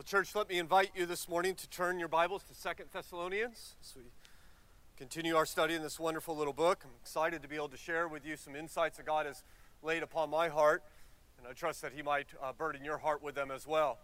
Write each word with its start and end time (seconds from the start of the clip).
Well, 0.00 0.04
church, 0.06 0.34
let 0.34 0.48
me 0.48 0.58
invite 0.58 0.92
you 0.94 1.04
this 1.04 1.28
morning 1.28 1.54
to 1.56 1.68
turn 1.68 1.98
your 1.98 2.08
Bibles 2.08 2.42
to 2.44 2.54
Second 2.54 2.86
Thessalonians 2.90 3.74
as 3.82 3.94
we 3.94 4.04
continue 4.96 5.36
our 5.36 5.44
study 5.44 5.74
in 5.74 5.82
this 5.82 6.00
wonderful 6.00 6.34
little 6.34 6.54
book. 6.54 6.80
I'm 6.86 6.90
excited 7.02 7.42
to 7.42 7.48
be 7.48 7.56
able 7.56 7.68
to 7.68 7.76
share 7.76 8.08
with 8.08 8.24
you 8.24 8.38
some 8.38 8.56
insights 8.56 8.96
that 8.96 9.04
God 9.04 9.26
has 9.26 9.42
laid 9.82 10.02
upon 10.02 10.30
my 10.30 10.48
heart, 10.48 10.82
and 11.36 11.46
I 11.46 11.52
trust 11.52 11.82
that 11.82 11.92
He 11.92 12.00
might 12.00 12.28
uh, 12.42 12.54
burden 12.54 12.82
your 12.82 12.96
heart 12.96 13.22
with 13.22 13.34
them 13.34 13.50
as 13.50 13.66
well. 13.66 13.98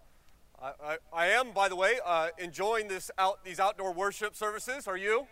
I, 0.61 0.73
I, 0.85 0.97
I 1.15 1.27
am, 1.29 1.53
by 1.53 1.71
the 1.71 1.77
way, 1.77 1.95
uh, 2.05 2.29
enjoying 2.37 2.89
this 2.89 3.11
out, 3.17 3.43
these 3.43 3.59
outdoor 3.59 3.95
worship 3.95 4.37
services. 4.37 4.87
Are 4.87 4.99
you? 4.99 5.27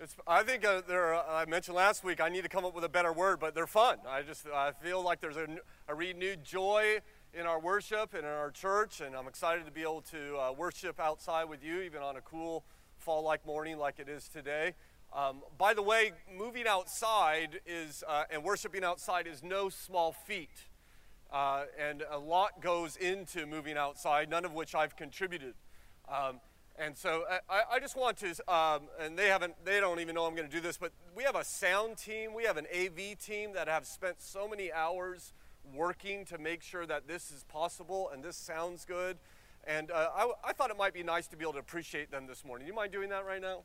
It's, 0.00 0.14
I 0.28 0.44
think 0.44 0.64
uh, 0.64 0.82
they're, 0.86 1.14
uh, 1.14 1.24
I 1.28 1.46
mentioned 1.46 1.76
last 1.76 2.04
week, 2.04 2.20
I 2.20 2.28
need 2.28 2.42
to 2.42 2.48
come 2.48 2.64
up 2.64 2.72
with 2.72 2.84
a 2.84 2.88
better 2.88 3.12
word, 3.12 3.40
but 3.40 3.52
they're 3.52 3.66
fun. 3.66 3.98
I 4.08 4.22
just 4.22 4.46
I 4.46 4.70
feel 4.70 5.02
like 5.02 5.20
there's 5.20 5.36
a, 5.36 5.48
a 5.88 5.94
renewed 5.96 6.44
joy 6.44 7.00
in 7.34 7.46
our 7.46 7.58
worship 7.58 8.12
and 8.12 8.24
in 8.24 8.30
our 8.30 8.50
church, 8.50 9.00
and 9.00 9.16
I'm 9.16 9.26
excited 9.26 9.64
to 9.64 9.72
be 9.72 9.82
able 9.82 10.02
to 10.10 10.36
uh, 10.36 10.52
worship 10.52 11.00
outside 11.00 11.44
with 11.44 11.64
you, 11.64 11.80
even 11.80 12.02
on 12.02 12.16
a 12.16 12.20
cool 12.20 12.64
fall 12.98 13.22
like 13.22 13.46
morning 13.46 13.78
like 13.78 13.98
it 13.98 14.08
is 14.08 14.28
today. 14.28 14.74
Um, 15.14 15.42
by 15.56 15.72
the 15.72 15.82
way, 15.82 16.12
moving 16.34 16.66
outside 16.66 17.60
is, 17.66 18.04
uh, 18.06 18.24
and 18.30 18.44
worshiping 18.44 18.84
outside 18.84 19.26
is 19.26 19.42
no 19.42 19.70
small 19.70 20.12
feat. 20.12 20.68
Uh, 21.30 21.64
and 21.78 22.04
a 22.10 22.18
lot 22.18 22.60
goes 22.60 22.96
into 22.96 23.46
moving 23.46 23.78
outside, 23.78 24.28
none 24.28 24.44
of 24.44 24.52
which 24.52 24.74
I've 24.74 24.96
contributed. 24.96 25.54
Um, 26.08 26.40
and 26.78 26.96
so 26.96 27.24
uh, 27.30 27.38
I, 27.48 27.76
I, 27.76 27.80
just 27.80 27.96
want 27.96 28.18
to, 28.18 28.30
um, 28.52 28.82
and 29.00 29.18
they 29.18 29.28
haven't, 29.28 29.54
they 29.64 29.80
don't 29.80 30.00
even 30.00 30.14
know 30.14 30.26
I'm 30.26 30.34
going 30.34 30.48
to 30.48 30.54
do 30.54 30.60
this, 30.60 30.76
but 30.76 30.92
we 31.16 31.22
have 31.22 31.36
a 31.36 31.44
sound 31.44 31.96
team, 31.96 32.34
we 32.34 32.44
have 32.44 32.58
an 32.58 32.66
AV 32.74 33.18
team 33.18 33.54
that 33.54 33.68
have 33.68 33.86
spent 33.86 34.20
so 34.20 34.46
many 34.46 34.70
hours 34.70 35.32
working 35.74 36.24
to 36.26 36.38
make 36.38 36.62
sure 36.62 36.86
that 36.86 37.06
this 37.06 37.30
is 37.30 37.44
possible 37.44 38.10
and 38.12 38.22
this 38.22 38.36
sounds 38.36 38.84
good. 38.84 39.18
And 39.64 39.90
uh, 39.90 40.08
I, 40.14 40.30
I 40.44 40.52
thought 40.52 40.70
it 40.70 40.76
might 40.76 40.94
be 40.94 41.02
nice 41.02 41.26
to 41.28 41.36
be 41.36 41.44
able 41.44 41.52
to 41.54 41.58
appreciate 41.58 42.10
them 42.10 42.26
this 42.26 42.44
morning. 42.44 42.66
You 42.66 42.74
mind 42.74 42.92
doing 42.92 43.10
that 43.10 43.24
right 43.24 43.40
now? 43.40 43.62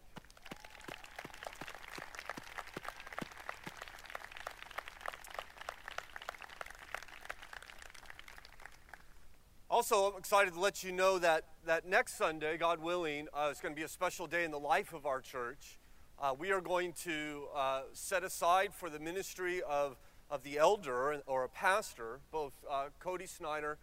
Also, 9.70 10.12
I'm 10.12 10.18
excited 10.18 10.54
to 10.56 10.60
let 10.60 10.84
you 10.84 10.92
know 10.92 11.20
that, 11.20 11.44
that 11.66 11.86
next 11.88 12.18
Sunday, 12.18 12.58
God 12.58 12.80
willing, 12.80 13.28
uh, 13.32 13.50
is 13.52 13.60
going 13.60 13.76
to 13.76 13.80
be 13.80 13.84
a 13.84 13.88
special 13.88 14.26
day 14.26 14.44
in 14.44 14.50
the 14.50 14.60
life 14.60 14.92
of 14.92 15.06
our 15.06 15.22
church. 15.22 15.78
Uh, 16.20 16.34
we 16.36 16.52
are 16.52 16.62
going 16.62 16.94
to 16.94 17.46
uh, 17.56 17.82
set 17.94 18.24
aside 18.24 18.74
for 18.74 18.90
the 18.90 18.98
ministry 18.98 19.62
of 19.62 19.98
of 20.30 20.44
the 20.44 20.58
elder 20.58 21.22
or 21.26 21.44
a 21.44 21.50
pastor, 21.50 22.20
both 22.32 22.54
uh, 22.70 22.86
Cody 23.00 23.26
Snyder 23.26 23.78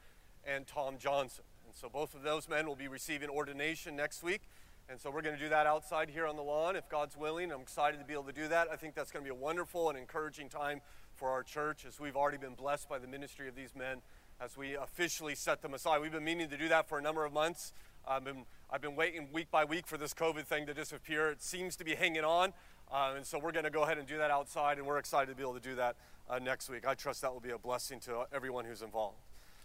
and 0.47 0.67
Tom 0.67 0.97
Johnson. 0.99 1.45
And 1.67 1.75
so 1.75 1.89
both 1.89 2.15
of 2.15 2.23
those 2.23 2.49
men 2.49 2.67
will 2.67 2.77
be 2.77 2.89
receiving 2.89 3.29
ordination 3.29 3.97
next 3.97 4.23
week. 4.23 4.43
And 4.89 5.01
so 5.01 5.11
we're 5.11 5.23
going 5.23 5.37
to 5.37 5.43
do 5.43 5.49
that 5.49 5.67
outside 5.67 6.11
here 6.11 6.27
on 6.27 6.37
the 6.37 6.43
lawn 6.43 6.77
if 6.77 6.89
God's 6.91 7.17
willing. 7.17 7.51
I'm 7.51 7.63
excited 7.63 7.99
to 7.99 8.05
be 8.05 8.13
able 8.13 8.25
to 8.25 8.33
do 8.33 8.49
that. 8.49 8.69
I 8.71 8.77
think 8.77 8.95
that's 8.95 9.11
going 9.11 9.25
to 9.25 9.31
be 9.31 9.35
a 9.37 9.41
wonderful 9.41 9.89
and 9.89 9.99
encouraging 9.99 10.51
time 10.51 10.83
for 11.15 11.31
our 11.31 11.43
church 11.43 11.87
as 11.87 11.99
we've 11.99 12.17
already 12.17 12.37
been 12.37 12.55
blessed 12.55 12.89
by 12.89 12.99
the 12.99 13.07
ministry 13.07 13.49
of 13.49 13.55
these 13.55 13.75
men 13.75 14.03
as 14.41 14.57
we 14.57 14.75
officially 14.75 15.35
set 15.35 15.63
them 15.63 15.73
aside. 15.73 16.03
We've 16.03 16.13
been 16.13 16.25
meaning 16.25 16.51
to 16.51 16.59
do 16.59 16.69
that 16.69 16.89
for 16.89 16.99
a 16.99 17.03
number 17.03 17.25
of 17.25 17.33
months. 17.33 17.73
I've 18.07 18.25
been, 18.25 18.45
I've 18.71 18.83
been 18.83 18.97
waiting 18.97 19.29
week 19.33 19.51
by 19.51 19.65
week 19.65 19.87
for 19.87 19.97
this 19.97 20.13
COVID 20.13 20.45
thing 20.45 20.67
to 20.67 20.75
disappear. 20.75 21.31
It 21.31 21.43
seems 21.43 21.77
to 21.77 21.85
be 21.85 21.95
hanging 21.95 22.25
on. 22.25 22.53
Uh, 22.93 23.15
and 23.17 23.27
so 23.27 23.39
we're 23.39 23.53
going 23.53 23.65
to 23.65 23.71
go 23.71 23.85
ahead 23.85 23.97
and 23.97 24.07
do 24.07 24.19
that 24.19 24.31
outside, 24.31 24.77
and 24.77 24.87
we're 24.87 24.99
excited 24.99 25.31
to 25.31 25.35
be 25.35 25.43
able 25.43 25.55
to 25.55 25.61
do 25.61 25.75
that 25.77 25.97
uh, 26.29 26.39
next 26.39 26.69
week. 26.69 26.87
I 26.87 26.95
trust 26.95 27.23
that 27.23 27.33
will 27.33 27.41
be 27.41 27.51
a 27.51 27.59
blessing 27.59 28.01
to 28.01 28.27
everyone 28.33 28.65
who's 28.65 28.83
involved. 28.83 29.19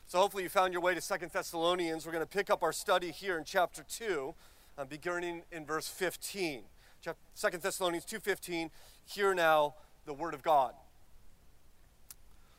So 0.07 0.19
hopefully 0.19 0.43
you 0.43 0.49
found 0.49 0.73
your 0.73 0.81
way 0.81 0.95
to 0.95 1.01
Second 1.01 1.31
Thessalonians. 1.31 2.05
We're 2.05 2.11
going 2.11 2.23
to 2.23 2.29
pick 2.29 2.49
up 2.49 2.63
our 2.63 2.73
study 2.73 3.11
here 3.11 3.37
in 3.37 3.43
chapter 3.43 3.83
2, 3.87 4.33
uh, 4.77 4.85
beginning 4.85 5.43
in 5.51 5.65
verse 5.65 5.87
15. 5.87 6.63
Second 7.33 7.63
Thessalonians 7.63 8.05
2.15, 8.05 8.71
hear 9.05 9.33
now 9.33 9.75
the 10.05 10.13
word 10.13 10.33
of 10.33 10.41
God. 10.41 10.73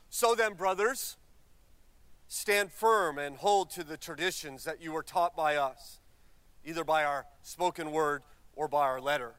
So 0.09 0.35
then, 0.35 0.55
brothers, 0.55 1.17
stand 2.29 2.73
firm 2.73 3.19
and 3.19 3.37
hold 3.37 3.71
to 3.71 3.85
the 3.85 3.97
traditions 3.97 4.65
that 4.65 4.81
you 4.81 4.93
were 4.93 5.03
taught 5.03 5.37
by 5.37 5.57
us, 5.57 6.01
either 6.65 6.85
by 6.85 7.05
our 7.05 7.27
spoken 7.43 7.93
word 7.93 8.23
or 8.55 8.69
by 8.69 8.83
our 8.83 9.01
letter 9.01 9.35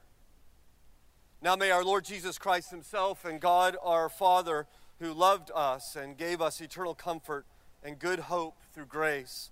now 1.44 1.56
may 1.56 1.72
our 1.72 1.84
Lord 1.84 2.06
Jesus 2.06 2.38
Christ 2.38 2.70
Himself 2.70 3.26
and 3.26 3.42
God 3.42 3.76
our 3.82 4.10
Father, 4.10 4.68
who 5.00 5.12
loved 5.12 5.50
us 5.56 5.96
and 5.96 6.16
gave 6.16 6.40
us 6.40 6.62
eternal 6.62 6.94
comfort 6.94 7.48
and 7.84 7.98
good 7.98 8.20
hope 8.20 8.58
through 8.74 8.86
grace, 8.86 9.50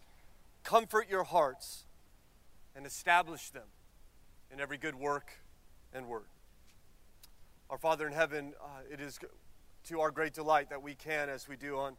comfort 0.63 1.09
your 1.09 1.23
hearts 1.23 1.85
and 2.75 2.85
establish 2.85 3.49
them 3.49 3.67
in 4.51 4.59
every 4.59 4.78
good 4.78 4.94
work 4.94 5.31
and 5.91 6.07
word. 6.07 6.28
Our 7.72 7.79
Father 7.79 8.05
in 8.05 8.13
heaven, 8.13 8.53
uh, 8.61 8.81
it 8.91 9.01
is 9.01 9.19
to 9.85 9.99
our 9.99 10.11
great 10.11 10.33
delight 10.33 10.69
that 10.69 10.83
we 10.83 10.94
can, 10.94 11.28
as 11.28 11.47
we 11.47 11.55
do 11.55 11.78
on, 11.78 11.95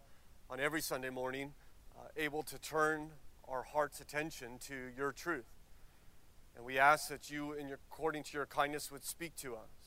on 0.49 0.61
every 0.61 0.81
Sunday 0.81 1.11
morning, 1.11 1.53
uh, 1.99 2.07
able 2.17 2.45
to 2.45 2.59
turn 2.59 3.11
our 3.49 3.63
heart's 3.65 4.01
attention 4.01 4.59
to 4.69 4.75
your 4.97 5.11
truth. 5.11 5.51
And 6.57 6.65
we 6.65 6.79
ask 6.79 7.09
that 7.09 7.31
you, 7.31 7.53
in 7.53 7.69
your, 7.69 7.79
according 7.91 8.23
to 8.25 8.37
your 8.37 8.47
kindness, 8.47 8.93
would 8.93 9.05
speak 9.05 9.35
to 9.37 9.55
us. 9.55 9.80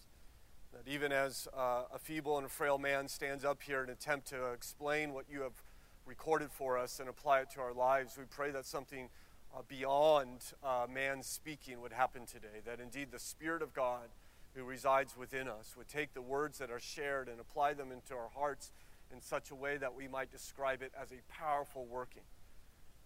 That 0.73 0.91
even 0.91 1.11
as 1.11 1.47
uh, 1.55 1.83
a 1.93 1.99
feeble 1.99 2.37
and 2.39 2.49
frail 2.49 2.79
man 2.79 3.07
stands 3.07 3.45
up 3.45 3.61
here 3.61 3.81
and 3.81 3.91
attempt 3.91 4.27
to 4.29 4.51
explain 4.51 5.13
what 5.13 5.25
you 5.29 5.41
have 5.41 5.61
recorded 6.05 6.51
for 6.51 6.77
us 6.77 6.99
and 6.99 7.07
apply 7.07 7.41
it 7.41 7.51
to 7.51 7.61
our 7.61 7.73
lives, 7.73 8.17
we 8.17 8.23
pray 8.25 8.49
that 8.51 8.65
something 8.65 9.09
uh, 9.55 9.61
beyond 9.67 10.39
uh, 10.63 10.87
man 10.91 11.21
speaking 11.21 11.79
would 11.79 11.93
happen 11.93 12.25
today. 12.25 12.61
That 12.65 12.79
indeed 12.79 13.09
the 13.11 13.19
Spirit 13.19 13.61
of 13.61 13.73
God 13.73 14.09
who 14.55 14.63
resides 14.63 15.15
within 15.15 15.47
us 15.47 15.75
would 15.77 15.87
take 15.87 16.13
the 16.15 16.21
words 16.21 16.57
that 16.57 16.71
are 16.71 16.79
shared 16.79 17.29
and 17.29 17.39
apply 17.39 17.73
them 17.73 17.91
into 17.91 18.15
our 18.15 18.29
hearts 18.35 18.71
in 19.13 19.21
such 19.21 19.51
a 19.51 19.55
way 19.55 19.77
that 19.77 19.93
we 19.93 20.07
might 20.07 20.31
describe 20.31 20.81
it 20.81 20.91
as 20.99 21.11
a 21.11 21.21
powerful 21.31 21.85
working. 21.85 22.23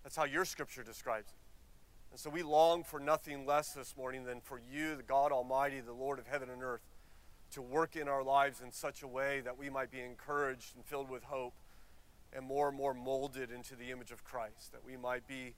That's 0.03 0.15
how 0.15 0.23
your 0.23 0.45
scripture 0.45 0.83
describes 0.83 1.31
it. 1.31 1.37
And 2.11 2.19
so 2.19 2.29
we 2.29 2.43
long 2.43 2.85
for 2.85 3.01
nothing 3.01 3.45
less 3.45 3.73
this 3.73 3.97
morning 3.97 4.23
than 4.23 4.39
for 4.39 4.61
you, 4.71 4.95
the 4.95 5.03
God 5.03 5.33
Almighty, 5.33 5.81
the 5.81 5.91
Lord 5.91 6.17
of 6.17 6.27
heaven 6.27 6.49
and 6.49 6.63
earth 6.63 6.86
to 7.51 7.61
work 7.61 7.95
in 7.95 8.07
our 8.07 8.23
lives 8.23 8.61
in 8.61 8.71
such 8.71 9.03
a 9.03 9.07
way 9.07 9.41
that 9.41 9.57
we 9.57 9.69
might 9.69 9.91
be 9.91 10.01
encouraged 10.01 10.75
and 10.75 10.85
filled 10.85 11.09
with 11.09 11.23
hope 11.23 11.53
and 12.33 12.45
more 12.45 12.67
and 12.67 12.77
more 12.77 12.93
molded 12.93 13.51
into 13.51 13.75
the 13.75 13.91
image 13.91 14.11
of 14.11 14.23
Christ, 14.23 14.71
that 14.71 14.85
we 14.85 14.97
might 14.97 15.27
be 15.27 15.53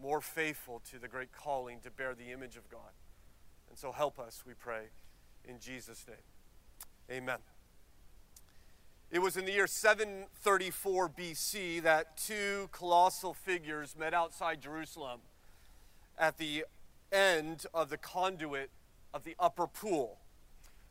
more 0.00 0.20
faithful 0.20 0.80
to 0.90 0.98
the 0.98 1.08
great 1.08 1.32
calling 1.32 1.80
to 1.80 1.90
bear 1.90 2.14
the 2.14 2.30
image 2.32 2.56
of 2.56 2.68
God. 2.70 2.92
And 3.68 3.78
so 3.78 3.92
help 3.92 4.18
us, 4.18 4.42
we 4.46 4.54
pray, 4.54 4.86
in 5.44 5.58
Jesus' 5.58 6.04
name. 6.06 6.16
Amen. 7.10 7.38
It 9.10 9.20
was 9.20 9.36
in 9.36 9.44
the 9.44 9.52
year 9.52 9.66
734 9.66 11.08
BC 11.08 11.82
that 11.82 12.16
two 12.16 12.68
colossal 12.70 13.34
figures 13.34 13.96
met 13.98 14.14
outside 14.14 14.60
Jerusalem 14.60 15.20
at 16.16 16.38
the 16.38 16.64
end 17.10 17.66
of 17.74 17.90
the 17.90 17.96
conduit 17.96 18.70
of 19.12 19.24
the 19.24 19.34
upper 19.40 19.66
pool. 19.66 20.18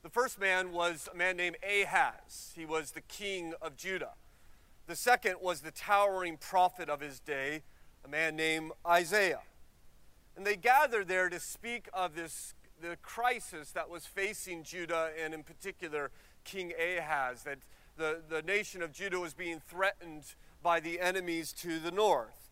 The 0.02 0.10
first 0.10 0.40
man 0.40 0.72
was 0.72 1.10
a 1.14 1.16
man 1.16 1.36
named 1.36 1.58
Ahaz. 1.62 2.54
He 2.56 2.66
was 2.66 2.92
the 2.92 3.02
king 3.02 3.54
of 3.62 3.76
Judah. 3.76 4.14
The 4.88 4.96
second 4.96 5.36
was 5.42 5.60
the 5.60 5.72
towering 5.72 6.38
prophet 6.38 6.90
of 6.90 7.02
his 7.02 7.20
day, 7.20 7.64
a 8.06 8.08
man 8.08 8.38
named 8.38 8.72
Isaiah. 8.88 9.42
And 10.38 10.48
they 10.48 10.56
gathered 10.56 11.10
there 11.10 11.28
to 11.28 11.40
speak 11.40 11.90
of 11.94 12.16
this 12.16 12.54
the 12.82 12.96
crisis 13.02 13.72
that 13.72 13.90
was 13.90 14.06
facing 14.06 14.64
Judah 14.64 15.10
and 15.22 15.34
in 15.34 15.44
particular 15.44 16.12
King 16.46 16.72
Ahaz, 16.80 17.44
that 17.44 17.60
the, 17.98 18.22
the 18.30 18.42
nation 18.42 18.82
of 18.82 18.94
Judah 18.94 19.20
was 19.20 19.34
being 19.34 19.60
threatened 19.60 20.24
by 20.64 20.80
the 20.80 21.02
enemies 21.02 21.52
to 21.54 21.78
the 21.78 21.92
north. 21.92 22.50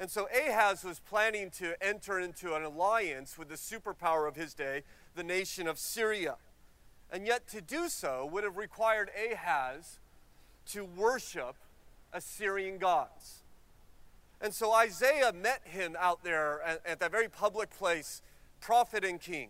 And 0.00 0.10
so 0.10 0.28
Ahaz 0.34 0.84
was 0.84 0.98
planning 0.98 1.50
to 1.58 1.80
enter 1.80 2.18
into 2.18 2.54
an 2.54 2.64
alliance 2.64 3.38
with 3.38 3.48
the 3.48 3.54
superpower 3.54 4.28
of 4.28 4.36
his 4.36 4.54
day, 4.54 4.82
the 5.14 5.24
nation 5.24 5.66
of 5.68 5.76
Assyria. 5.76 6.36
And 7.10 7.26
yet, 7.26 7.48
to 7.48 7.60
do 7.60 7.88
so 7.88 8.28
would 8.30 8.44
have 8.44 8.56
required 8.56 9.10
Ahaz 9.16 9.98
to 10.66 10.84
worship 10.84 11.56
Assyrian 12.12 12.78
gods. 12.78 13.42
And 14.40 14.54
so 14.54 14.72
Isaiah 14.72 15.32
met 15.32 15.62
him 15.64 15.96
out 15.98 16.22
there 16.22 16.62
at, 16.62 16.86
at 16.86 17.00
that 17.00 17.10
very 17.10 17.28
public 17.28 17.70
place, 17.70 18.22
prophet 18.60 19.04
and 19.04 19.20
king. 19.20 19.48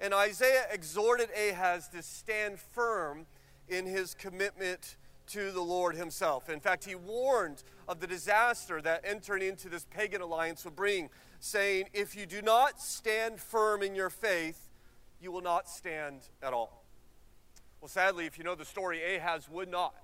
And 0.00 0.14
Isaiah 0.14 0.66
exhorted 0.70 1.28
Ahaz 1.36 1.88
to 1.88 2.02
stand 2.02 2.58
firm 2.58 3.26
in 3.68 3.86
his 3.86 4.14
commitment 4.14 4.96
to 5.28 5.50
the 5.50 5.60
Lord 5.60 5.94
himself. 5.94 6.48
In 6.48 6.60
fact, 6.60 6.84
he 6.84 6.94
warned 6.94 7.62
of 7.86 8.00
the 8.00 8.06
disaster 8.06 8.80
that 8.80 9.02
entering 9.04 9.42
into 9.42 9.68
this 9.68 9.86
pagan 9.90 10.20
alliance 10.20 10.64
would 10.64 10.76
bring, 10.76 11.10
saying, 11.38 11.88
If 11.92 12.16
you 12.16 12.26
do 12.26 12.40
not 12.40 12.80
stand 12.80 13.38
firm 13.38 13.82
in 13.82 13.94
your 13.94 14.10
faith, 14.10 14.67
you 15.20 15.32
will 15.32 15.42
not 15.42 15.68
stand 15.68 16.28
at 16.42 16.52
all. 16.52 16.84
Well, 17.80 17.88
sadly, 17.88 18.26
if 18.26 18.38
you 18.38 18.44
know 18.44 18.54
the 18.54 18.64
story, 18.64 19.16
Ahaz 19.16 19.48
would 19.48 19.70
not. 19.70 19.94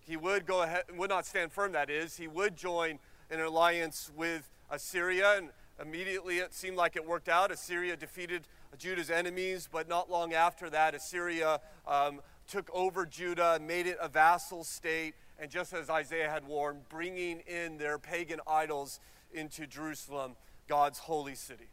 He 0.00 0.16
would 0.16 0.46
go 0.46 0.62
ahead, 0.62 0.84
would 0.96 1.10
not 1.10 1.26
stand 1.26 1.52
firm, 1.52 1.72
that 1.72 1.90
is. 1.90 2.16
He 2.16 2.26
would 2.26 2.56
join 2.56 2.98
an 3.30 3.40
alliance 3.40 4.10
with 4.16 4.48
Assyria, 4.70 5.36
and 5.36 5.50
immediately 5.80 6.38
it 6.38 6.54
seemed 6.54 6.76
like 6.76 6.96
it 6.96 7.06
worked 7.06 7.28
out. 7.28 7.50
Assyria 7.50 7.96
defeated 7.96 8.48
Judah's 8.78 9.10
enemies, 9.10 9.68
but 9.70 9.88
not 9.88 10.10
long 10.10 10.32
after 10.32 10.70
that, 10.70 10.94
Assyria 10.94 11.60
um, 11.86 12.20
took 12.46 12.68
over 12.72 13.06
Judah 13.06 13.60
made 13.60 13.86
it 13.86 13.98
a 14.00 14.08
vassal 14.08 14.64
state, 14.64 15.14
and 15.38 15.50
just 15.50 15.72
as 15.72 15.88
Isaiah 15.90 16.28
had 16.28 16.46
warned, 16.46 16.88
bringing 16.88 17.40
in 17.40 17.78
their 17.78 17.98
pagan 17.98 18.40
idols 18.46 19.00
into 19.32 19.66
Jerusalem, 19.66 20.36
God's 20.68 20.98
holy 20.98 21.34
city. 21.34 21.68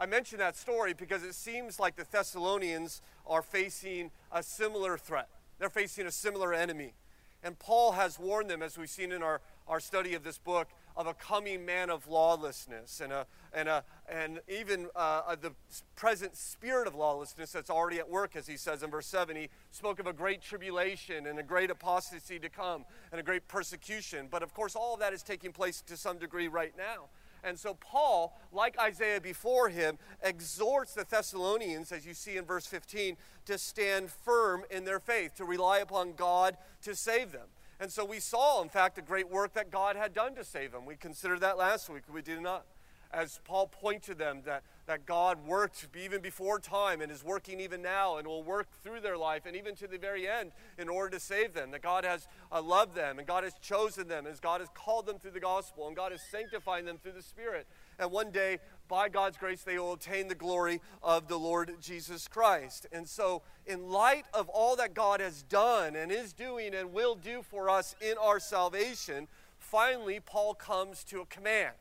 I 0.00 0.06
mention 0.06 0.38
that 0.38 0.56
story 0.56 0.94
because 0.94 1.22
it 1.22 1.34
seems 1.34 1.78
like 1.78 1.94
the 1.94 2.06
Thessalonians 2.10 3.02
are 3.26 3.42
facing 3.42 4.10
a 4.32 4.42
similar 4.42 4.96
threat. 4.96 5.28
They're 5.58 5.68
facing 5.68 6.06
a 6.06 6.10
similar 6.10 6.54
enemy. 6.54 6.94
And 7.42 7.58
Paul 7.58 7.92
has 7.92 8.18
warned 8.18 8.48
them, 8.48 8.62
as 8.62 8.78
we've 8.78 8.88
seen 8.88 9.12
in 9.12 9.22
our, 9.22 9.42
our 9.68 9.78
study 9.78 10.14
of 10.14 10.24
this 10.24 10.38
book, 10.38 10.68
of 10.96 11.06
a 11.06 11.12
coming 11.12 11.66
man 11.66 11.90
of 11.90 12.08
lawlessness 12.08 13.00
and, 13.00 13.12
a, 13.12 13.26
and, 13.52 13.68
a, 13.68 13.84
and 14.10 14.40
even 14.48 14.88
uh, 14.96 15.36
the 15.36 15.52
present 15.96 16.34
spirit 16.34 16.86
of 16.86 16.94
lawlessness 16.94 17.52
that's 17.52 17.70
already 17.70 17.98
at 17.98 18.08
work, 18.08 18.36
as 18.36 18.46
he 18.46 18.56
says 18.56 18.82
in 18.82 18.90
verse 18.90 19.06
7. 19.06 19.36
He 19.36 19.50
spoke 19.70 19.98
of 20.00 20.06
a 20.06 20.14
great 20.14 20.40
tribulation 20.40 21.26
and 21.26 21.38
a 21.38 21.42
great 21.42 21.70
apostasy 21.70 22.38
to 22.38 22.48
come 22.48 22.86
and 23.12 23.20
a 23.20 23.22
great 23.22 23.48
persecution. 23.48 24.28
But 24.30 24.42
of 24.42 24.54
course, 24.54 24.74
all 24.74 24.94
of 24.94 25.00
that 25.00 25.12
is 25.12 25.22
taking 25.22 25.52
place 25.52 25.82
to 25.82 25.96
some 25.98 26.16
degree 26.16 26.48
right 26.48 26.72
now. 26.76 27.10
And 27.42 27.58
so, 27.58 27.74
Paul, 27.74 28.36
like 28.52 28.78
Isaiah 28.78 29.20
before 29.20 29.68
him, 29.68 29.98
exhorts 30.22 30.94
the 30.94 31.04
Thessalonians, 31.08 31.92
as 31.92 32.06
you 32.06 32.14
see 32.14 32.36
in 32.36 32.44
verse 32.44 32.66
15, 32.66 33.16
to 33.46 33.58
stand 33.58 34.10
firm 34.10 34.64
in 34.70 34.84
their 34.84 35.00
faith, 35.00 35.34
to 35.36 35.44
rely 35.44 35.78
upon 35.78 36.12
God 36.12 36.56
to 36.82 36.94
save 36.94 37.32
them. 37.32 37.48
And 37.78 37.90
so, 37.90 38.04
we 38.04 38.20
saw, 38.20 38.62
in 38.62 38.68
fact, 38.68 38.96
the 38.96 39.02
great 39.02 39.30
work 39.30 39.54
that 39.54 39.70
God 39.70 39.96
had 39.96 40.12
done 40.12 40.34
to 40.34 40.44
save 40.44 40.72
them. 40.72 40.86
We 40.86 40.96
considered 40.96 41.40
that 41.40 41.56
last 41.56 41.88
week, 41.88 42.02
we 42.12 42.22
did 42.22 42.40
not 42.40 42.66
as 43.12 43.40
Paul 43.44 43.66
pointed 43.66 44.02
to 44.02 44.14
them 44.14 44.42
that, 44.44 44.62
that 44.90 45.06
God 45.06 45.46
worked 45.46 45.86
even 45.96 46.20
before 46.20 46.58
time 46.58 47.00
and 47.00 47.12
is 47.12 47.22
working 47.22 47.60
even 47.60 47.80
now 47.80 48.16
and 48.16 48.26
will 48.26 48.42
work 48.42 48.66
through 48.82 48.98
their 48.98 49.16
life 49.16 49.46
and 49.46 49.54
even 49.54 49.76
to 49.76 49.86
the 49.86 49.98
very 49.98 50.26
end 50.26 50.50
in 50.78 50.88
order 50.88 51.10
to 51.10 51.20
save 51.20 51.54
them. 51.54 51.70
That 51.70 51.80
God 51.80 52.04
has 52.04 52.26
uh, 52.50 52.60
loved 52.60 52.96
them 52.96 53.20
and 53.20 53.28
God 53.28 53.44
has 53.44 53.54
chosen 53.62 54.08
them 54.08 54.26
as 54.26 54.40
God 54.40 54.60
has 54.60 54.68
called 54.74 55.06
them 55.06 55.20
through 55.20 55.30
the 55.30 55.38
gospel 55.38 55.86
and 55.86 55.94
God 55.94 56.12
is 56.12 56.20
sanctifying 56.28 56.86
them 56.86 56.98
through 56.98 57.12
the 57.12 57.22
Spirit. 57.22 57.68
And 58.00 58.10
one 58.10 58.32
day, 58.32 58.58
by 58.88 59.08
God's 59.08 59.36
grace, 59.36 59.62
they 59.62 59.78
will 59.78 59.92
attain 59.92 60.26
the 60.26 60.34
glory 60.34 60.80
of 61.04 61.28
the 61.28 61.38
Lord 61.38 61.76
Jesus 61.80 62.26
Christ. 62.26 62.88
And 62.90 63.08
so, 63.08 63.42
in 63.66 63.90
light 63.90 64.24
of 64.34 64.48
all 64.48 64.74
that 64.74 64.92
God 64.92 65.20
has 65.20 65.44
done 65.44 65.94
and 65.94 66.10
is 66.10 66.32
doing 66.32 66.74
and 66.74 66.92
will 66.92 67.14
do 67.14 67.42
for 67.42 67.70
us 67.70 67.94
in 68.00 68.14
our 68.20 68.40
salvation, 68.40 69.28
finally, 69.56 70.18
Paul 70.18 70.54
comes 70.54 71.04
to 71.04 71.20
a 71.20 71.26
command 71.26 71.76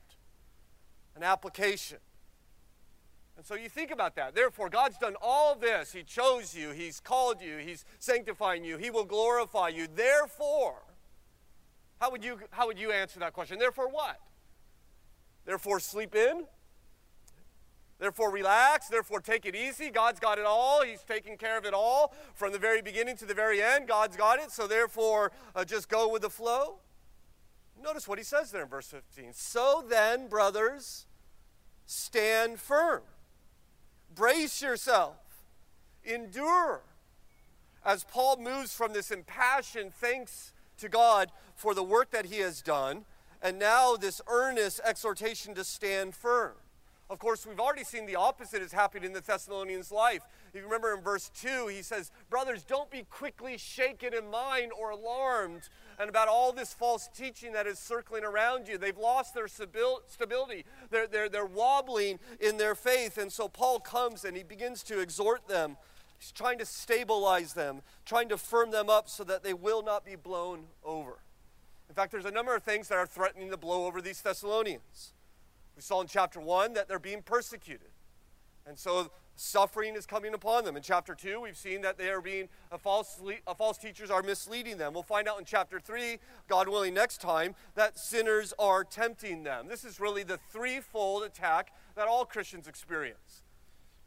an 1.15 1.23
application. 1.23 1.97
And 3.39 3.45
so 3.45 3.55
you 3.55 3.69
think 3.69 3.89
about 3.89 4.17
that. 4.17 4.35
Therefore, 4.35 4.67
God's 4.67 4.97
done 4.97 5.15
all 5.21 5.55
this. 5.55 5.93
He 5.93 6.03
chose 6.03 6.53
you, 6.53 6.71
He's 6.71 6.99
called 6.99 7.41
you, 7.41 7.55
He's 7.55 7.85
sanctifying 7.97 8.65
you, 8.65 8.75
He 8.77 8.89
will 8.89 9.05
glorify 9.05 9.69
you. 9.69 9.87
Therefore, 9.87 10.83
how 12.01 12.11
would 12.11 12.21
you, 12.21 12.41
how 12.51 12.67
would 12.67 12.77
you 12.77 12.91
answer 12.91 13.17
that 13.21 13.31
question? 13.31 13.57
Therefore, 13.57 13.87
what? 13.87 14.19
Therefore, 15.45 15.79
sleep 15.79 16.15
in? 16.15 16.47
Therefore, 17.97 18.29
relax. 18.29 18.89
Therefore, 18.89 19.21
take 19.21 19.45
it 19.45 19.55
easy. 19.55 19.89
God's 19.89 20.19
got 20.19 20.37
it 20.37 20.45
all. 20.45 20.83
He's 20.83 21.03
taking 21.03 21.37
care 21.37 21.57
of 21.57 21.63
it 21.63 21.73
all 21.73 22.13
from 22.35 22.51
the 22.51 22.59
very 22.59 22.81
beginning 22.81 23.15
to 23.15 23.25
the 23.25 23.33
very 23.33 23.63
end. 23.63 23.87
God's 23.87 24.17
got 24.17 24.39
it. 24.39 24.51
So, 24.51 24.67
therefore, 24.67 25.31
uh, 25.55 25.63
just 25.63 25.87
go 25.87 26.11
with 26.11 26.23
the 26.23 26.29
flow. 26.29 26.79
Notice 27.81 28.05
what 28.05 28.17
he 28.17 28.25
says 28.25 28.51
there 28.51 28.63
in 28.63 28.67
verse 28.67 28.87
15. 28.87 29.31
So 29.31 29.81
then, 29.87 30.27
brothers, 30.27 31.05
stand 31.85 32.59
firm, 32.59 33.03
brace 34.15 34.61
yourself, 34.61 35.15
endure. 36.03 36.81
As 37.85 38.03
Paul 38.03 38.37
moves 38.37 38.73
from 38.73 38.93
this 38.93 39.11
impassioned 39.11 39.93
thanks 39.93 40.53
to 40.77 40.89
God 40.89 41.31
for 41.55 41.73
the 41.73 41.83
work 41.83 42.11
that 42.11 42.25
he 42.25 42.39
has 42.39 42.61
done, 42.61 43.05
and 43.41 43.57
now 43.57 43.95
this 43.95 44.21
earnest 44.27 44.81
exhortation 44.83 45.55
to 45.55 45.63
stand 45.63 46.15
firm. 46.15 46.53
Of 47.09 47.17
course, 47.17 47.47
we've 47.47 47.59
already 47.59 47.83
seen 47.83 48.05
the 48.05 48.17
opposite 48.17 48.61
is 48.61 48.71
happening 48.71 49.05
in 49.05 49.13
the 49.13 49.21
Thessalonians' 49.21 49.91
life. 49.91 50.21
If 50.49 50.55
you 50.55 50.63
remember 50.63 50.93
in 50.93 51.01
verse 51.01 51.31
2, 51.41 51.67
he 51.67 51.81
says, 51.81 52.11
Brothers, 52.29 52.63
don't 52.63 52.91
be 52.91 53.03
quickly 53.09 53.57
shaken 53.57 54.13
in 54.13 54.29
mind 54.29 54.71
or 54.79 54.91
alarmed 54.91 55.69
and 55.99 56.09
about 56.09 56.29
all 56.29 56.53
this 56.53 56.73
false 56.73 57.09
teaching 57.13 57.51
that 57.53 57.67
is 57.67 57.77
circling 57.77 58.23
around 58.23 58.67
you. 58.67 58.77
They've 58.77 58.97
lost 58.97 59.33
their 59.33 59.47
stability, 59.47 60.65
they're, 60.89 61.07
they're, 61.07 61.29
they're 61.29 61.45
wobbling 61.45 62.19
in 62.39 62.57
their 62.57 62.73
faith. 62.73 63.17
And 63.17 63.31
so 63.31 63.49
Paul 63.49 63.79
comes 63.79 64.23
and 64.23 64.35
he 64.35 64.43
begins 64.43 64.81
to 64.83 64.99
exhort 64.99 65.47
them. 65.47 65.77
He's 66.17 66.31
trying 66.31 66.57
to 66.59 66.65
stabilize 66.65 67.53
them, 67.53 67.81
trying 68.05 68.29
to 68.29 68.37
firm 68.37 68.71
them 68.71 68.89
up 68.89 69.07
so 69.07 69.23
that 69.25 69.43
they 69.43 69.53
will 69.53 69.81
not 69.81 70.05
be 70.05 70.15
blown 70.15 70.65
over. 70.83 71.19
In 71.87 71.95
fact, 71.95 72.11
there's 72.11 72.25
a 72.25 72.31
number 72.31 72.55
of 72.55 72.63
things 72.63 72.87
that 72.89 72.97
are 72.97 73.05
threatening 73.05 73.49
to 73.51 73.57
blow 73.57 73.85
over 73.85 74.01
these 74.01 74.21
Thessalonians. 74.21 75.13
We 75.75 75.81
saw 75.81 76.01
in 76.01 76.07
chapter 76.07 76.39
1 76.39 76.73
that 76.73 76.87
they're 76.87 76.99
being 76.99 77.21
persecuted. 77.21 77.89
And 78.67 78.77
so 78.77 79.11
suffering 79.39 79.95
is 79.95 80.05
coming 80.05 80.33
upon 80.33 80.65
them. 80.65 80.75
In 80.75 80.83
chapter 80.83 81.15
2, 81.15 81.41
we've 81.41 81.57
seen 81.57 81.81
that 81.81 81.97
they 81.97 82.09
are 82.09 82.21
being, 82.21 82.49
a 82.71 82.77
false, 82.77 83.19
a 83.47 83.55
false 83.55 83.77
teachers 83.77 84.11
are 84.11 84.21
misleading 84.21 84.77
them. 84.77 84.93
We'll 84.93 85.03
find 85.03 85.27
out 85.27 85.39
in 85.39 85.45
chapter 85.45 85.79
3, 85.79 86.17
God 86.47 86.67
willing, 86.67 86.93
next 86.93 87.21
time, 87.21 87.55
that 87.75 87.97
sinners 87.97 88.53
are 88.59 88.83
tempting 88.83 89.43
them. 89.43 89.67
This 89.67 89.85
is 89.85 89.99
really 89.99 90.23
the 90.23 90.39
threefold 90.51 91.23
attack 91.23 91.71
that 91.95 92.07
all 92.07 92.25
Christians 92.25 92.67
experience. 92.67 93.43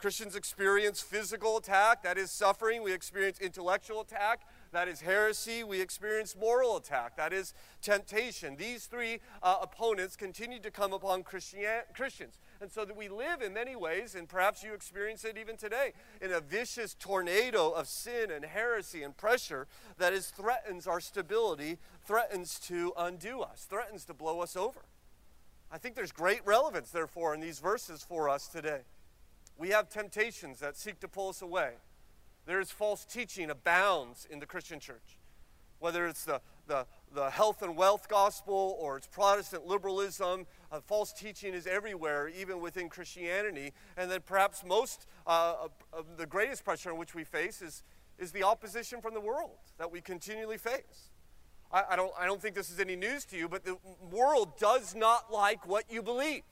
Christians 0.03 0.35
experience 0.35 1.01
physical 1.01 1.57
attack, 1.57 2.03
that 2.03 2.19
is 2.19 2.33
suffering. 2.33 2.83
We 2.83 2.93
experience 2.93 3.39
intellectual 3.39 4.01
attack, 4.01 4.41
that 4.73 4.89
is 4.89 5.01
heresy. 5.01 5.63
We 5.63 5.81
experience 5.81 6.35
moral 6.35 6.77
attack, 6.77 7.17
that 7.19 7.33
is 7.33 7.55
temptation. 7.81 8.57
These 8.57 8.87
three 8.87 9.21
uh, 9.45 9.59
opponents 9.63 10.17
continue 10.17 10.59
to 10.59 10.73
come 10.73 10.93
upon 10.93 11.23
Christian- 11.23 11.85
Christians. 11.95 12.41
And 12.63 12.71
so 12.71 12.85
that 12.85 12.97
we 12.97 13.09
live 13.09 13.43
in 13.43 13.53
many 13.53 13.75
ways, 13.75 14.15
and 14.15 14.29
perhaps 14.29 14.63
you 14.63 14.73
experience 14.73 15.25
it 15.25 15.37
even 15.37 15.57
today, 15.57 15.95
in 16.21 16.31
a 16.31 16.39
vicious 16.41 16.95
tornado 16.95 17.71
of 17.71 17.89
sin 17.89 18.31
and 18.31 18.45
heresy 18.45 19.03
and 19.03 19.17
pressure 19.17 19.67
that 19.99 20.13
is 20.13 20.29
threatens 20.29 20.87
our 20.87 21.01
stability, 21.01 21.79
threatens 22.07 22.61
to 22.61 22.93
undo 22.97 23.41
us, 23.41 23.67
threatens 23.69 24.05
to 24.05 24.15
blow 24.15 24.41
us 24.41 24.55
over. 24.55 24.79
I 25.73 25.79
think 25.79 25.97
there's 25.97 26.13
great 26.13 26.47
relevance, 26.47 26.91
therefore, 26.91 27.35
in 27.35 27.41
these 27.41 27.59
verses 27.59 28.05
for 28.05 28.29
us 28.29 28.47
today. 28.47 28.83
We 29.59 29.71
have 29.71 29.89
temptations 29.89 30.61
that 30.61 30.77
seek 30.77 31.01
to 31.01 31.09
pull 31.09 31.31
us 31.31 31.43
away. 31.43 31.73
There's 32.47 32.71
false 32.71 33.05
teaching 33.05 33.51
abounds 33.51 34.25
in 34.31 34.39
the 34.39 34.47
Christian 34.47 34.79
church. 34.79 35.19
Whether 35.83 36.07
it's 36.07 36.25
the, 36.25 36.41
the, 36.69 36.87
the 37.13 37.29
health 37.29 37.61
and 37.61 37.77
wealth 37.77 38.09
gospel 38.09 38.77
or 38.79 38.97
it's 38.97 39.09
Protestant 39.09 39.67
liberalism, 39.67 40.47
uh, 40.71 40.81
false 40.81 41.13
teaching 41.13 41.55
is 41.55 41.67
everywhere, 41.67 42.29
even 42.29 42.61
within 42.61 42.89
Christianity. 42.89 43.73
And 43.97 44.09
then 44.09 44.21
perhaps 44.25 44.65
most, 44.65 45.07
uh, 45.27 45.67
of 45.93 46.17
the 46.17 46.25
greatest 46.25 46.65
pressure 46.65 46.91
in 46.91 46.99
which 46.99 47.17
we 47.17 47.25
face 47.25 47.61
is, 47.61 47.83
is 48.17 48.31
the 48.31 48.45
opposition 48.45 49.01
from 49.01 49.13
the 49.13 49.21
world 49.21 49.59
that 49.79 49.91
we 49.91 50.01
continually 50.01 50.57
face. 50.57 51.11
I, 51.73 51.83
I, 51.91 51.97
don't, 51.97 52.13
I 52.17 52.27
don't 52.27 52.41
think 52.41 52.55
this 52.55 52.71
is 52.71 52.79
any 52.79 52.95
news 52.95 53.25
to 53.27 53.37
you, 53.37 53.49
but 53.49 53.65
the 53.65 53.77
world 54.09 54.57
does 54.59 54.95
not 54.95 55.33
like 55.33 55.67
what 55.67 55.85
you 55.91 56.01
believe, 56.01 56.43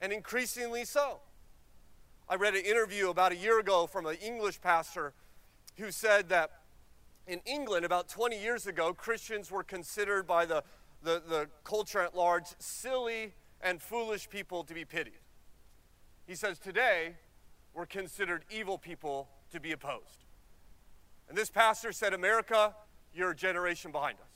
and 0.00 0.12
increasingly 0.12 0.84
so. 0.84 1.20
I 2.28 2.34
read 2.34 2.54
an 2.54 2.64
interview 2.64 3.08
about 3.08 3.32
a 3.32 3.36
year 3.36 3.60
ago 3.60 3.86
from 3.86 4.04
an 4.04 4.16
English 4.16 4.60
pastor 4.60 5.14
who 5.78 5.90
said 5.90 6.28
that 6.28 6.50
in 7.26 7.40
England, 7.44 7.84
about 7.84 8.08
20 8.08 8.40
years 8.40 8.66
ago, 8.66 8.92
Christians 8.94 9.50
were 9.50 9.64
considered 9.64 10.26
by 10.26 10.46
the, 10.46 10.62
the, 11.02 11.22
the 11.26 11.48
culture 11.64 12.00
at 12.00 12.16
large 12.16 12.46
silly 12.58 13.34
and 13.60 13.82
foolish 13.82 14.28
people 14.28 14.62
to 14.64 14.74
be 14.74 14.84
pitied. 14.84 15.20
He 16.26 16.34
says 16.34 16.58
today, 16.58 17.16
we're 17.74 17.86
considered 17.86 18.44
evil 18.50 18.78
people 18.78 19.28
to 19.52 19.60
be 19.60 19.72
opposed. 19.72 20.24
And 21.28 21.36
this 21.36 21.50
pastor 21.50 21.92
said, 21.92 22.14
America, 22.14 22.74
you're 23.12 23.30
a 23.30 23.36
generation 23.36 23.90
behind 23.90 24.18
us. 24.18 24.35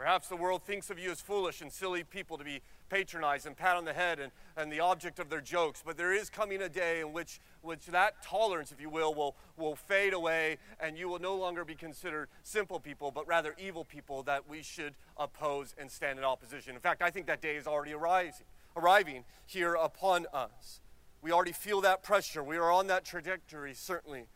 Perhaps 0.00 0.28
the 0.28 0.36
world 0.36 0.62
thinks 0.62 0.88
of 0.88 0.98
you 0.98 1.10
as 1.10 1.20
foolish 1.20 1.60
and 1.60 1.70
silly 1.70 2.04
people 2.04 2.38
to 2.38 2.42
be 2.42 2.62
patronized 2.88 3.46
and 3.46 3.54
pat 3.54 3.76
on 3.76 3.84
the 3.84 3.92
head 3.92 4.18
and, 4.18 4.32
and 4.56 4.72
the 4.72 4.80
object 4.80 5.18
of 5.18 5.28
their 5.28 5.42
jokes. 5.42 5.82
But 5.84 5.98
there 5.98 6.10
is 6.10 6.30
coming 6.30 6.62
a 6.62 6.70
day 6.70 7.00
in 7.00 7.12
which, 7.12 7.38
which 7.60 7.84
that 7.88 8.22
tolerance, 8.22 8.72
if 8.72 8.80
you 8.80 8.88
will, 8.88 9.12
will, 9.12 9.36
will 9.58 9.76
fade 9.76 10.14
away 10.14 10.56
and 10.80 10.96
you 10.96 11.06
will 11.06 11.18
no 11.18 11.36
longer 11.36 11.66
be 11.66 11.74
considered 11.74 12.30
simple 12.42 12.80
people, 12.80 13.10
but 13.10 13.28
rather 13.28 13.54
evil 13.58 13.84
people 13.84 14.22
that 14.22 14.48
we 14.48 14.62
should 14.62 14.94
oppose 15.18 15.74
and 15.78 15.90
stand 15.90 16.18
in 16.18 16.24
opposition. 16.24 16.74
In 16.74 16.80
fact, 16.80 17.02
I 17.02 17.10
think 17.10 17.26
that 17.26 17.42
day 17.42 17.56
is 17.56 17.66
already 17.66 17.92
arising, 17.92 18.46
arriving 18.78 19.24
here 19.44 19.74
upon 19.74 20.24
us. 20.32 20.80
We 21.20 21.30
already 21.30 21.52
feel 21.52 21.82
that 21.82 22.02
pressure. 22.02 22.42
We 22.42 22.56
are 22.56 22.72
on 22.72 22.86
that 22.86 23.04
trajectory, 23.04 23.74
certainly. 23.74 24.28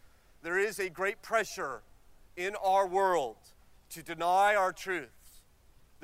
There 0.42 0.58
is 0.58 0.78
a 0.78 0.90
great 0.90 1.22
pressure 1.22 1.80
in 2.36 2.54
our 2.56 2.86
world 2.86 3.38
to 3.88 4.02
deny 4.02 4.54
our 4.54 4.70
truth 4.70 5.23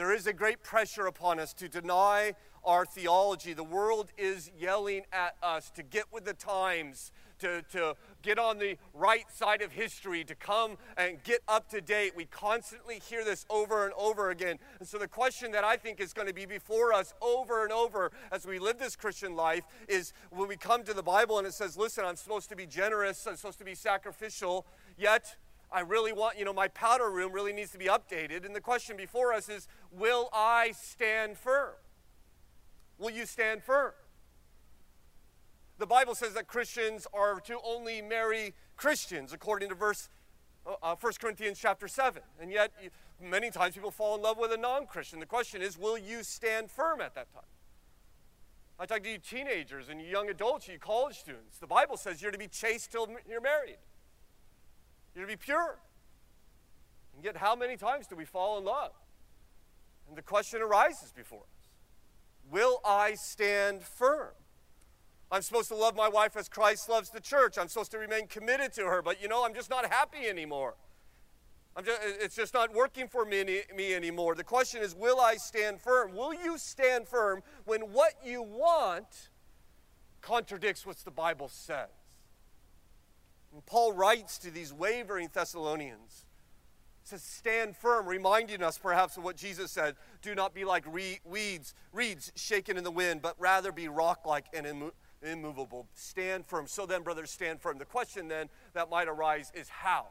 There 0.01 0.15
is 0.15 0.27
a 0.27 0.33
great 0.33 0.63
pressure 0.63 1.07
upon 1.07 1.39
us 1.39 1.53
to 1.53 1.69
deny 1.69 2.33
our 2.65 2.87
theology. 2.87 3.53
The 3.53 3.63
world 3.63 4.13
is 4.17 4.51
yelling 4.59 5.03
at 5.13 5.37
us 5.43 5.71
to 5.73 5.83
get 5.83 6.07
with 6.11 6.25
the 6.25 6.33
times, 6.33 7.13
to, 7.41 7.61
to 7.73 7.97
get 8.23 8.39
on 8.39 8.57
the 8.57 8.79
right 8.95 9.31
side 9.31 9.61
of 9.61 9.73
history, 9.73 10.25
to 10.25 10.35
come 10.35 10.79
and 10.97 11.23
get 11.23 11.41
up 11.47 11.69
to 11.73 11.83
date. 11.83 12.17
We 12.17 12.25
constantly 12.25 13.03
hear 13.11 13.27
this 13.27 13.45
over 13.51 13.85
and 13.85 13.93
over 13.93 14.31
again. 14.31 14.57
And 14.79 14.89
so, 14.89 14.97
the 14.97 15.07
question 15.07 15.53
that 15.53 15.65
I 15.65 15.77
think 15.77 16.01
is 16.01 16.15
going 16.15 16.29
to 16.29 16.35
be 16.35 16.47
before 16.47 16.95
us 16.95 17.13
over 17.21 17.63
and 17.63 17.71
over 17.71 18.11
as 18.33 18.47
we 18.47 18.59
live 18.59 18.79
this 18.79 18.97
Christian 18.97 19.37
life 19.37 19.65
is 19.87 20.15
when 20.31 20.49
we 20.49 20.57
come 20.57 20.83
to 20.85 20.95
the 20.95 21.03
Bible 21.03 21.37
and 21.37 21.47
it 21.47 21.53
says, 21.53 21.77
Listen, 21.77 22.07
I'm 22.07 22.17
supposed 22.17 22.49
to 22.49 22.57
be 22.57 22.65
generous, 22.65 23.27
I'm 23.27 23.37
supposed 23.37 23.59
to 23.59 23.67
be 23.67 23.75
sacrificial, 23.75 24.65
yet 24.97 25.37
I 25.73 25.81
really 25.81 26.13
want, 26.13 26.39
you 26.39 26.45
know, 26.45 26.53
my 26.53 26.69
powder 26.69 27.11
room 27.11 27.33
really 27.33 27.53
needs 27.53 27.71
to 27.73 27.79
be 27.79 27.87
updated. 27.87 28.45
And 28.45 28.55
the 28.55 28.61
question 28.61 28.97
before 28.97 29.33
us 29.33 29.49
is, 29.49 29.69
Will 29.91 30.29
I 30.33 30.73
stand 30.73 31.39
firm? 31.39 31.75
Will 32.99 33.11
you 33.11 33.25
stand 33.25 33.63
firm? 33.63 33.93
The 35.79 35.87
Bible 35.87 36.15
says 36.15 36.35
that 36.35 36.47
Christians 36.47 37.07
are 37.15 37.41
to 37.41 37.59
only 37.65 38.03
marry 38.03 38.53
Christians, 38.77 39.33
according 39.33 39.71
to 39.71 39.75
verse 39.75 40.11
uh, 40.67 40.95
1 40.97 41.13
uh, 41.13 41.17
Corinthians 41.19 41.59
chapter 41.59 41.89
7. 41.89 42.23
And 42.41 42.53
yet, 42.53 42.73
many 43.23 43.51
times 43.51 43.75
people 43.75 43.91
fall 43.91 44.15
in 44.15 44.23
love 44.23 44.37
with 44.37 44.53
a 44.53 44.57
non 44.57 44.87
Christian. 44.87 45.21
The 45.21 45.27
question 45.27 45.63
is, 45.63 45.79
will 45.79 45.97
you 45.97 46.23
stand 46.23 46.71
firm 46.71 47.01
at 47.01 47.15
that 47.15 47.33
time? 47.33 47.45
I 48.79 48.87
talk 48.87 49.03
to 49.03 49.11
you 49.11 49.19
teenagers 49.19 49.91
and 49.91 50.01
you 50.01 50.07
young 50.07 50.31
adults, 50.31 50.67
you 50.67 50.79
college 50.79 51.19
students. 51.19 51.59
The 51.59 51.67
Bible 51.67 51.97
says 51.99 52.23
you're 52.23 52.31
to 52.31 52.39
be 52.39 52.49
chaste 52.49 52.91
till 52.91 53.09
you're 53.29 53.43
married, 53.43 53.77
you're 55.15 55.27
to 55.27 55.33
be 55.33 55.37
pure. 55.37 55.79
And 57.15 57.25
yet, 57.25 57.37
how 57.37 57.55
many 57.55 57.77
times 57.77 58.07
do 58.07 58.17
we 58.17 58.25
fall 58.25 58.59
in 58.59 58.65
love? 58.65 58.93
And 60.09 60.17
the 60.17 60.23
question 60.23 60.63
arises 60.63 61.13
before 61.13 61.41
us 61.41 61.69
Will 62.51 62.81
I 62.85 63.15
stand 63.15 63.83
firm? 63.83 64.33
I'm 65.33 65.43
supposed 65.43 65.69
to 65.69 65.77
love 65.77 65.95
my 65.95 66.09
wife 66.09 66.37
as 66.37 66.49
Christ 66.49 66.89
loves 66.89 67.11
the 67.11 67.21
church. 67.21 67.57
I'm 67.57 67.69
supposed 67.69 67.93
to 67.93 67.99
remain 67.99 68.27
committed 68.27 68.73
to 68.75 68.87
her, 68.87 69.01
but 69.01 69.23
you 69.23 69.29
know, 69.29 69.45
I'm 69.45 69.55
just 69.55 69.71
not 69.71 69.87
happy 69.87 70.27
anymore. 70.29 70.75
Just, 71.85 72.01
it's 72.03 72.35
just 72.35 72.53
not 72.53 72.75
working 72.75 73.07
for 73.07 73.25
me, 73.25 73.63
me 73.77 73.95
anymore. 73.95 74.35
The 74.35 74.45
question 74.45 74.83
is, 74.83 74.95
will 74.95 75.21
I 75.21 75.37
stand 75.37 75.81
firm? 75.81 76.15
Will 76.15 76.35
you 76.35 76.59
stand 76.59 77.07
firm 77.07 77.43
when 77.65 77.83
what 77.93 78.15
you 78.25 78.43
want 78.43 79.31
contradicts 80.21 80.85
what 80.85 80.97
the 80.99 81.13
Bible 81.13 81.49
says? 81.49 81.89
And 83.53 83.65
Paul 83.67 83.93
writes 83.93 84.39
to 84.39 84.51
these 84.51 84.73
wavering 84.73 85.29
Thessalonians 85.33 86.25
says, 87.11 87.23
Stand 87.23 87.77
firm, 87.77 88.07
reminding 88.07 88.63
us 88.63 88.79
perhaps 88.79 89.17
of 89.17 89.25
what 89.25 89.37
Jesus 89.37 89.71
said 89.71 89.97
do 90.23 90.35
not 90.35 90.55
be 90.55 90.65
like 90.65 90.85
re- 90.87 91.21
weeds, 91.25 91.75
reeds 91.93 92.33
shaken 92.37 92.77
in 92.77 92.85
the 92.85 92.91
wind, 92.91 93.21
but 93.23 93.35
rather 93.39 93.73
be 93.73 93.89
rock 93.89 94.25
like 94.25 94.47
and 94.55 94.67
immo- 94.67 94.93
immovable. 95.23 95.87
Stand 95.95 96.47
firm. 96.47 96.67
So 96.67 96.87
then, 96.87 97.03
brothers, 97.03 97.31
stand 97.31 97.61
firm. 97.61 97.79
The 97.79 97.85
question 97.85 98.29
then 98.29 98.49
that 98.73 98.91
might 98.91 99.09
arise 99.09 99.51
is 99.55 99.69
how? 99.69 100.07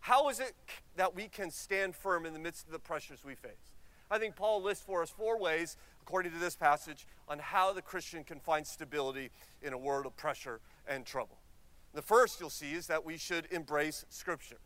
How 0.00 0.28
is 0.28 0.40
it 0.40 0.54
that 0.96 1.14
we 1.14 1.28
can 1.28 1.50
stand 1.50 1.94
firm 1.94 2.26
in 2.26 2.32
the 2.32 2.38
midst 2.38 2.66
of 2.66 2.72
the 2.72 2.78
pressures 2.78 3.24
we 3.24 3.34
face? 3.34 3.74
I 4.10 4.18
think 4.18 4.34
Paul 4.34 4.62
lists 4.62 4.84
for 4.84 5.02
us 5.02 5.10
four 5.10 5.38
ways, 5.38 5.76
according 6.02 6.32
to 6.32 6.38
this 6.38 6.56
passage, 6.56 7.06
on 7.28 7.38
how 7.38 7.72
the 7.72 7.82
Christian 7.82 8.24
can 8.24 8.40
find 8.40 8.66
stability 8.66 9.30
in 9.62 9.72
a 9.72 9.78
world 9.78 10.04
of 10.04 10.16
pressure 10.16 10.60
and 10.88 11.06
trouble. 11.06 11.39
The 11.94 12.02
first 12.02 12.40
you'll 12.40 12.50
see 12.50 12.72
is 12.72 12.86
that 12.86 13.04
we 13.04 13.16
should 13.16 13.46
embrace 13.50 14.04
Scripture. 14.10 14.58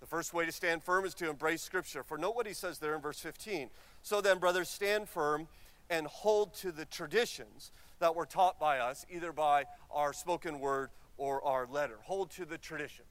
The 0.00 0.06
first 0.06 0.34
way 0.34 0.46
to 0.46 0.52
stand 0.52 0.82
firm 0.82 1.04
is 1.04 1.14
to 1.14 1.28
embrace 1.28 1.62
Scripture. 1.62 2.02
For 2.02 2.18
note 2.18 2.36
what 2.36 2.46
he 2.46 2.52
says 2.52 2.78
there 2.78 2.94
in 2.94 3.00
verse 3.00 3.18
15. 3.18 3.70
So 4.02 4.20
then, 4.20 4.38
brothers, 4.38 4.68
stand 4.68 5.08
firm 5.08 5.48
and 5.90 6.06
hold 6.06 6.54
to 6.54 6.70
the 6.70 6.84
traditions 6.84 7.72
that 7.98 8.14
were 8.14 8.26
taught 8.26 8.58
by 8.60 8.78
us, 8.78 9.06
either 9.10 9.32
by 9.32 9.64
our 9.90 10.12
spoken 10.12 10.60
word 10.60 10.90
or 11.16 11.44
our 11.44 11.66
letter. 11.66 11.98
Hold 12.04 12.30
to 12.32 12.44
the 12.44 12.58
traditions. 12.58 13.08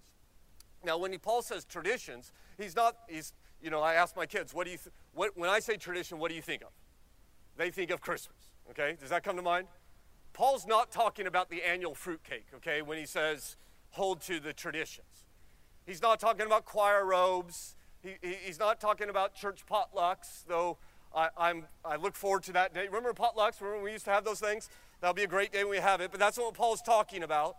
Now, 0.84 0.98
when 0.98 1.12
he, 1.12 1.18
Paul 1.18 1.42
says 1.42 1.66
traditions, 1.66 2.32
he's 2.58 2.76
not, 2.76 2.96
he's, 3.10 3.34
you 3.62 3.70
know, 3.70 3.82
I 3.82 3.96
ask 3.96 4.16
my 4.16 4.26
kids, 4.26 4.54
what 4.54 4.66
do 4.66 4.72
you, 4.72 4.78
th- 4.78 4.94
what, 5.14 5.36
when 5.36 5.50
I 5.50 5.60
say 5.60 5.78
tradition, 5.78 6.20
what 6.20 6.30
do 6.30 6.36
you 6.36 6.42
think 6.42 6.62
of? 6.62 6.70
They 7.58 7.72
think 7.72 7.90
of 7.90 8.02
Christmas, 8.02 8.38
okay? 8.70 8.96
Does 9.00 9.10
that 9.10 9.24
come 9.24 9.36
to 9.38 9.42
mind? 9.42 9.68
Paul's 10.36 10.68
not 10.68 10.92
talking 10.92 11.28
about 11.28 11.50
the 11.50 11.64
annual 11.64 11.96
fruitcake, 11.96 12.48
okay, 12.56 12.82
when 12.82 12.98
he 12.98 13.06
says 13.06 13.56
hold 13.92 14.20
to 14.24 14.42
the 14.42 14.52
traditions. 14.52 15.24
He's 15.86 16.02
not 16.02 16.20
talking 16.20 16.46
about 16.46 16.66
choir 16.66 17.06
robes. 17.06 17.78
He, 18.04 18.16
he, 18.22 18.36
he's 18.44 18.60
not 18.60 18.82
talking 18.82 19.08
about 19.08 19.34
church 19.34 19.64
potlucks, 19.66 20.44
though 20.46 20.78
I, 21.16 21.30
I'm, 21.38 21.64
I 21.86 21.96
look 21.96 22.16
forward 22.16 22.44
to 22.44 22.52
that 22.52 22.74
day. 22.74 22.88
Remember 22.88 23.14
potlucks? 23.14 23.62
Remember 23.62 23.82
we 23.82 23.94
used 23.94 24.04
to 24.06 24.12
have 24.12 24.26
those 24.26 24.42
things? 24.42 24.70
That'll 25.00 25.14
be 25.14 25.24
a 25.24 25.28
great 25.28 25.54
day 25.54 25.64
when 25.64 25.72
we 25.72 25.78
have 25.78 26.02
it, 26.02 26.12
but 26.12 26.20
that's 26.20 26.38
what 26.38 26.54
Paul's 26.54 26.82
talking 26.82 27.24
about. 27.24 27.56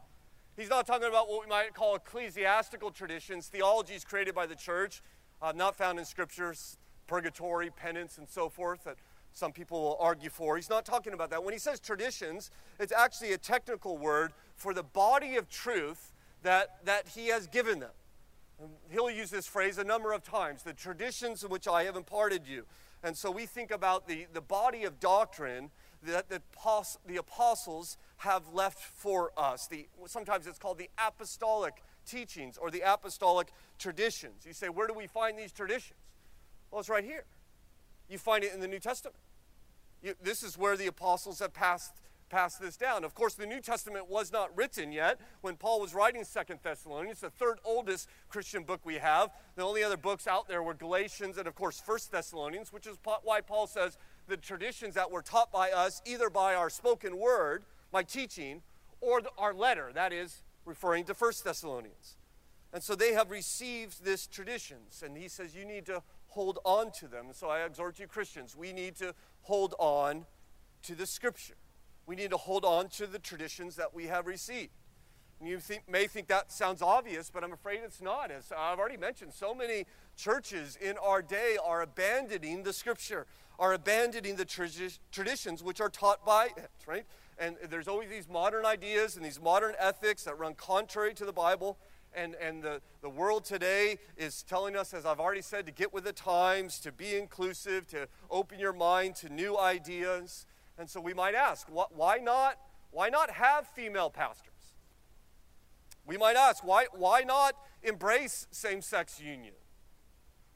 He's 0.55 0.69
not 0.69 0.87
talking 0.87 1.09
about 1.09 1.31
what 1.31 1.41
we 1.41 1.49
might 1.49 1.73
call 1.73 1.97
ecclesiastical 1.97 2.91
traditions, 2.91 3.47
theologies 3.47 4.05
created 4.05 4.35
by 4.35 4.45
the 4.45 4.55
church, 4.55 5.01
uh, 5.41 5.53
not 5.57 5.77
found 5.77 5.99
in 5.99 6.05
scriptures, 6.05 6.77
purgatory, 7.07 7.71
penance, 7.71 8.19
and 8.19 8.29
so 8.29 8.51
forth, 8.51 8.85
that 8.85 8.97
some 9.37 9.53
people 9.53 9.83
will 9.83 9.99
argue 10.01 10.31
for. 10.31 10.57
He's 10.57 10.71
not 10.71 10.87
talking 10.87 11.13
about 11.13 11.29
that. 11.29 11.45
When 11.45 11.53
he 11.53 11.59
says 11.59 11.79
traditions, 11.79 12.51
it's 12.81 12.93
actually 12.93 13.35
a 13.35 13.39
technical 13.39 13.99
word 13.99 14.33
for 14.55 14.73
the 14.73 14.83
body 14.83 15.37
of 15.37 15.51
truth 15.51 16.15
that, 16.43 16.79
that 16.87 17.09
he 17.09 17.29
has 17.29 17.47
given 17.47 17.79
them. 17.79 17.91
He'll 18.91 19.11
use 19.11 19.29
this 19.29 19.47
phrase 19.47 19.77
a 19.77 19.85
number 19.85 20.15
of 20.15 20.23
times 20.23 20.63
the 20.63 20.73
traditions 20.73 21.47
which 21.47 21.69
I 21.69 21.85
have 21.85 21.97
imparted 21.97 22.47
you. 22.47 22.65
And 23.03 23.15
so 23.15 23.31
we 23.31 23.45
think 23.45 23.71
about 23.71 24.09
the, 24.09 24.27
the 24.33 24.41
body 24.41 24.85
of 24.85 24.99
doctrine 25.01 25.71
that 26.05 26.31
the, 26.31 26.41
the 27.07 27.17
apostles 27.17 27.99
have 28.19 28.55
left 28.55 28.79
for 28.79 29.33
us. 29.37 29.67
The, 29.67 29.87
sometimes 30.07 30.47
it's 30.47 30.59
called 30.59 30.79
the 30.79 30.89
apostolic 30.97 31.83
teachings 32.07 32.57
or 32.57 32.71
the 32.71 32.81
apostolic 32.91 33.49
traditions. 33.79 34.47
You 34.47 34.55
say, 34.55 34.71
where 34.71 34.87
do 34.87 34.95
we 34.95 35.07
find 35.07 35.39
these 35.39 35.53
traditions? 35.53 36.01
Well, 36.71 36.81
it's 36.81 36.89
right 36.89 37.05
here. 37.05 37.25
You 38.09 38.17
find 38.17 38.43
it 38.43 38.55
in 38.55 38.61
the 38.61 38.69
New 38.69 38.79
Testament. 38.79 39.17
You, 40.07 40.15
this 40.23 40.45
is 40.45 40.57
where 40.57 40.77
the 40.77 40.87
apostles 40.87 41.41
have 41.41 41.53
passed 41.53 41.93
pass 42.29 42.57
this 42.57 42.77
down. 42.77 43.05
Of 43.05 43.15
course, 43.15 43.35
the 43.35 43.47
New 43.47 43.61
Testament 43.61 44.09
was 44.09 44.33
not 44.33 44.57
written 44.57 44.91
yet 44.93 45.21
when 45.43 45.57
Paul 45.57 45.81
was 45.81 45.95
writing 45.95 46.25
Second 46.25 46.59
Thessalonians, 46.63 47.21
the 47.21 47.31
third 47.31 47.59
oldest 47.65 48.09
Christian 48.29 48.65
book 48.65 48.81
we 48.85 48.97
have. 48.97 49.31
The 49.55 49.63
only 49.63 49.85
other 49.85 49.97
books 49.97 50.27
out 50.27 50.49
there 50.49 50.61
were 50.61 50.75
Galatians 50.75 51.39
and, 51.39 51.47
of 51.47 51.55
course, 51.55 51.81
First 51.81 52.11
Thessalonians, 52.11 52.73
which 52.73 52.87
is 52.87 52.99
why 53.23 53.41
Paul 53.41 53.69
says 53.69 53.97
the 54.27 54.37
traditions 54.37 54.95
that 54.95 55.11
were 55.11 55.23
taught 55.23 55.53
by 55.53 55.71
us, 55.71 56.03
either 56.05 56.29
by 56.29 56.57
our 56.57 56.69
spoken 56.69 57.17
word, 57.17 57.65
my 57.93 58.03
teaching, 58.03 58.63
or 59.01 59.23
our 59.39 59.55
letter, 59.55 59.91
that 59.95 60.13
is, 60.13 60.43
referring 60.65 61.05
to 61.05 61.15
First 61.15 61.45
Thessalonians. 61.45 62.17
And 62.73 62.83
so 62.83 62.97
they 62.97 63.13
have 63.13 63.31
received 63.31 64.05
this 64.05 64.27
traditions, 64.27 65.05
and 65.05 65.17
he 65.17 65.29
says 65.29 65.55
you 65.55 65.65
need 65.65 65.87
to 65.87 66.03
hold 66.37 66.59
on 66.65 66.91
to 66.91 67.09
them. 67.09 67.29
So 67.33 67.49
I 67.49 67.61
exhort 67.61 67.99
you, 67.99 68.07
Christians, 68.07 68.55
we 68.55 68.73
need 68.73 68.97
to 68.97 69.15
hold 69.47 69.75
on 69.79 70.27
to 70.83 70.95
the 70.95 71.07
Scripture. 71.07 71.55
We 72.05 72.17
need 72.17 72.31
to 72.31 72.37
hold 72.37 72.65
on 72.65 72.89
to 72.91 73.07
the 73.07 73.19
traditions 73.19 73.77
that 73.77 73.95
we 73.95 74.07
have 74.07 74.27
received. 74.27 74.71
And 75.39 75.49
you 75.49 75.59
think, 75.59 75.89
may 75.89 76.07
think 76.07 76.29
that 76.29 76.51
sounds 76.51 76.83
obvious, 76.83 77.31
but 77.31 77.45
I'm 77.45 77.53
afraid 77.53 77.81
it's 77.85 78.01
not. 78.01 78.31
As 78.31 78.53
I've 78.57 78.79
already 78.79 78.97
mentioned, 78.97 79.33
so 79.33 79.55
many 79.55 79.87
churches 80.17 80.77
in 80.81 80.97
our 80.99 81.23
day 81.23 81.59
are 81.63 81.83
abandoning 81.83 82.63
the 82.63 82.73
scripture, 82.73 83.27
are 83.59 83.73
abandoning 83.73 84.37
the 84.37 84.47
tradi- 84.47 84.99
traditions 85.13 85.63
which 85.63 85.81
are 85.81 85.91
taught 85.91 86.25
by 86.25 86.47
it, 86.57 86.71
right? 86.87 87.05
And 87.39 87.57
there's 87.69 87.87
always 87.87 88.09
these 88.09 88.29
modern 88.29 88.65
ideas 88.65 89.17
and 89.17 89.25
these 89.25 89.41
modern 89.41 89.75
ethics 89.79 90.25
that 90.25 90.39
run 90.39 90.55
contrary 90.55 91.13
to 91.15 91.25
the 91.25 91.33
Bible. 91.33 91.77
And, 92.17 92.35
and 92.37 92.63
the, 92.63 92.81
the 93.03 93.11
world 93.11 93.45
today 93.45 93.99
is 94.17 94.43
telling 94.43 94.75
us, 94.75 94.95
as 94.95 95.05
I've 95.05 95.21
already 95.21 95.43
said, 95.43 95.67
to 95.67 95.73
get 95.73 95.93
with 95.93 96.05
the 96.05 96.15
times, 96.15 96.81
to 96.81 96.91
be 96.91 97.15
inclusive, 97.15 97.87
to 97.89 98.09
open 98.31 98.59
your 98.59 98.73
mind 98.73 99.17
to 99.17 99.29
new 99.29 99.59
ideas. 99.59 100.47
And 100.79 100.89
so 100.89 100.99
we 100.99 101.13
might 101.13 101.35
ask, 101.35 101.69
why 101.69 102.17
not, 102.17 102.59
why 102.91 103.11
not 103.11 103.31
have 103.31 103.67
female 103.69 104.09
pastors? 104.09 104.53
We 106.07 106.17
might 106.17 106.37
ask, 106.37 106.65
why, 106.65 106.87
why 106.93 107.21
not 107.21 107.55
embrace 107.83 108.47
same 108.51 108.81
sex 108.81 109.21
union? 109.21 109.55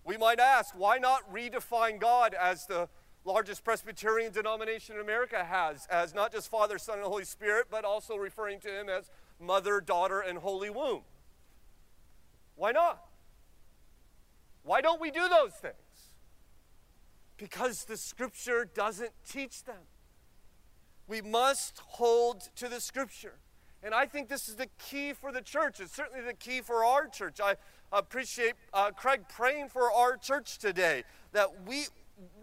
We 0.02 0.17
might 0.17 0.40
ask, 0.40 0.75
why 0.75 0.97
not 0.97 1.31
redefine 1.31 2.00
God 2.00 2.35
as 2.35 2.67
the 2.67 2.88
largest 3.25 3.64
Presbyterian 3.64 4.33
denomination 4.33 4.95
in 4.95 5.02
America 5.02 5.45
has, 5.45 5.87
as 5.90 6.14
not 6.14 6.33
just 6.33 6.50
Father, 6.50 6.79
Son, 6.79 6.99
and 6.99 7.07
Holy 7.07 7.25
Spirit, 7.25 7.67
but 7.71 7.85
also 7.85 8.17
referring 8.17 8.61
to 8.61 8.69
Him 8.69 8.88
as 8.88 9.11
Mother, 9.38 9.81
Daughter, 9.81 10.21
and 10.21 10.38
Holy 10.38 10.71
Womb? 10.71 11.02
Why 12.61 12.73
not? 12.73 13.02
Why 14.64 14.83
don't 14.83 15.00
we 15.00 15.11
do 15.11 15.26
those 15.31 15.52
things? 15.52 16.11
Because 17.38 17.87
the 17.87 17.97
Scripture 17.97 18.69
doesn't 18.75 19.12
teach 19.26 19.64
them. 19.64 19.81
We 21.09 21.23
must 21.23 21.79
hold 21.79 22.50
to 22.57 22.69
the 22.69 22.79
scripture. 22.79 23.38
And 23.83 23.95
I 23.95 24.05
think 24.05 24.29
this 24.29 24.47
is 24.47 24.57
the 24.57 24.69
key 24.79 25.14
for 25.14 25.33
the 25.33 25.40
church. 25.40 25.81
It's 25.81 25.97
certainly 25.97 26.23
the 26.23 26.35
key 26.35 26.61
for 26.61 26.85
our 26.85 27.07
church. 27.07 27.40
I 27.43 27.57
appreciate 27.90 28.52
uh, 28.75 28.90
Craig 28.90 29.23
praying 29.31 29.71
for 29.71 29.90
our 29.90 30.19
church 30.19 30.59
today 30.59 31.05
that 31.33 31.67
we, 31.67 31.87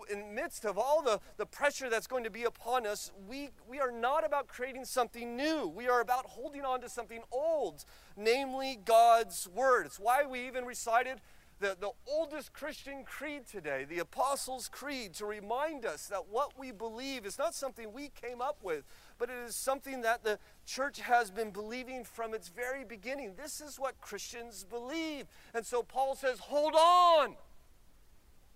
in 0.09 0.19
the 0.21 0.33
midst 0.33 0.65
of 0.65 0.77
all 0.77 1.01
the, 1.01 1.19
the 1.37 1.45
pressure 1.45 1.89
that's 1.89 2.07
going 2.07 2.23
to 2.23 2.29
be 2.29 2.43
upon 2.43 2.85
us, 2.85 3.11
we, 3.27 3.49
we 3.67 3.79
are 3.79 3.91
not 3.91 4.25
about 4.25 4.47
creating 4.47 4.85
something 4.85 5.35
new. 5.35 5.67
We 5.67 5.87
are 5.87 6.01
about 6.01 6.25
holding 6.25 6.65
on 6.65 6.81
to 6.81 6.89
something 6.89 7.21
old, 7.31 7.85
namely 8.15 8.79
God's 8.83 9.47
Word. 9.53 9.85
It's 9.85 9.99
why 9.99 10.25
we 10.25 10.47
even 10.47 10.65
recited 10.65 11.21
the, 11.59 11.75
the 11.79 11.91
oldest 12.07 12.53
Christian 12.53 13.03
creed 13.03 13.47
today, 13.47 13.85
the 13.89 13.99
Apostles' 13.99 14.67
Creed, 14.67 15.13
to 15.15 15.25
remind 15.25 15.85
us 15.85 16.07
that 16.07 16.27
what 16.29 16.57
we 16.57 16.71
believe 16.71 17.25
is 17.25 17.37
not 17.37 17.55
something 17.55 17.91
we 17.91 18.09
came 18.09 18.41
up 18.41 18.63
with, 18.63 18.83
but 19.17 19.29
it 19.29 19.37
is 19.45 19.55
something 19.55 20.01
that 20.01 20.23
the 20.23 20.37
church 20.65 20.99
has 20.99 21.31
been 21.31 21.49
believing 21.49 22.03
from 22.03 22.33
its 22.33 22.49
very 22.49 22.83
beginning. 22.83 23.33
This 23.35 23.59
is 23.59 23.79
what 23.79 23.99
Christians 23.99 24.65
believe. 24.69 25.25
And 25.53 25.65
so 25.65 25.81
Paul 25.81 26.15
says, 26.15 26.39
hold 26.39 26.75
on. 26.75 27.35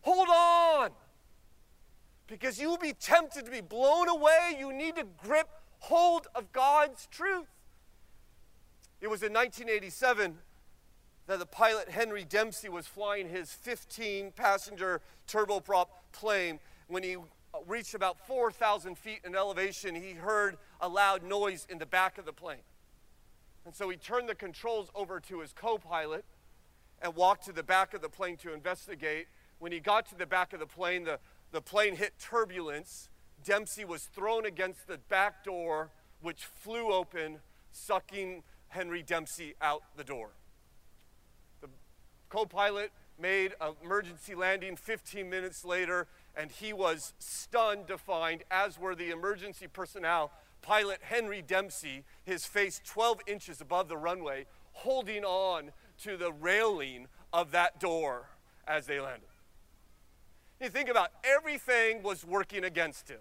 Hold 0.01 0.29
on. 0.29 0.91
Because 2.27 2.59
you 2.59 2.69
will 2.69 2.77
be 2.77 2.93
tempted 2.93 3.45
to 3.45 3.51
be 3.51 3.61
blown 3.61 4.07
away. 4.07 4.55
You 4.57 4.73
need 4.73 4.95
to 4.95 5.05
grip 5.23 5.47
hold 5.79 6.27
of 6.33 6.51
God's 6.51 7.07
truth. 7.07 7.47
It 9.01 9.09
was 9.09 9.23
in 9.23 9.33
1987 9.33 10.37
that 11.27 11.39
the 11.39 11.45
pilot 11.45 11.89
Henry 11.89 12.23
Dempsey 12.23 12.69
was 12.69 12.87
flying 12.87 13.29
his 13.29 13.51
15 13.51 14.31
passenger 14.31 15.01
turboprop 15.27 15.87
plane. 16.11 16.59
When 16.87 17.03
he 17.03 17.15
uh, 17.15 17.21
reached 17.67 17.95
about 17.95 18.25
4,000 18.27 18.97
feet 18.97 19.21
in 19.25 19.35
elevation, 19.35 19.95
he 19.95 20.11
heard 20.11 20.57
a 20.79 20.87
loud 20.87 21.23
noise 21.23 21.65
in 21.69 21.77
the 21.77 21.85
back 21.85 22.17
of 22.17 22.25
the 22.25 22.33
plane. 22.33 22.63
And 23.65 23.75
so 23.75 23.89
he 23.89 23.97
turned 23.97 24.27
the 24.27 24.35
controls 24.35 24.89
over 24.95 25.19
to 25.21 25.39
his 25.39 25.53
co 25.53 25.77
pilot 25.77 26.25
and 27.01 27.15
walked 27.15 27.45
to 27.45 27.51
the 27.51 27.63
back 27.63 27.93
of 27.93 28.01
the 28.01 28.09
plane 28.09 28.37
to 28.37 28.53
investigate. 28.53 29.27
When 29.61 29.71
he 29.71 29.79
got 29.79 30.07
to 30.07 30.15
the 30.17 30.25
back 30.25 30.53
of 30.53 30.59
the 30.59 30.65
plane, 30.65 31.03
the, 31.03 31.19
the 31.51 31.61
plane 31.61 31.95
hit 31.95 32.13
turbulence. 32.17 33.09
Dempsey 33.45 33.85
was 33.85 34.05
thrown 34.05 34.43
against 34.43 34.87
the 34.87 34.97
back 34.97 35.43
door, 35.43 35.91
which 36.19 36.45
flew 36.45 36.91
open, 36.91 37.41
sucking 37.71 38.41
Henry 38.69 39.03
Dempsey 39.03 39.53
out 39.61 39.83
the 39.95 40.03
door. 40.03 40.31
The 41.61 41.67
co 42.27 42.47
pilot 42.47 42.91
made 43.19 43.53
an 43.61 43.75
emergency 43.83 44.33
landing 44.33 44.75
15 44.75 45.29
minutes 45.29 45.63
later, 45.63 46.07
and 46.35 46.49
he 46.49 46.73
was 46.73 47.13
stunned 47.19 47.87
to 47.89 47.99
find, 47.99 48.43
as 48.49 48.79
were 48.79 48.95
the 48.95 49.11
emergency 49.11 49.67
personnel, 49.67 50.31
pilot 50.63 51.01
Henry 51.03 51.43
Dempsey, 51.43 52.03
his 52.23 52.47
face 52.47 52.81
12 52.83 53.19
inches 53.27 53.61
above 53.61 53.89
the 53.89 53.97
runway, 53.97 54.47
holding 54.71 55.23
on 55.23 55.69
to 56.01 56.17
the 56.17 56.31
railing 56.31 57.05
of 57.31 57.51
that 57.51 57.79
door 57.79 58.29
as 58.67 58.87
they 58.87 58.99
landed. 58.99 59.30
You 60.61 60.69
think 60.69 60.89
about 60.89 61.09
everything 61.23 62.03
was 62.03 62.23
working 62.23 62.63
against 62.63 63.09
him 63.09 63.17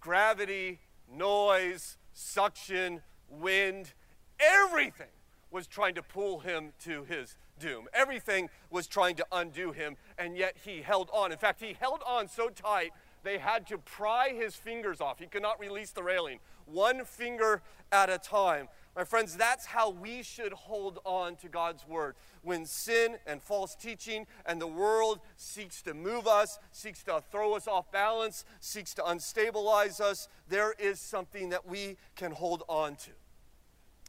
gravity, 0.00 0.80
noise, 1.10 1.96
suction, 2.12 3.00
wind, 3.30 3.94
everything 4.38 5.06
was 5.50 5.66
trying 5.66 5.94
to 5.94 6.02
pull 6.02 6.40
him 6.40 6.74
to 6.84 7.04
his 7.04 7.36
doom. 7.58 7.86
Everything 7.94 8.50
was 8.68 8.86
trying 8.86 9.16
to 9.16 9.26
undo 9.32 9.72
him, 9.72 9.96
and 10.18 10.36
yet 10.36 10.56
he 10.62 10.82
held 10.82 11.08
on. 11.10 11.32
In 11.32 11.38
fact, 11.38 11.62
he 11.62 11.74
held 11.80 12.02
on 12.06 12.28
so 12.28 12.50
tight 12.50 12.92
they 13.22 13.38
had 13.38 13.66
to 13.68 13.78
pry 13.78 14.34
his 14.36 14.54
fingers 14.54 15.00
off. 15.00 15.18
He 15.18 15.26
could 15.26 15.40
not 15.40 15.58
release 15.58 15.90
the 15.90 16.02
railing, 16.02 16.38
one 16.66 17.06
finger 17.06 17.62
at 17.92 18.10
a 18.10 18.18
time. 18.18 18.68
My 18.96 19.02
friends, 19.02 19.36
that's 19.36 19.66
how 19.66 19.90
we 19.90 20.22
should 20.22 20.52
hold 20.52 21.00
on 21.04 21.34
to 21.36 21.48
God's 21.48 21.86
word. 21.86 22.14
When 22.42 22.64
sin 22.64 23.16
and 23.26 23.42
false 23.42 23.74
teaching 23.74 24.26
and 24.46 24.60
the 24.60 24.68
world 24.68 25.18
seeks 25.36 25.82
to 25.82 25.94
move 25.94 26.28
us, 26.28 26.60
seeks 26.70 27.02
to 27.04 27.20
throw 27.32 27.54
us 27.54 27.66
off 27.66 27.90
balance, 27.90 28.44
seeks 28.60 28.94
to 28.94 29.02
unstabilize 29.02 30.00
us, 30.00 30.28
there 30.48 30.74
is 30.78 31.00
something 31.00 31.48
that 31.48 31.66
we 31.66 31.96
can 32.14 32.30
hold 32.30 32.62
on 32.68 32.94
to. 32.96 33.10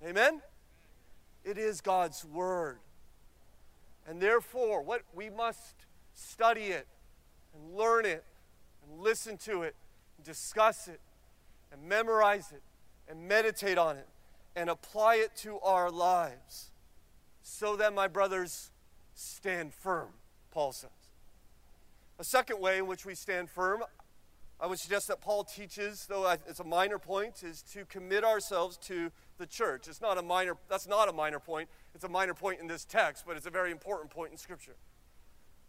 Amen? 0.08 0.42
It 1.44 1.58
is 1.58 1.82
God's 1.82 2.24
word. 2.24 2.78
And 4.08 4.22
therefore, 4.22 4.84
what 4.84 5.02
we 5.16 5.32
must 5.32 5.74
study 6.14 6.66
it 6.66 6.86
and 7.56 7.76
learn 7.76 8.06
it 8.06 8.24
and 8.84 9.02
listen 9.02 9.38
to 9.38 9.64
it 9.64 9.76
and 10.18 10.26
discuss 10.26 10.88
it 10.88 11.00
and 11.72 11.82
memorize 11.82 12.52
it 12.52 12.62
and 13.10 13.28
meditate 13.28 13.80
on 13.80 13.98
it 13.98 14.08
and 14.56 14.70
apply 14.70 15.16
it 15.16 15.36
to 15.38 15.60
our 15.60 15.92
lives 15.92 16.72
so 17.42 17.76
that 17.76 17.94
my 17.94 18.08
brothers 18.08 18.72
stand 19.14 19.74
firm, 19.74 20.10
Paul 20.52 20.72
says. 20.72 20.90
A 22.18 22.24
second 22.24 22.60
way 22.60 22.78
in 22.78 22.88
which 22.88 23.06
we 23.06 23.14
stand 23.14 23.50
firm, 23.50 23.84
I 24.60 24.68
would 24.68 24.80
suggest 24.80 25.10
that 25.10 25.20
Paul 25.20 25.44
teaches, 25.44 26.06
though 26.08 26.30
it's 26.48 26.62
a 26.62 26.64
minor 26.64 26.98
point, 26.98 27.44
is 27.44 27.62
to 27.74 27.84
commit 27.86 28.24
ourselves 28.24 28.78
to 28.84 29.12
the 29.38 29.46
church. 29.46 29.88
It's 29.90 30.02
not 30.02 30.18
a 30.18 30.22
minor, 30.22 30.56
that's 30.70 30.88
not 30.88 31.10
a 31.10 31.14
minor 31.14 31.40
point. 31.40 31.68
It's 31.94 32.06
a 32.06 32.10
minor 32.10 32.34
point 32.34 32.62
in 32.62 32.68
this 32.68 32.86
text, 32.86 33.26
but 33.28 33.36
it's 33.36 33.46
a 33.46 33.52
very 33.52 33.72
important 33.72 34.12
point 34.12 34.32
in 34.32 34.38
Scripture. 34.38 34.78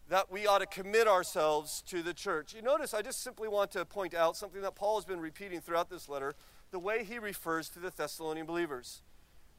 That 0.09 0.31
we 0.31 0.47
ought 0.47 0.59
to 0.59 0.67
commit 0.67 1.09
ourselves 1.09 1.83
to 1.89 2.01
the 2.01 2.15
church. 2.15 2.55
You 2.55 2.63
notice, 2.63 2.95
I 2.95 3.03
just 3.03 3.25
simply 3.25 3.49
want 3.49 3.73
to 3.73 3.85
point 3.85 4.15
out 4.15 4.37
something 4.37 4.63
that 4.63 4.77
Paul 4.77 4.99
has 4.99 5.05
been 5.05 5.19
repeating 5.19 5.61
throughout 5.61 5.91
this 5.91 6.09
letter 6.09 6.37
the 6.71 6.79
way 6.79 7.05
he 7.05 7.19
refers 7.19 7.69
to 7.71 7.79
the 7.79 7.91
Thessalonian 7.91 8.47
believers. 8.47 9.03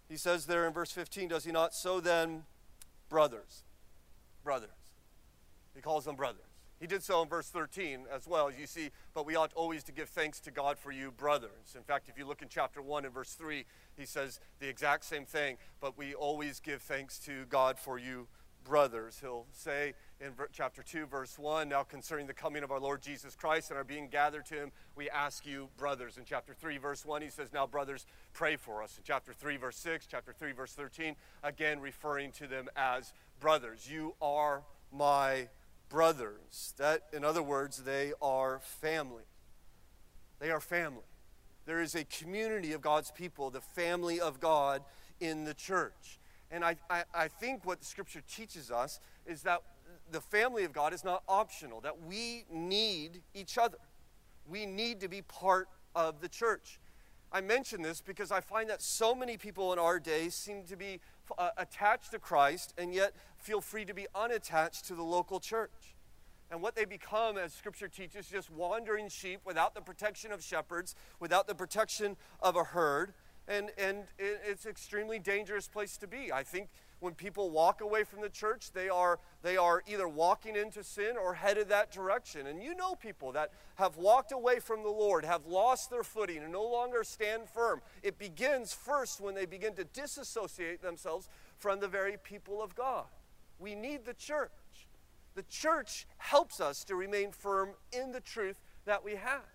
He 0.10 0.18
says 0.18 0.46
there 0.46 0.66
in 0.66 0.74
verse 0.74 0.92
15, 0.92 1.30
does 1.30 1.46
he 1.46 1.52
not? 1.52 1.74
So 1.74 2.00
then, 2.00 2.44
brothers. 3.10 3.64
Brothers. 4.44 4.70
He 5.76 5.82
calls 5.82 6.06
them 6.06 6.16
brothers. 6.16 6.42
He 6.80 6.86
did 6.86 7.04
so 7.04 7.24
in 7.24 7.28
verse 7.28 7.50
13 7.50 8.06
as 8.14 8.28
well, 8.28 8.52
you 8.52 8.68
see, 8.68 8.92
but 9.16 9.26
we 9.26 9.36
ought 9.36 9.52
always 9.54 9.84
to 9.86 9.92
give 9.92 10.10
thanks 10.10 10.40
to 10.42 10.52
God 10.52 10.78
for 10.78 10.92
you, 10.92 11.12
brothers. 11.12 11.76
In 11.76 11.82
fact, 11.82 12.08
if 12.08 12.20
you 12.20 12.26
look 12.26 12.44
in 12.44 12.50
chapter 12.50 12.84
1 12.84 13.06
and 13.06 13.14
verse 13.14 13.34
3, 13.34 13.66
he 13.98 14.06
says 14.06 14.40
the 14.60 14.70
exact 14.70 15.04
same 15.04 15.26
thing, 15.26 15.58
but 15.82 15.98
we 15.98 16.14
always 16.14 16.60
give 16.60 16.84
thanks 16.84 17.18
to 17.20 17.46
God 17.50 17.80
for 17.80 17.98
you, 17.98 18.28
brothers. 18.64 19.18
He'll 19.22 19.48
say 19.52 19.94
in 20.20 20.32
chapter 20.52 20.82
2, 20.82 21.06
verse 21.06 21.38
1, 21.38 21.70
now 21.70 21.84
concerning 21.84 22.26
the 22.26 22.34
coming 22.34 22.64
of 22.64 22.72
our 22.72 22.80
Lord 22.80 23.02
Jesus 23.02 23.36
Christ 23.36 23.70
and 23.70 23.78
our 23.78 23.84
being 23.84 24.08
gathered 24.08 24.46
to 24.48 24.56
him, 24.56 24.72
we 24.96 25.10
ask 25.10 25.46
you, 25.46 25.70
brothers. 25.78 26.18
In 26.18 26.24
chapter 26.26 26.54
3, 26.54 26.78
verse 26.80 27.06
1, 27.06 27.22
he 27.22 27.30
says, 27.30 27.54
now, 27.54 27.68
brothers, 27.68 28.08
pray 28.34 28.56
for 28.56 28.82
us. 28.82 28.98
In 28.98 29.04
chapter 29.06 29.32
3, 29.32 29.58
verse 29.58 29.78
6, 29.78 30.08
chapter 30.10 30.34
3, 30.34 30.54
verse 30.54 30.74
13, 30.74 31.16
again 31.44 31.80
referring 31.80 32.32
to 32.32 32.48
them 32.48 32.68
as 32.76 33.14
brothers. 33.40 33.90
You 33.90 34.16
are 34.20 34.64
my 34.92 35.50
brothers. 35.88 36.74
That, 36.78 37.04
in 37.14 37.24
other 37.24 37.44
words, 37.44 37.84
they 37.84 38.14
are 38.20 38.60
family. 38.60 39.26
They 40.40 40.50
are 40.50 40.60
family. 40.60 41.04
There 41.66 41.82
is 41.82 41.94
a 41.94 42.06
community 42.06 42.74
of 42.74 42.82
God's 42.82 43.12
people, 43.12 43.52
the 43.52 43.62
family 43.62 44.20
of 44.20 44.40
God 44.40 44.82
in 45.20 45.44
the 45.44 45.54
church. 45.54 46.20
And 46.50 46.64
I, 46.64 46.78
I, 46.90 47.04
I 47.14 47.28
think 47.28 47.66
what 47.66 47.80
the 47.80 47.86
scripture 47.86 48.22
teaches 48.28 48.72
us 48.72 49.00
is 49.26 49.44
that 49.44 49.62
the 50.12 50.22
family 50.22 50.64
of 50.64 50.74
God 50.74 50.94
is 50.94 51.04
not 51.04 51.24
optional, 51.28 51.82
that 51.82 52.04
we 52.04 52.46
need 52.52 53.22
each 53.34 53.58
other. 53.58 53.78
We 54.50 54.66
need 54.66 55.02
to 55.02 55.08
be 55.08 55.22
part 55.22 55.68
of 55.96 56.22
the 56.22 56.30
church. 56.30 56.80
I 57.32 57.42
mention 57.42 57.82
this 57.82 58.02
because 58.02 58.32
I 58.32 58.40
find 58.40 58.70
that 58.70 58.82
so 58.82 59.14
many 59.14 59.36
people 59.38 59.74
in 59.74 59.80
our 59.80 60.00
day 60.00 60.30
seem 60.30 60.64
to 60.66 60.78
be 60.78 61.02
uh, 61.38 61.50
attached 61.58 62.12
to 62.12 62.20
Christ 62.20 62.74
and 62.78 62.94
yet 62.94 63.14
feel 63.38 63.60
free 63.60 63.84
to 63.86 63.94
be 63.94 64.08
unattached 64.16 64.86
to 64.86 64.96
the 64.96 65.04
local 65.04 65.40
church. 65.40 65.96
And 66.50 66.62
what 66.62 66.76
they 66.76 66.86
become, 66.86 67.38
as 67.38 67.54
Scripture 67.54 67.90
teaches, 67.90 68.28
just 68.28 68.50
wandering 68.50 69.10
sheep 69.10 69.42
without 69.46 69.76
the 69.76 69.82
protection 69.82 70.32
of 70.32 70.42
shepherds, 70.42 70.96
without 71.20 71.48
the 71.48 71.56
protection 71.56 72.16
of 72.40 72.56
a 72.56 72.64
herd. 72.64 73.14
And, 73.50 73.72
and 73.78 74.04
it's 74.18 74.64
an 74.64 74.72
extremely 74.72 75.20
dangerous 75.20 75.68
place 75.68 75.98
to 75.98 76.08
be. 76.08 76.32
I 76.32 76.44
think 76.44 76.70
when 77.00 77.14
people 77.14 77.52
walk 77.52 77.82
away 77.82 78.04
from 78.04 78.22
the 78.22 78.30
church, 78.30 78.72
they 78.72 78.90
are, 78.90 79.20
they 79.44 79.56
are 79.56 79.84
either 79.88 80.08
walking 80.08 80.56
into 80.56 80.84
sin 80.84 81.16
or 81.16 81.36
headed 81.36 81.70
that 81.70 81.92
direction. 81.92 82.48
And 82.48 82.62
you 82.62 82.74
know 82.76 82.96
people 82.96 83.32
that 83.34 83.52
have 83.76 83.98
walked 83.98 84.32
away 84.32 84.60
from 84.60 84.82
the 84.82 84.90
Lord, 84.90 85.24
have 85.24 85.46
lost 85.46 85.92
their 85.92 86.04
footing, 86.04 86.40
and 86.40 86.52
no 86.52 86.64
longer 86.64 87.04
stand 87.04 87.48
firm. 87.50 87.82
It 88.02 88.18
begins 88.18 88.74
first 88.74 89.22
when 89.22 89.36
they 89.36 89.46
begin 89.46 89.74
to 89.76 89.84
disassociate 89.84 90.82
themselves 90.82 91.30
from 91.58 91.80
the 91.80 91.88
very 91.88 92.18
people 92.18 92.62
of 92.62 92.76
God. 92.76 93.06
We 93.60 93.76
need 93.76 94.06
the 94.06 94.14
church. 94.14 94.52
The 95.36 95.44
church 95.44 96.08
helps 96.18 96.60
us 96.60 96.84
to 96.86 96.96
remain 96.96 97.32
firm 97.32 97.72
in 97.92 98.12
the 98.12 98.22
truth 98.22 98.60
that 98.86 99.04
we 99.04 99.12
have. 99.16 99.46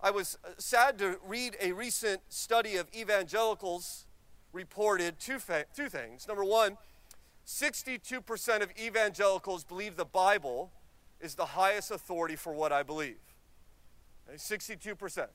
I 0.00 0.10
was 0.10 0.36
uh, 0.44 0.48
sad 0.58 0.98
to 0.98 1.18
read 1.24 1.56
a 1.60 1.70
recent 1.70 2.22
study 2.28 2.76
of 2.76 2.88
evangelicals 2.92 4.06
reported 4.52 5.18
two, 5.18 5.38
fa- 5.38 5.66
two 5.74 5.88
things. 5.88 6.26
Number 6.28 6.44
one, 6.44 6.76
62% 7.46 8.62
of 8.62 8.70
evangelicals 8.78 9.64
believe 9.64 9.96
the 9.96 10.04
Bible 10.04 10.70
is 11.20 11.34
the 11.34 11.46
highest 11.46 11.90
authority 11.90 12.36
for 12.36 12.52
what 12.52 12.72
I 12.72 12.82
believe. 12.82 13.18
Okay, 14.28 14.36
62% 14.36 15.26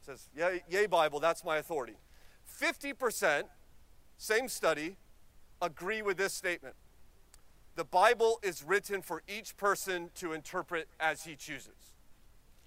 says, 0.00 0.28
yay, 0.36 0.62
yay, 0.68 0.86
Bible, 0.86 1.18
that's 1.18 1.44
my 1.44 1.56
authority. 1.56 1.96
50%, 2.60 3.44
same 4.18 4.48
study, 4.48 4.96
agree 5.60 6.02
with 6.02 6.16
this 6.16 6.32
statement. 6.32 6.74
the 7.74 7.84
Bible 7.84 8.38
is 8.42 8.62
written 8.62 9.02
for 9.02 9.22
each 9.28 9.56
person 9.58 10.10
to 10.14 10.32
interpret 10.32 10.88
as 10.98 11.24
he 11.24 11.36
chooses. 11.36 11.94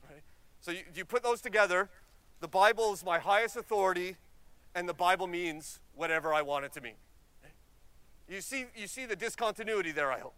Right? 0.08 0.22
So 0.62 0.72
you, 0.72 0.84
you 0.94 1.04
put 1.04 1.24
those 1.24 1.42
together. 1.42 1.90
The 2.42 2.48
Bible 2.48 2.94
is 2.94 3.04
my 3.04 3.18
highest 3.18 3.56
authority, 3.58 4.18
and 4.76 4.88
the 4.88 4.94
Bible 4.94 5.26
means 5.26 5.80
whatever 6.00 6.34
I 6.34 6.42
want 6.42 6.66
it 6.66 6.74
to 6.74 6.82
mean. 6.82 6.96
You 8.30 8.42
see, 8.42 8.66
you 8.76 8.88
see 8.88 9.06
the 9.06 9.16
discontinuity 9.16 9.92
there, 9.92 10.12
I 10.12 10.20
hope. 10.20 10.36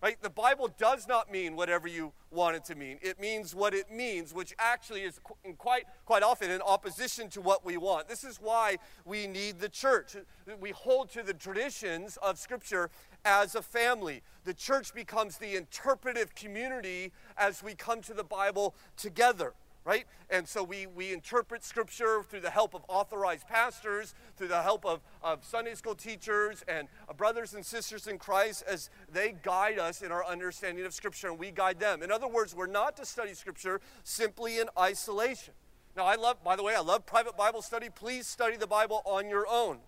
Right? 0.00 0.16
The 0.22 0.30
Bible 0.30 0.68
does 0.78 1.08
not 1.08 1.30
mean 1.30 1.56
whatever 1.56 1.88
you 1.88 2.12
want 2.30 2.54
it 2.54 2.64
to 2.66 2.76
mean. 2.76 2.98
It 3.02 3.20
means 3.20 3.52
what 3.52 3.74
it 3.74 3.90
means, 3.90 4.32
which 4.32 4.54
actually 4.58 5.00
is 5.02 5.18
quite, 5.58 5.84
quite 6.06 6.22
often 6.22 6.52
in 6.52 6.62
opposition 6.62 7.28
to 7.30 7.40
what 7.40 7.66
we 7.66 7.76
want. 7.76 8.08
This 8.08 8.22
is 8.22 8.38
why 8.40 8.78
we 9.04 9.26
need 9.26 9.58
the 9.58 9.68
church. 9.68 10.14
We 10.60 10.70
hold 10.70 11.10
to 11.10 11.24
the 11.24 11.34
traditions 11.34 12.16
of 12.22 12.38
Scripture 12.38 12.90
as 13.24 13.56
a 13.56 13.62
family. 13.62 14.22
The 14.44 14.54
church 14.54 14.94
becomes 14.94 15.38
the 15.38 15.56
interpretive 15.56 16.36
community 16.36 17.12
as 17.36 17.60
we 17.62 17.74
come 17.74 18.00
to 18.02 18.14
the 18.14 18.24
Bible 18.24 18.76
together 18.96 19.54
right? 19.88 20.04
And 20.28 20.46
so 20.46 20.62
we, 20.62 20.86
we 20.86 21.14
interpret 21.14 21.64
Scripture 21.64 22.22
through 22.22 22.40
the 22.40 22.50
help 22.50 22.74
of 22.74 22.82
authorized 22.88 23.48
pastors, 23.48 24.14
through 24.36 24.48
the 24.48 24.60
help 24.60 24.84
of, 24.84 25.00
of 25.22 25.42
Sunday 25.46 25.74
school 25.74 25.94
teachers 25.94 26.62
and 26.68 26.88
uh, 27.08 27.14
brothers 27.14 27.54
and 27.54 27.64
sisters 27.64 28.06
in 28.06 28.18
Christ 28.18 28.64
as 28.68 28.90
they 29.10 29.34
guide 29.42 29.78
us 29.78 30.02
in 30.02 30.12
our 30.12 30.26
understanding 30.26 30.84
of 30.84 30.92
Scripture 30.92 31.28
and 31.28 31.38
we 31.38 31.50
guide 31.50 31.80
them. 31.80 32.02
In 32.02 32.12
other 32.12 32.28
words, 32.28 32.54
we're 32.54 32.66
not 32.66 32.98
to 32.98 33.06
study 33.06 33.32
Scripture 33.32 33.80
simply 34.04 34.58
in 34.58 34.66
isolation. 34.78 35.54
Now, 35.96 36.04
I 36.04 36.16
love, 36.16 36.44
by 36.44 36.54
the 36.54 36.62
way, 36.62 36.74
I 36.76 36.80
love 36.80 37.06
private 37.06 37.38
Bible 37.38 37.62
study. 37.62 37.88
Please 37.88 38.26
study 38.26 38.58
the 38.58 38.66
Bible 38.66 39.00
on 39.06 39.30
your 39.30 39.46
own. 39.48 39.78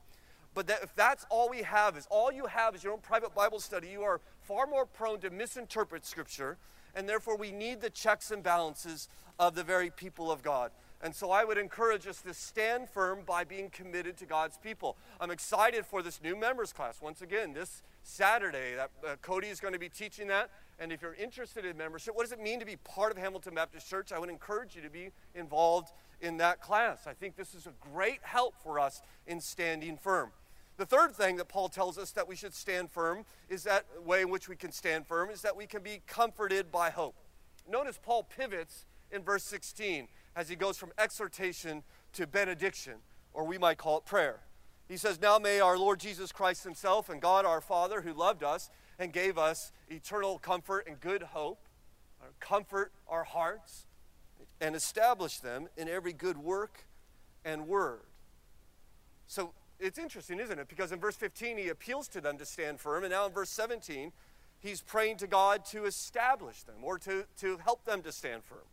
But 0.54 0.66
that, 0.68 0.82
if 0.82 0.94
that's 0.96 1.26
all 1.28 1.50
we 1.50 1.60
have, 1.60 1.98
is 1.98 2.08
all 2.10 2.32
you 2.32 2.46
have 2.46 2.74
is 2.74 2.82
your 2.82 2.94
own 2.94 3.00
private 3.00 3.34
Bible 3.34 3.60
study, 3.60 3.88
you 3.88 4.02
are 4.02 4.22
far 4.40 4.66
more 4.66 4.86
prone 4.86 5.20
to 5.20 5.28
misinterpret 5.28 6.06
Scripture 6.06 6.56
and 6.94 7.08
therefore 7.08 7.36
we 7.36 7.52
need 7.52 7.80
the 7.80 7.90
checks 7.90 8.30
and 8.30 8.42
balances 8.42 9.08
of 9.38 9.54
the 9.54 9.64
very 9.64 9.90
people 9.90 10.30
of 10.30 10.42
God. 10.42 10.70
And 11.02 11.14
so 11.14 11.30
I 11.30 11.44
would 11.44 11.56
encourage 11.56 12.06
us 12.06 12.20
to 12.22 12.34
stand 12.34 12.90
firm 12.90 13.20
by 13.24 13.44
being 13.44 13.70
committed 13.70 14.18
to 14.18 14.26
God's 14.26 14.58
people. 14.58 14.98
I'm 15.18 15.30
excited 15.30 15.86
for 15.86 16.02
this 16.02 16.20
new 16.22 16.36
members 16.36 16.74
class. 16.74 17.00
Once 17.00 17.22
again, 17.22 17.54
this 17.54 17.82
Saturday, 18.02 18.74
that, 18.76 18.90
uh, 19.06 19.16
Cody 19.22 19.48
is 19.48 19.60
going 19.60 19.72
to 19.72 19.78
be 19.78 19.88
teaching 19.88 20.28
that. 20.28 20.50
And 20.78 20.92
if 20.92 21.00
you're 21.00 21.14
interested 21.14 21.64
in 21.64 21.78
membership, 21.78 22.14
what 22.14 22.24
does 22.24 22.32
it 22.32 22.40
mean 22.40 22.60
to 22.60 22.66
be 22.66 22.76
part 22.76 23.12
of 23.12 23.16
Hamilton 23.16 23.54
Baptist 23.54 23.88
Church? 23.88 24.12
I 24.12 24.18
would 24.18 24.28
encourage 24.28 24.76
you 24.76 24.82
to 24.82 24.90
be 24.90 25.10
involved 25.34 25.92
in 26.20 26.36
that 26.36 26.60
class. 26.60 27.06
I 27.06 27.14
think 27.14 27.34
this 27.34 27.54
is 27.54 27.66
a 27.66 27.72
great 27.92 28.20
help 28.22 28.54
for 28.62 28.78
us 28.78 29.00
in 29.26 29.40
standing 29.40 29.96
firm. 29.96 30.32
The 30.80 30.86
third 30.86 31.14
thing 31.14 31.36
that 31.36 31.46
Paul 31.46 31.68
tells 31.68 31.98
us 31.98 32.12
that 32.12 32.26
we 32.26 32.34
should 32.34 32.54
stand 32.54 32.90
firm 32.90 33.26
is 33.50 33.64
that 33.64 33.84
way 34.02 34.22
in 34.22 34.30
which 34.30 34.48
we 34.48 34.56
can 34.56 34.72
stand 34.72 35.06
firm 35.06 35.28
is 35.28 35.42
that 35.42 35.54
we 35.54 35.66
can 35.66 35.82
be 35.82 36.00
comforted 36.06 36.72
by 36.72 36.88
hope. 36.88 37.16
Notice 37.68 38.00
Paul 38.02 38.22
pivots 38.22 38.86
in 39.12 39.22
verse 39.22 39.44
16 39.44 40.08
as 40.34 40.48
he 40.48 40.56
goes 40.56 40.78
from 40.78 40.90
exhortation 40.96 41.82
to 42.14 42.26
benediction, 42.26 42.94
or 43.34 43.44
we 43.44 43.58
might 43.58 43.76
call 43.76 43.98
it 43.98 44.06
prayer. 44.06 44.40
He 44.88 44.96
says, 44.96 45.20
Now 45.20 45.38
may 45.38 45.60
our 45.60 45.76
Lord 45.76 46.00
Jesus 46.00 46.32
Christ 46.32 46.64
Himself 46.64 47.10
and 47.10 47.20
God 47.20 47.44
our 47.44 47.60
Father, 47.60 48.00
who 48.00 48.14
loved 48.14 48.42
us 48.42 48.70
and 48.98 49.12
gave 49.12 49.36
us 49.36 49.72
eternal 49.90 50.38
comfort 50.38 50.86
and 50.88 50.98
good 50.98 51.24
hope, 51.24 51.68
comfort 52.40 52.90
our 53.06 53.24
hearts 53.24 53.84
and 54.62 54.74
establish 54.74 55.40
them 55.40 55.68
in 55.76 55.90
every 55.90 56.14
good 56.14 56.38
work 56.38 56.86
and 57.44 57.68
word. 57.68 58.00
So 59.26 59.52
it's 59.80 59.98
interesting, 59.98 60.38
isn't 60.38 60.58
it? 60.58 60.68
Because 60.68 60.92
in 60.92 61.00
verse 61.00 61.16
15, 61.16 61.56
he 61.56 61.68
appeals 61.68 62.06
to 62.08 62.20
them 62.20 62.36
to 62.38 62.44
stand 62.44 62.78
firm. 62.78 63.02
And 63.02 63.12
now 63.12 63.26
in 63.26 63.32
verse 63.32 63.50
17, 63.50 64.12
he's 64.60 64.82
praying 64.82 65.16
to 65.18 65.26
God 65.26 65.64
to 65.66 65.86
establish 65.86 66.62
them 66.62 66.76
or 66.82 66.98
to, 66.98 67.24
to 67.38 67.58
help 67.58 67.84
them 67.84 68.02
to 68.02 68.12
stand 68.12 68.44
firm. 68.44 68.68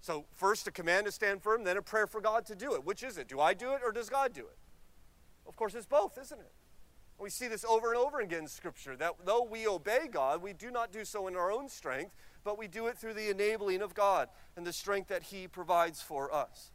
So, 0.00 0.24
first 0.34 0.66
a 0.66 0.70
command 0.70 1.06
to 1.06 1.12
stand 1.12 1.42
firm, 1.42 1.64
then 1.64 1.76
a 1.76 1.82
prayer 1.82 2.06
for 2.06 2.20
God 2.20 2.46
to 2.46 2.54
do 2.54 2.74
it. 2.74 2.84
Which 2.84 3.02
is 3.02 3.18
it? 3.18 3.28
Do 3.28 3.40
I 3.40 3.52
do 3.52 3.72
it 3.72 3.80
or 3.84 3.92
does 3.92 4.08
God 4.08 4.32
do 4.32 4.42
it? 4.42 4.56
Of 5.46 5.56
course, 5.56 5.74
it's 5.74 5.86
both, 5.86 6.16
isn't 6.18 6.38
it? 6.38 6.52
We 7.18 7.30
see 7.30 7.48
this 7.48 7.64
over 7.64 7.92
and 7.92 7.98
over 7.98 8.20
again 8.20 8.42
in 8.42 8.48
Scripture 8.48 8.96
that 8.96 9.14
though 9.24 9.42
we 9.42 9.66
obey 9.66 10.08
God, 10.10 10.40
we 10.40 10.52
do 10.52 10.70
not 10.70 10.92
do 10.92 11.04
so 11.04 11.26
in 11.26 11.34
our 11.34 11.50
own 11.50 11.68
strength, 11.68 12.14
but 12.44 12.58
we 12.58 12.68
do 12.68 12.86
it 12.86 12.96
through 12.96 13.14
the 13.14 13.28
enabling 13.28 13.82
of 13.82 13.92
God 13.92 14.28
and 14.56 14.64
the 14.64 14.72
strength 14.72 15.08
that 15.08 15.24
He 15.24 15.48
provides 15.48 16.00
for 16.00 16.32
us. 16.32 16.70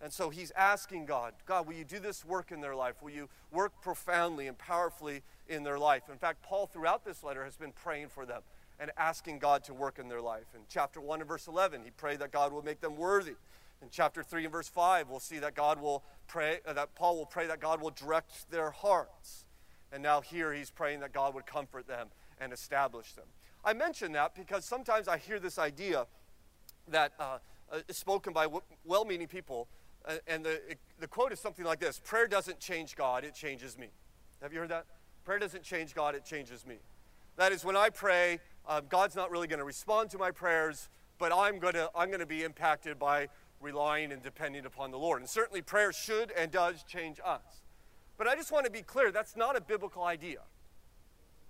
And 0.00 0.12
so 0.12 0.30
he's 0.30 0.52
asking 0.52 1.06
God, 1.06 1.34
God, 1.44 1.66
will 1.66 1.74
you 1.74 1.84
do 1.84 1.98
this 1.98 2.24
work 2.24 2.52
in 2.52 2.60
their 2.60 2.76
life? 2.76 3.02
Will 3.02 3.10
you 3.10 3.28
work 3.50 3.72
profoundly 3.82 4.46
and 4.46 4.56
powerfully 4.56 5.22
in 5.48 5.64
their 5.64 5.78
life? 5.78 6.04
In 6.10 6.18
fact, 6.18 6.42
Paul, 6.42 6.66
throughout 6.66 7.04
this 7.04 7.24
letter, 7.24 7.44
has 7.44 7.56
been 7.56 7.72
praying 7.72 8.08
for 8.08 8.24
them 8.24 8.42
and 8.78 8.92
asking 8.96 9.40
God 9.40 9.64
to 9.64 9.74
work 9.74 9.98
in 9.98 10.08
their 10.08 10.20
life. 10.20 10.46
In 10.54 10.60
chapter 10.68 11.00
1 11.00 11.20
and 11.20 11.28
verse 11.28 11.48
11, 11.48 11.82
he 11.84 11.90
prayed 11.90 12.20
that 12.20 12.30
God 12.30 12.52
will 12.52 12.62
make 12.62 12.80
them 12.80 12.96
worthy. 12.96 13.34
In 13.82 13.88
chapter 13.90 14.22
3 14.22 14.44
and 14.44 14.52
verse 14.52 14.68
5, 14.68 15.08
we'll 15.08 15.20
see 15.20 15.38
that 15.38 15.54
God 15.54 15.80
will 15.80 16.04
pray, 16.28 16.60
uh, 16.66 16.72
that 16.74 16.94
Paul 16.94 17.16
will 17.16 17.26
pray 17.26 17.46
that 17.46 17.60
God 17.60 17.80
will 17.80 17.90
direct 17.90 18.50
their 18.50 18.70
hearts. 18.70 19.46
And 19.92 20.02
now 20.02 20.20
here 20.20 20.52
he's 20.52 20.70
praying 20.70 21.00
that 21.00 21.12
God 21.12 21.34
would 21.34 21.46
comfort 21.46 21.88
them 21.88 22.08
and 22.40 22.52
establish 22.52 23.12
them. 23.14 23.26
I 23.64 23.72
mention 23.72 24.12
that 24.12 24.34
because 24.34 24.64
sometimes 24.64 25.08
I 25.08 25.18
hear 25.18 25.40
this 25.40 25.58
idea 25.58 26.06
that 26.88 27.12
uh, 27.18 27.38
uh, 27.72 27.80
spoken 27.90 28.32
by 28.32 28.46
well 28.84 29.04
meaning 29.04 29.26
people 29.26 29.68
and 30.26 30.44
the, 30.44 30.60
the 30.98 31.08
quote 31.08 31.32
is 31.32 31.40
something 31.40 31.64
like 31.64 31.80
this 31.80 32.00
Prayer 32.04 32.26
doesn't 32.26 32.60
change 32.60 32.96
God, 32.96 33.24
it 33.24 33.34
changes 33.34 33.78
me. 33.78 33.88
Have 34.42 34.52
you 34.52 34.60
heard 34.60 34.70
that? 34.70 34.86
Prayer 35.24 35.38
doesn't 35.38 35.62
change 35.62 35.94
God, 35.94 36.14
it 36.14 36.24
changes 36.24 36.66
me. 36.66 36.76
That 37.36 37.52
is, 37.52 37.64
when 37.64 37.76
I 37.76 37.90
pray, 37.90 38.40
um, 38.66 38.84
God's 38.88 39.14
not 39.14 39.30
really 39.30 39.46
going 39.46 39.58
to 39.58 39.64
respond 39.64 40.10
to 40.10 40.18
my 40.18 40.30
prayers, 40.30 40.88
but 41.18 41.32
I'm 41.32 41.58
going 41.58 41.74
to 41.74 41.90
I'm 41.94 42.08
going 42.08 42.20
to 42.20 42.26
be 42.26 42.44
impacted 42.44 42.98
by 42.98 43.28
relying 43.60 44.12
and 44.12 44.22
depending 44.22 44.66
upon 44.66 44.90
the 44.90 44.98
Lord. 44.98 45.20
And 45.20 45.28
certainly, 45.28 45.62
prayer 45.62 45.92
should 45.92 46.32
and 46.32 46.50
does 46.50 46.82
change 46.84 47.20
us. 47.24 47.62
But 48.16 48.26
I 48.26 48.34
just 48.34 48.50
want 48.50 48.66
to 48.66 48.72
be 48.72 48.82
clear 48.82 49.12
that's 49.12 49.36
not 49.36 49.56
a 49.56 49.60
biblical 49.60 50.02
idea. 50.02 50.40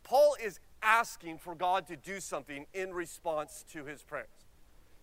Paul 0.05 0.37
is 0.43 0.61
asking 0.83 1.39
for 1.39 1.55
God 1.55 1.87
to 1.89 1.97
do 1.97 2.21
something 2.21 2.67
in 2.73 2.93
response 2.93 3.65
to 3.73 3.85
his 3.85 4.03
prayers. 4.03 4.29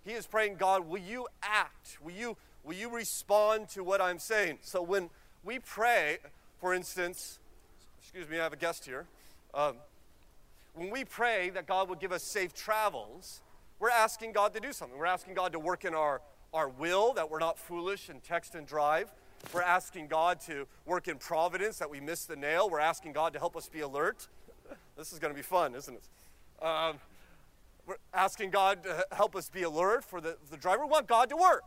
He 0.04 0.12
is 0.12 0.28
praying, 0.28 0.56
God, 0.56 0.88
will 0.88 1.02
you 1.02 1.28
act? 1.42 1.98
Will 2.02 2.14
you 2.14 2.38
Will 2.66 2.74
you 2.74 2.90
respond 2.90 3.70
to 3.70 3.84
what 3.84 4.02
I'm 4.02 4.18
saying? 4.18 4.58
So 4.62 4.82
when 4.82 5.12
we 5.44 5.60
pray, 5.60 6.18
for 6.60 6.74
instance, 6.74 7.38
excuse 8.00 8.28
me, 8.28 8.40
I 8.40 8.44
have 8.44 8.54
a 8.54 8.58
guest 8.58 8.86
here. 8.86 9.06
Um, 9.54 9.76
when 10.74 10.90
we 10.90 11.06
pray 11.06 11.52
that 11.52 11.68
God 11.68 11.90
will 11.90 11.96
give 11.96 12.12
us 12.12 12.24
safe 12.24 12.56
travels, 12.56 13.42
we're 13.80 13.92
asking 13.92 14.32
God 14.32 14.56
to 14.56 14.60
do 14.60 14.74
something. 14.74 14.98
We're 14.98 15.06
asking 15.06 15.36
God 15.36 15.52
to 15.52 15.60
work 15.60 15.86
in 15.86 15.94
our, 15.94 16.22
our 16.56 16.68
will, 16.68 17.14
that 17.14 17.30
we're 17.30 17.38
not 17.38 17.60
foolish 17.60 18.10
and 18.10 18.24
text 18.24 18.56
and 18.56 18.66
drive. 18.66 19.12
We're 19.54 19.62
asking 19.62 20.08
God 20.08 20.40
to 20.48 20.66
work 20.88 21.08
in 21.08 21.18
providence, 21.18 21.78
that 21.78 21.92
we 21.92 22.00
miss 22.00 22.26
the 22.26 22.36
nail. 22.36 22.68
We're 22.68 22.80
asking 22.80 23.14
God 23.14 23.34
to 23.34 23.40
help 23.40 23.56
us 23.56 23.70
be 23.70 23.82
alert. 23.82 24.28
this 24.98 25.14
is 25.14 25.20
going 25.20 25.32
to 25.32 25.38
be 25.38 25.44
fun, 25.44 25.76
isn't 25.76 25.94
it? 25.94 26.66
Um, 26.66 26.96
we're 27.86 27.98
asking 28.12 28.50
God 28.50 28.84
to 28.86 29.06
help 29.12 29.36
us 29.36 29.50
be 29.50 29.62
alert 29.62 30.04
for 30.04 30.20
the, 30.20 30.38
the 30.50 30.58
driver. 30.58 30.84
We 30.84 30.90
want 30.90 31.06
God 31.06 31.30
to 31.30 31.36
work. 31.36 31.62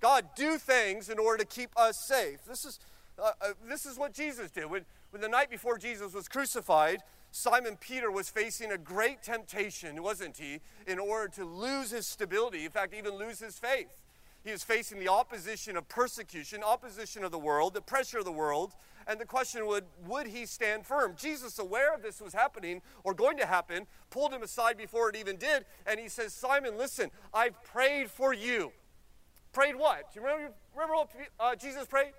God, 0.00 0.26
do 0.36 0.58
things 0.58 1.08
in 1.08 1.18
order 1.18 1.42
to 1.42 1.48
keep 1.48 1.70
us 1.76 1.98
safe. 1.98 2.44
This 2.46 2.64
is, 2.64 2.78
uh, 3.18 3.32
uh, 3.40 3.52
this 3.68 3.86
is 3.86 3.98
what 3.98 4.12
Jesus 4.12 4.50
did. 4.50 4.66
When, 4.66 4.84
when 5.10 5.22
the 5.22 5.28
night 5.28 5.50
before 5.50 5.78
Jesus 5.78 6.12
was 6.12 6.28
crucified, 6.28 7.02
Simon 7.30 7.76
Peter 7.78 8.10
was 8.10 8.28
facing 8.28 8.72
a 8.72 8.78
great 8.78 9.22
temptation, 9.22 10.02
wasn't 10.02 10.36
he, 10.36 10.60
in 10.86 10.98
order 10.98 11.28
to 11.34 11.44
lose 11.44 11.90
his 11.90 12.06
stability, 12.06 12.64
in 12.64 12.70
fact, 12.70 12.94
even 12.94 13.14
lose 13.14 13.38
his 13.38 13.58
faith. 13.58 14.02
He 14.44 14.52
was 14.52 14.62
facing 14.62 15.00
the 15.00 15.08
opposition 15.08 15.76
of 15.76 15.88
persecution, 15.88 16.62
opposition 16.62 17.24
of 17.24 17.32
the 17.32 17.38
world, 17.38 17.74
the 17.74 17.80
pressure 17.80 18.18
of 18.18 18.24
the 18.24 18.32
world, 18.32 18.74
and 19.08 19.20
the 19.20 19.24
question 19.24 19.66
would, 19.66 19.84
would 20.06 20.28
he 20.28 20.46
stand 20.46 20.86
firm? 20.86 21.14
Jesus, 21.18 21.58
aware 21.58 21.92
of 21.94 22.02
this 22.02 22.20
was 22.20 22.32
happening 22.32 22.80
or 23.02 23.12
going 23.12 23.36
to 23.38 23.46
happen, 23.46 23.86
pulled 24.10 24.32
him 24.32 24.42
aside 24.42 24.76
before 24.76 25.08
it 25.10 25.16
even 25.16 25.36
did, 25.36 25.64
and 25.86 25.98
he 25.98 26.08
says, 26.08 26.32
Simon, 26.32 26.78
listen, 26.78 27.10
I've 27.34 27.62
prayed 27.64 28.10
for 28.10 28.32
you 28.32 28.72
prayed 29.56 29.74
what? 29.74 30.12
Do 30.12 30.20
you 30.20 30.26
remember, 30.26 30.52
remember 30.74 30.94
what 30.96 31.10
uh, 31.40 31.56
Jesus 31.56 31.86
prayed? 31.86 32.12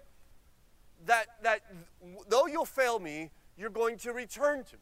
That, 1.06 1.28
that 1.44 1.60
though 2.28 2.48
you'll 2.48 2.66
fail 2.66 2.98
me, 2.98 3.30
you're 3.56 3.70
going 3.70 3.98
to 4.00 4.12
return 4.12 4.64
to 4.64 4.74
me. 4.74 4.82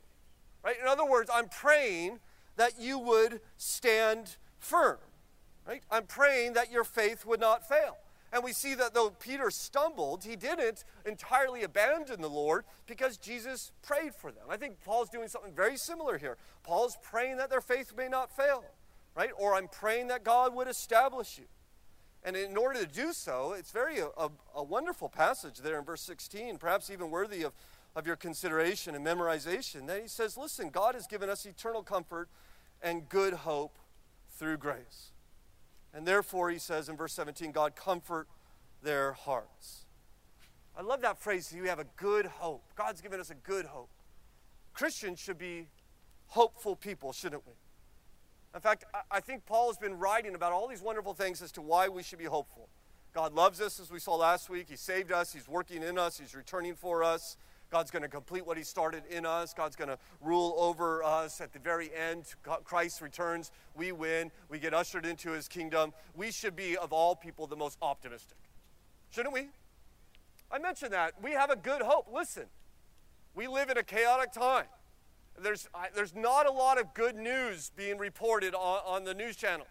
Right? 0.64 0.78
In 0.82 0.88
other 0.88 1.06
words, 1.06 1.30
I'm 1.34 1.50
praying 1.50 2.20
that 2.56 2.80
you 2.80 2.98
would 2.98 3.42
stand 3.58 4.38
firm. 4.58 5.00
Right? 5.68 5.84
I'm 5.92 6.06
praying 6.06 6.54
that 6.54 6.72
your 6.72 6.86
faith 6.86 7.26
would 7.26 7.42
not 7.42 7.68
fail. 7.68 7.98
And 8.32 8.42
we 8.42 8.54
see 8.54 8.74
that 8.76 8.94
though 8.94 9.10
Peter 9.10 9.52
stumbled, 9.52 10.24
he 10.24 10.38
didn't 10.38 10.86
entirely 11.06 11.64
abandon 11.64 12.22
the 12.22 12.30
Lord 12.30 12.64
because 12.88 13.18
Jesus 13.18 13.74
prayed 13.82 14.16
for 14.16 14.32
them. 14.32 14.46
I 14.50 14.56
think 14.56 14.82
Paul's 14.86 15.10
doing 15.10 15.28
something 15.28 15.54
very 15.54 15.76
similar 15.76 16.18
here. 16.18 16.38
Paul's 16.64 16.98
praying 17.04 17.36
that 17.38 17.50
their 17.50 17.60
faith 17.60 17.92
may 17.98 18.08
not 18.08 18.34
fail, 18.34 18.64
right? 19.14 19.32
Or 19.38 19.56
I'm 19.56 19.68
praying 19.68 20.08
that 20.08 20.24
God 20.24 20.56
would 20.56 20.70
establish 20.70 21.38
you. 21.38 21.46
And 22.26 22.36
in 22.36 22.58
order 22.58 22.80
to 22.80 22.88
do 22.88 23.14
so, 23.14 23.54
it's 23.58 23.72
very 23.72 24.00
a, 24.00 24.08
a, 24.18 24.30
a, 24.56 24.64
wonderful 24.64 25.08
passage 25.08 25.60
there 25.60 25.78
in 25.78 25.86
verse 25.86 26.02
16, 26.02 26.58
perhaps 26.58 26.90
even 26.90 27.12
worthy 27.12 27.44
of 27.44 27.54
of 27.96 28.06
your 28.06 28.16
consideration 28.16 28.94
and 28.94 29.06
memorization. 29.06 29.88
That 29.88 30.02
he 30.02 30.08
says, 30.08 30.38
Listen, 30.38 30.70
God 30.70 30.96
has 30.96 31.08
given 31.08 31.30
us 31.30 31.46
eternal 31.46 31.82
comfort 31.82 32.30
and 32.82 33.08
good 33.08 33.34
hope 33.34 33.78
through 34.38 34.58
grace. 34.58 35.12
And 35.94 36.06
therefore, 36.06 36.50
he 36.50 36.60
says 36.60 36.90
in 36.90 36.98
verse 36.98 37.14
17, 37.14 37.52
God 37.52 37.76
comfort 37.76 38.28
their 38.84 39.14
hearts. 39.14 39.86
I 40.78 40.82
love 40.82 41.02
that 41.02 41.18
phrase, 41.18 41.54
you 41.56 41.64
have 41.70 41.80
a 41.80 41.86
good 41.96 42.26
hope. 42.26 42.64
God's 42.76 43.00
given 43.00 43.22
us 43.22 43.30
a 43.30 43.36
good 43.36 43.66
hope. 43.66 43.90
Christians 44.74 45.20
should 45.20 45.38
be 45.38 45.70
hopeful 46.28 46.76
people, 46.76 47.14
shouldn't 47.14 47.48
we? 47.48 47.54
In 48.56 48.62
fact, 48.62 48.86
I 49.12 49.20
think 49.20 49.46
Paul 49.46 49.68
has 49.68 49.78
been 49.78 50.00
writing 50.00 50.34
about 50.34 50.54
all 50.54 50.68
these 50.68 50.82
wonderful 50.82 51.14
things 51.14 51.42
as 51.42 51.52
to 51.54 51.62
why 51.62 51.90
we 51.90 52.02
should 52.02 52.20
be 52.20 52.26
hopeful. 52.26 52.70
God 53.14 53.34
loves 53.34 53.60
us, 53.60 53.82
as 53.82 53.92
we 53.92 54.00
saw 54.00 54.16
last 54.16 54.50
week. 54.50 54.68
He 54.70 54.78
saved 54.78 55.12
us, 55.12 55.34
He's 55.34 55.48
working 55.48 55.84
in 55.84 56.00
us, 56.00 56.18
He's 56.18 56.34
returning 56.34 56.74
for 56.74 57.04
us. 57.04 57.36
God's 57.70 57.92
going 57.92 58.04
to 58.04 58.10
complete 58.10 58.46
what 58.46 58.58
He 58.58 58.64
started 58.64 59.04
in 59.10 59.26
us. 59.26 59.54
God's 59.54 59.76
going 59.76 59.90
to 59.90 59.98
rule 60.22 60.56
over 60.58 61.04
us 61.04 61.42
at 61.42 61.52
the 61.52 61.60
very 61.60 61.90
end. 61.94 62.26
Christ 62.64 63.02
returns. 63.02 63.52
We 63.76 63.92
win. 63.92 64.32
We 64.50 64.60
get 64.60 64.74
ushered 64.74 65.06
into 65.06 65.32
His 65.32 65.50
kingdom. 65.50 65.92
We 66.16 66.32
should 66.32 66.56
be, 66.56 66.78
of 66.78 66.94
all 66.94 67.16
people, 67.16 67.48
the 67.48 67.58
most 67.58 67.78
optimistic. 67.82 68.38
Shouldn't 69.12 69.34
we? 69.34 69.50
I 70.50 70.60
mentioned 70.60 70.94
that. 70.94 71.16
We 71.22 71.32
have 71.32 71.50
a 71.50 71.58
good 71.58 71.82
hope. 71.82 72.08
Listen, 72.14 72.46
we 73.34 73.48
live 73.48 73.70
in 73.70 73.78
a 73.78 73.84
chaotic 73.84 74.32
time. 74.32 74.66
There's, 75.42 75.68
there's 75.94 76.16
not 76.16 76.46
a 76.46 76.52
lot 76.52 76.80
of 76.80 76.94
good 76.94 77.16
news 77.16 77.72
being 77.76 77.98
reported 77.98 78.54
on, 78.54 78.82
on 78.86 79.04
the 79.04 79.14
news 79.14 79.36
channels. 79.36 79.68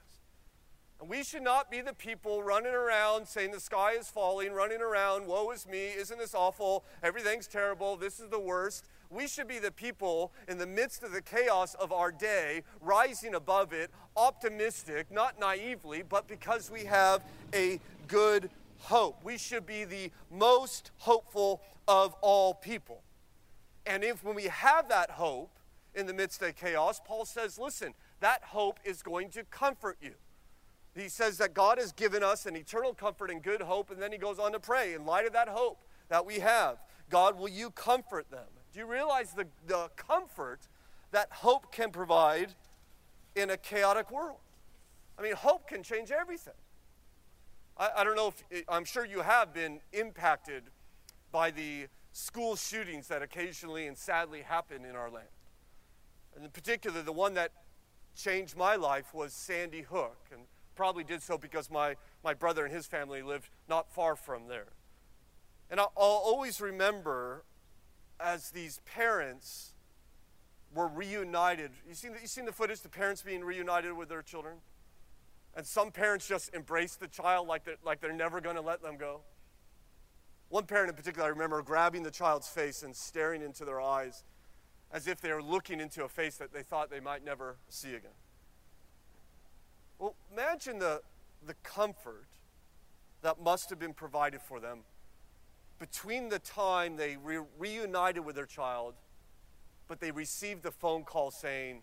And 1.00 1.08
we 1.08 1.24
should 1.24 1.42
not 1.42 1.70
be 1.70 1.80
the 1.80 1.92
people 1.92 2.42
running 2.42 2.72
around 2.72 3.26
saying 3.26 3.50
the 3.50 3.60
sky 3.60 3.92
is 3.92 4.08
falling, 4.08 4.52
running 4.52 4.80
around, 4.80 5.26
woe 5.26 5.50
is 5.50 5.66
me, 5.66 5.88
isn't 5.88 6.18
this 6.18 6.34
awful, 6.34 6.84
everything's 7.02 7.46
terrible, 7.46 7.96
this 7.96 8.20
is 8.20 8.28
the 8.28 8.40
worst. 8.40 8.86
We 9.10 9.26
should 9.26 9.48
be 9.48 9.58
the 9.58 9.70
people 9.70 10.32
in 10.48 10.58
the 10.58 10.66
midst 10.66 11.02
of 11.02 11.12
the 11.12 11.22
chaos 11.22 11.74
of 11.74 11.92
our 11.92 12.10
day, 12.10 12.62
rising 12.80 13.34
above 13.34 13.72
it, 13.72 13.90
optimistic, 14.16 15.10
not 15.10 15.38
naively, 15.38 16.02
but 16.02 16.26
because 16.26 16.70
we 16.70 16.84
have 16.84 17.22
a 17.54 17.80
good 18.08 18.50
hope. 18.78 19.22
We 19.24 19.38
should 19.38 19.66
be 19.66 19.84
the 19.84 20.10
most 20.30 20.90
hopeful 20.98 21.60
of 21.86 22.14
all 22.20 22.54
people. 22.54 23.02
And 23.86 24.02
if 24.02 24.24
when 24.24 24.34
we 24.34 24.44
have 24.44 24.88
that 24.88 25.12
hope 25.12 25.58
in 25.94 26.06
the 26.06 26.14
midst 26.14 26.42
of 26.42 26.56
chaos, 26.56 27.00
Paul 27.04 27.24
says, 27.24 27.58
listen, 27.58 27.94
that 28.20 28.42
hope 28.44 28.80
is 28.84 29.02
going 29.02 29.30
to 29.30 29.44
comfort 29.44 29.98
you. 30.00 30.14
He 30.94 31.08
says 31.08 31.38
that 31.38 31.54
God 31.54 31.78
has 31.78 31.92
given 31.92 32.22
us 32.22 32.46
an 32.46 32.56
eternal 32.56 32.94
comfort 32.94 33.30
and 33.30 33.42
good 33.42 33.62
hope, 33.62 33.90
and 33.90 34.00
then 34.00 34.12
he 34.12 34.18
goes 34.18 34.38
on 34.38 34.52
to 34.52 34.60
pray, 34.60 34.94
in 34.94 35.04
light 35.04 35.26
of 35.26 35.32
that 35.32 35.48
hope 35.48 35.84
that 36.08 36.24
we 36.24 36.38
have, 36.38 36.78
God, 37.10 37.38
will 37.38 37.48
you 37.48 37.70
comfort 37.70 38.30
them? 38.30 38.46
Do 38.72 38.78
you 38.80 38.86
realize 38.86 39.32
the, 39.32 39.46
the 39.66 39.90
comfort 39.96 40.60
that 41.10 41.28
hope 41.30 41.72
can 41.72 41.90
provide 41.90 42.54
in 43.34 43.50
a 43.50 43.56
chaotic 43.56 44.10
world? 44.10 44.38
I 45.18 45.22
mean, 45.22 45.34
hope 45.34 45.68
can 45.68 45.82
change 45.82 46.10
everything. 46.10 46.54
I, 47.76 47.90
I 47.98 48.04
don't 48.04 48.16
know 48.16 48.32
if, 48.50 48.64
I'm 48.68 48.84
sure 48.84 49.04
you 49.04 49.20
have 49.20 49.52
been 49.52 49.80
impacted 49.92 50.64
by 51.30 51.50
the 51.50 51.86
school 52.14 52.54
shootings 52.54 53.08
that 53.08 53.22
occasionally 53.22 53.88
and 53.88 53.98
sadly 53.98 54.42
happen 54.42 54.84
in 54.84 54.94
our 54.94 55.10
land. 55.10 55.26
And 56.34 56.44
in 56.44 56.50
particular, 56.50 57.02
the 57.02 57.12
one 57.12 57.34
that 57.34 57.50
changed 58.16 58.56
my 58.56 58.76
life 58.76 59.12
was 59.12 59.32
Sandy 59.32 59.82
Hook, 59.82 60.16
and 60.32 60.42
probably 60.76 61.02
did 61.02 61.22
so 61.22 61.36
because 61.36 61.70
my, 61.70 61.96
my 62.22 62.32
brother 62.32 62.64
and 62.64 62.72
his 62.72 62.86
family 62.86 63.20
lived 63.20 63.48
not 63.68 63.92
far 63.92 64.14
from 64.14 64.46
there. 64.46 64.68
And 65.68 65.80
I'll, 65.80 65.92
always 65.96 66.60
remember 66.60 67.44
as 68.20 68.50
these 68.50 68.80
parents 68.84 69.72
were 70.72 70.86
reunited. 70.86 71.72
You 71.88 71.94
seen, 71.94 72.12
the, 72.12 72.20
you 72.20 72.28
seen 72.28 72.44
the 72.44 72.52
footage, 72.52 72.80
the 72.80 72.88
parents 72.88 73.22
being 73.22 73.42
reunited 73.42 73.92
with 73.92 74.08
their 74.08 74.22
children? 74.22 74.58
And 75.56 75.66
some 75.66 75.90
parents 75.90 76.28
just 76.28 76.54
embrace 76.54 76.94
the 76.94 77.08
child 77.08 77.48
like 77.48 77.64
they're, 77.64 77.76
like 77.84 78.00
they're 78.00 78.12
never 78.12 78.40
going 78.40 78.56
to 78.56 78.62
let 78.62 78.82
them 78.82 78.96
go. 78.96 79.22
One 80.48 80.64
parent 80.64 80.90
in 80.90 80.96
particular, 80.96 81.26
I 81.26 81.30
remember 81.30 81.62
grabbing 81.62 82.02
the 82.02 82.10
child's 82.10 82.48
face 82.48 82.82
and 82.82 82.94
staring 82.94 83.42
into 83.42 83.64
their 83.64 83.80
eyes 83.80 84.24
as 84.92 85.08
if 85.08 85.20
they 85.20 85.32
were 85.32 85.42
looking 85.42 85.80
into 85.80 86.04
a 86.04 86.08
face 86.08 86.36
that 86.36 86.52
they 86.52 86.62
thought 86.62 86.90
they 86.90 87.00
might 87.00 87.24
never 87.24 87.56
see 87.68 87.94
again. 87.94 88.12
Well, 89.98 90.14
imagine 90.32 90.78
the, 90.78 91.02
the 91.44 91.54
comfort 91.62 92.26
that 93.22 93.40
must 93.40 93.70
have 93.70 93.78
been 93.78 93.94
provided 93.94 94.40
for 94.42 94.60
them 94.60 94.80
between 95.78 96.28
the 96.28 96.38
time 96.38 96.96
they 96.96 97.16
re- 97.16 97.40
reunited 97.58 98.24
with 98.24 98.36
their 98.36 98.46
child, 98.46 98.94
but 99.88 100.00
they 100.00 100.10
received 100.10 100.62
the 100.62 100.70
phone 100.70 101.02
call 101.02 101.30
saying, 101.30 101.82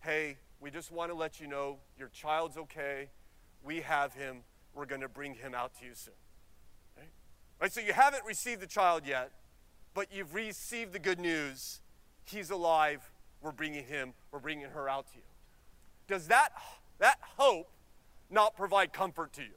Hey, 0.00 0.36
we 0.60 0.70
just 0.70 0.92
want 0.92 1.10
to 1.10 1.14
let 1.16 1.40
you 1.40 1.46
know 1.46 1.78
your 1.98 2.08
child's 2.08 2.56
okay. 2.56 3.08
We 3.64 3.80
have 3.80 4.14
him. 4.14 4.38
We're 4.74 4.86
going 4.86 5.00
to 5.00 5.08
bring 5.08 5.34
him 5.34 5.54
out 5.54 5.72
to 5.80 5.86
you 5.86 5.94
soon. 5.94 6.14
Right? 7.62 7.72
So 7.72 7.80
you 7.80 7.92
haven't 7.92 8.24
received 8.24 8.60
the 8.60 8.66
child 8.66 9.04
yet, 9.06 9.30
but 9.94 10.08
you've 10.12 10.34
received 10.34 10.92
the 10.92 10.98
good 10.98 11.20
news. 11.20 11.80
He's 12.24 12.50
alive. 12.50 13.08
We're 13.40 13.52
bringing 13.52 13.84
him, 13.84 14.14
we're 14.32 14.40
bringing 14.40 14.66
her 14.66 14.88
out 14.88 15.06
to 15.12 15.16
you. 15.16 15.22
Does 16.08 16.26
that, 16.26 16.50
that 16.98 17.18
hope 17.38 17.70
not 18.30 18.56
provide 18.56 18.92
comfort 18.92 19.32
to 19.34 19.42
you? 19.42 19.54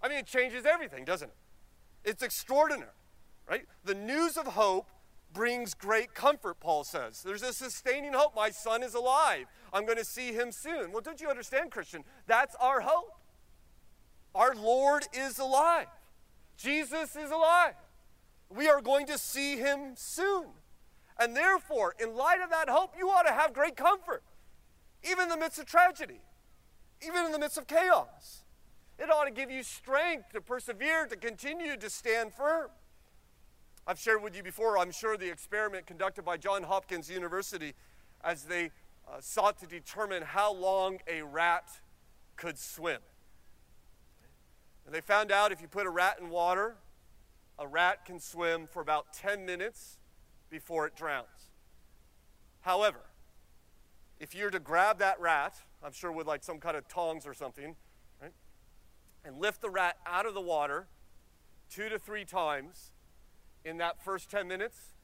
I 0.00 0.08
mean, 0.08 0.18
it 0.18 0.26
changes 0.26 0.64
everything, 0.64 1.04
doesn't 1.04 1.28
it? 1.28 1.34
It's 2.08 2.22
extraordinary, 2.22 2.90
right? 3.50 3.66
The 3.84 3.96
news 3.96 4.36
of 4.36 4.46
hope 4.46 4.88
brings 5.32 5.74
great 5.74 6.14
comfort, 6.14 6.60
Paul 6.60 6.84
says. 6.84 7.22
There's 7.24 7.42
a 7.42 7.52
sustaining 7.52 8.12
hope. 8.12 8.36
My 8.36 8.50
son 8.50 8.84
is 8.84 8.94
alive. 8.94 9.46
I'm 9.72 9.86
going 9.86 9.98
to 9.98 10.04
see 10.04 10.32
him 10.32 10.52
soon. 10.52 10.92
Well, 10.92 11.00
don't 11.00 11.20
you 11.20 11.28
understand, 11.28 11.72
Christian? 11.72 12.04
That's 12.28 12.54
our 12.60 12.80
hope. 12.80 13.12
Our 14.36 14.54
Lord 14.54 15.04
is 15.12 15.40
alive. 15.40 15.88
Jesus 16.58 17.16
is 17.16 17.30
alive. 17.30 17.74
We 18.50 18.68
are 18.68 18.80
going 18.80 19.06
to 19.06 19.16
see 19.16 19.56
him 19.56 19.92
soon. 19.94 20.46
And 21.18 21.36
therefore, 21.36 21.94
in 21.98 22.14
light 22.14 22.40
of 22.42 22.50
that 22.50 22.68
hope, 22.68 22.94
you 22.98 23.08
ought 23.08 23.22
to 23.22 23.32
have 23.32 23.52
great 23.52 23.76
comfort, 23.76 24.22
even 25.02 25.24
in 25.24 25.28
the 25.30 25.36
midst 25.36 25.58
of 25.58 25.66
tragedy, 25.66 26.20
even 27.04 27.24
in 27.24 27.32
the 27.32 27.38
midst 27.38 27.58
of 27.58 27.66
chaos. 27.66 28.44
It 28.98 29.10
ought 29.10 29.24
to 29.24 29.30
give 29.30 29.50
you 29.50 29.62
strength 29.62 30.30
to 30.32 30.40
persevere, 30.40 31.06
to 31.06 31.16
continue 31.16 31.76
to 31.76 31.90
stand 31.90 32.34
firm. 32.34 32.68
I've 33.86 33.98
shared 33.98 34.22
with 34.22 34.36
you 34.36 34.42
before, 34.42 34.76
I'm 34.78 34.90
sure, 34.90 35.16
the 35.16 35.30
experiment 35.30 35.86
conducted 35.86 36.24
by 36.24 36.36
Johns 36.36 36.66
Hopkins 36.66 37.08
University 37.08 37.74
as 38.22 38.44
they 38.44 38.70
uh, 39.06 39.20
sought 39.20 39.58
to 39.60 39.66
determine 39.66 40.22
how 40.22 40.52
long 40.52 40.98
a 41.06 41.22
rat 41.22 41.68
could 42.36 42.58
swim. 42.58 42.98
And 44.88 44.94
they 44.94 45.02
found 45.02 45.30
out 45.30 45.52
if 45.52 45.60
you 45.60 45.68
put 45.68 45.84
a 45.86 45.90
rat 45.90 46.16
in 46.18 46.30
water, 46.30 46.76
a 47.58 47.68
rat 47.68 48.06
can 48.06 48.18
swim 48.18 48.66
for 48.66 48.80
about 48.80 49.12
10 49.12 49.44
minutes 49.44 49.98
before 50.48 50.86
it 50.86 50.96
drowns. 50.96 51.50
However, 52.62 53.00
if 54.18 54.34
you're 54.34 54.48
to 54.48 54.58
grab 54.58 54.98
that 55.00 55.20
rat, 55.20 55.56
I'm 55.84 55.92
sure 55.92 56.10
with 56.10 56.26
like 56.26 56.42
some 56.42 56.58
kind 56.58 56.74
of 56.74 56.88
tongs 56.88 57.26
or 57.26 57.34
something, 57.34 57.76
right, 58.22 58.32
and 59.26 59.38
lift 59.38 59.60
the 59.60 59.68
rat 59.68 59.98
out 60.06 60.24
of 60.24 60.32
the 60.32 60.40
water 60.40 60.86
two 61.68 61.90
to 61.90 61.98
three 61.98 62.24
times 62.24 62.92
in 63.66 63.76
that 63.76 64.02
first 64.02 64.30
10 64.30 64.48
minutes, 64.48 64.94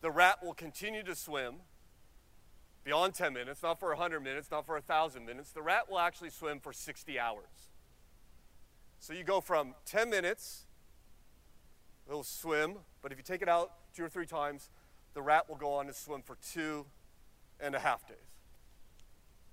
the 0.00 0.10
rat 0.10 0.44
will 0.44 0.54
continue 0.54 1.04
to 1.04 1.14
swim 1.14 1.58
beyond 2.82 3.14
10 3.14 3.32
minutes, 3.32 3.62
not 3.62 3.78
for 3.78 3.90
100 3.90 4.18
minutes, 4.18 4.50
not 4.50 4.66
for 4.66 4.74
1,000 4.74 5.24
minutes. 5.24 5.52
The 5.52 5.62
rat 5.62 5.88
will 5.88 6.00
actually 6.00 6.30
swim 6.30 6.58
for 6.58 6.72
60 6.72 7.16
hours. 7.16 7.68
So 9.02 9.12
you 9.12 9.24
go 9.24 9.40
from 9.40 9.74
10 9.84 10.10
minutes, 10.10 10.62
it'll 12.06 12.22
swim, 12.22 12.76
but 13.02 13.10
if 13.10 13.18
you 13.18 13.24
take 13.24 13.42
it 13.42 13.48
out 13.48 13.72
two 13.96 14.04
or 14.04 14.08
three 14.08 14.26
times, 14.26 14.70
the 15.14 15.20
rat 15.20 15.48
will 15.48 15.56
go 15.56 15.74
on 15.74 15.88
to 15.88 15.92
swim 15.92 16.22
for 16.22 16.36
two 16.36 16.86
and 17.58 17.74
a 17.74 17.80
half 17.80 18.06
days. 18.06 18.16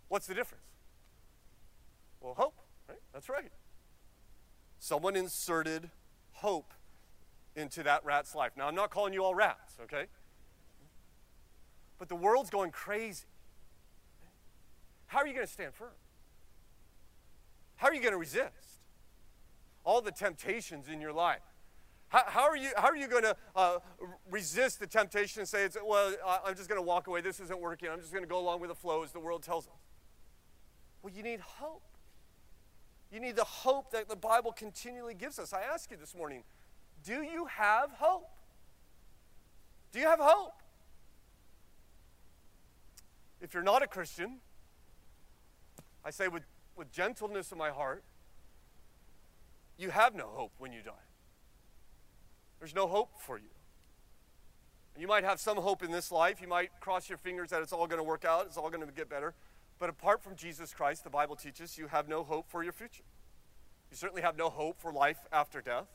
What's 0.08 0.28
the 0.28 0.36
difference? 0.36 0.66
Well, 2.22 2.36
hope, 2.36 2.60
right? 2.88 3.00
That's 3.12 3.28
right. 3.28 3.52
Someone 4.78 5.16
inserted 5.16 5.90
hope 6.34 6.72
into 7.56 7.82
that 7.82 8.06
rat's 8.06 8.36
life. 8.36 8.52
Now, 8.56 8.68
I'm 8.68 8.76
not 8.76 8.92
calling 8.92 9.14
you 9.14 9.24
all 9.24 9.34
rats, 9.34 9.78
okay? 9.82 10.06
But 11.98 12.08
the 12.08 12.16
world's 12.16 12.52
going 12.52 12.70
crazy. 12.70 13.26
How 15.08 15.22
are 15.22 15.28
you 15.28 15.34
going 15.34 15.48
to 15.48 15.52
stand 15.52 15.74
firm? 15.74 15.90
How 17.78 17.88
are 17.88 17.96
you 17.96 18.02
going 18.02 18.14
to 18.14 18.20
resist? 18.20 18.69
All 19.84 20.02
the 20.02 20.12
temptations 20.12 20.88
in 20.88 21.02
your 21.02 21.14
life. 21.14 21.42
How, 22.10 22.24
how 22.26 22.42
are 22.50 22.58
you, 22.58 22.70
how 22.76 22.88
are 22.88 22.98
you 22.98 23.08
going 23.08 23.24
to 23.24 23.36
uh, 23.56 23.78
resist 24.30 24.80
the 24.80 24.88
temptation 24.88 25.42
and 25.42 25.48
say, 25.48 25.64
it's, 25.64 25.78
well, 25.84 26.14
I'm 26.46 26.56
just 26.56 26.68
going 26.68 26.82
to 26.82 26.86
walk 26.86 27.08
away. 27.08 27.22
This 27.22 27.40
isn't 27.40 27.60
working. 27.60 27.90
I'm 27.90 28.00
just 28.00 28.12
going 28.12 28.24
to 28.24 28.30
go 28.30 28.40
along 28.40 28.62
with 28.62 28.70
the 28.70 28.76
flow 28.76 29.04
as 29.04 29.12
the 29.12 29.20
world 29.20 29.44
tells 29.44 29.68
us? 29.68 29.74
Well, 31.04 31.14
you 31.14 31.24
need 31.24 31.40
hope. 31.40 31.84
You 33.12 33.20
need 33.20 33.36
the 33.36 33.44
hope 33.44 33.92
that 33.92 34.10
the 34.10 34.16
Bible 34.16 34.52
continually 34.52 35.14
gives 35.14 35.40
us. 35.40 35.54
I 35.54 35.62
ask 35.62 35.90
you 35.92 35.98
this 35.98 36.16
morning 36.16 36.44
do 37.04 37.22
you 37.22 37.46
have 37.46 37.92
hope? 37.92 38.30
Do 39.92 40.00
you 40.00 40.06
have 40.06 40.20
hope? 40.20 40.62
If 43.42 43.54
you're 43.54 43.64
not 43.64 43.82
a 43.82 43.88
Christian, 43.88 44.40
I 46.04 46.12
say 46.12 46.28
with, 46.28 46.44
with 46.76 46.92
gentleness 46.92 47.52
in 47.52 47.58
my 47.58 47.70
heart, 47.70 48.04
you 49.80 49.90
have 49.90 50.14
no 50.14 50.28
hope 50.28 50.52
when 50.58 50.74
you 50.74 50.82
die. 50.82 50.92
There's 52.60 52.76
no 52.76 52.88
hope 52.88 53.12
for 53.20 53.38
you. 53.38 53.50
You 54.98 55.08
might 55.08 55.24
have 55.24 55.40
some 55.40 55.56
hope 55.58 55.82
in 55.82 55.92
this 55.92 56.12
life. 56.12 56.42
You 56.42 56.50
might 56.50 56.72
cross 56.82 57.08
your 57.08 57.18
fingers 57.18 57.52
that 57.52 57.62
it's 57.62 57.72
all 57.72 57.88
going 57.88 58.00
to 58.00 58.04
work 58.04 58.26
out, 58.26 58.46
it's 58.46 58.58
all 58.58 58.70
going 58.70 58.86
to 58.86 58.92
get 58.92 59.10
better. 59.10 59.34
But 59.80 59.90
apart 59.90 60.22
from 60.22 60.36
Jesus 60.36 60.74
Christ, 60.74 61.06
the 61.06 61.10
Bible 61.10 61.38
teaches 61.38 61.78
you 61.78 61.88
have 61.88 62.10
no 62.10 62.24
hope 62.24 62.50
for 62.50 62.64
your 62.64 62.74
future. 62.74 63.04
You 63.90 63.96
certainly 63.96 64.22
have 64.22 64.38
no 64.38 64.50
hope 64.50 64.82
for 64.82 64.92
life 64.92 65.20
after 65.32 65.62
death. 65.62 65.88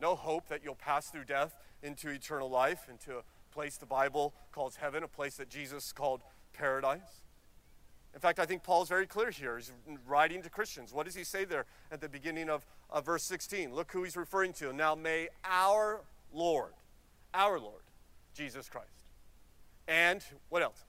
No 0.00 0.14
hope 0.14 0.48
that 0.48 0.64
you'll 0.64 0.74
pass 0.74 1.08
through 1.08 1.24
death 1.24 1.54
into 1.82 2.08
eternal 2.08 2.48
life, 2.48 2.88
into 2.90 3.18
a 3.18 3.22
place 3.52 3.76
the 3.76 3.86
Bible 3.86 4.32
calls 4.50 4.76
heaven, 4.76 5.02
a 5.02 5.08
place 5.08 5.36
that 5.36 5.50
Jesus 5.50 5.92
called 5.92 6.22
paradise. 6.54 7.25
In 8.14 8.20
fact, 8.20 8.38
I 8.38 8.46
think 8.46 8.62
Paul's 8.62 8.88
very 8.88 9.06
clear 9.06 9.30
here. 9.30 9.56
He's 9.56 9.72
writing 10.06 10.42
to 10.42 10.50
Christians. 10.50 10.92
What 10.92 11.04
does 11.04 11.14
he 11.14 11.24
say 11.24 11.44
there 11.44 11.66
at 11.92 12.00
the 12.00 12.08
beginning 12.08 12.48
of, 12.48 12.64
of 12.88 13.04
verse 13.04 13.22
16? 13.24 13.74
Look 13.74 13.92
who 13.92 14.04
he's 14.04 14.16
referring 14.16 14.54
to. 14.54 14.72
Now 14.72 14.94
may 14.94 15.28
our 15.44 16.00
Lord, 16.32 16.72
our 17.34 17.58
Lord, 17.58 17.82
Jesus 18.34 18.68
Christ, 18.68 18.88
and 19.86 20.22
what 20.48 20.62
else? 20.62 20.84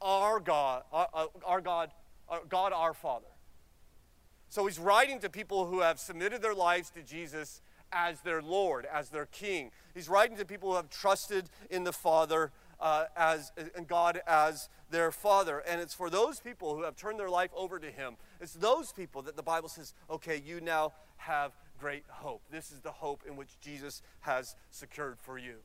Our 0.00 0.40
God, 0.40 0.82
our, 0.92 1.08
uh, 1.12 1.24
uh, 1.24 1.26
our 1.44 1.60
God, 1.60 1.90
our 2.28 2.42
God 2.48 2.72
our 2.72 2.94
Father. 2.94 3.26
So 4.48 4.66
he's 4.66 4.78
writing 4.78 5.18
to 5.20 5.28
people 5.28 5.66
who 5.66 5.80
have 5.80 5.98
submitted 5.98 6.40
their 6.40 6.54
lives 6.54 6.90
to 6.90 7.02
Jesus 7.02 7.60
as 7.92 8.20
their 8.20 8.42
Lord, 8.42 8.86
as 8.86 9.10
their 9.10 9.26
King. 9.26 9.70
He's 9.94 10.08
writing 10.08 10.36
to 10.36 10.44
people 10.44 10.70
who 10.70 10.76
have 10.76 10.90
trusted 10.90 11.48
in 11.70 11.84
the 11.84 11.92
Father 11.92 12.52
uh, 12.80 13.04
as 13.16 13.52
and 13.74 13.86
God 13.86 14.20
as 14.26 14.68
their 14.90 15.10
Father. 15.10 15.58
And 15.58 15.80
it's 15.80 15.94
for 15.94 16.10
those 16.10 16.40
people 16.40 16.74
who 16.76 16.82
have 16.82 16.96
turned 16.96 17.18
their 17.18 17.30
life 17.30 17.50
over 17.56 17.78
to 17.78 17.90
Him. 17.90 18.16
It's 18.40 18.54
those 18.54 18.92
people 18.92 19.22
that 19.22 19.36
the 19.36 19.42
Bible 19.42 19.68
says, 19.68 19.94
okay, 20.10 20.40
you 20.44 20.60
now 20.60 20.92
have 21.16 21.52
great 21.78 22.04
hope. 22.08 22.42
This 22.50 22.70
is 22.70 22.80
the 22.80 22.92
hope 22.92 23.22
in 23.26 23.36
which 23.36 23.58
Jesus 23.60 24.02
has 24.20 24.56
secured 24.70 25.18
for 25.18 25.38
you. 25.38 25.56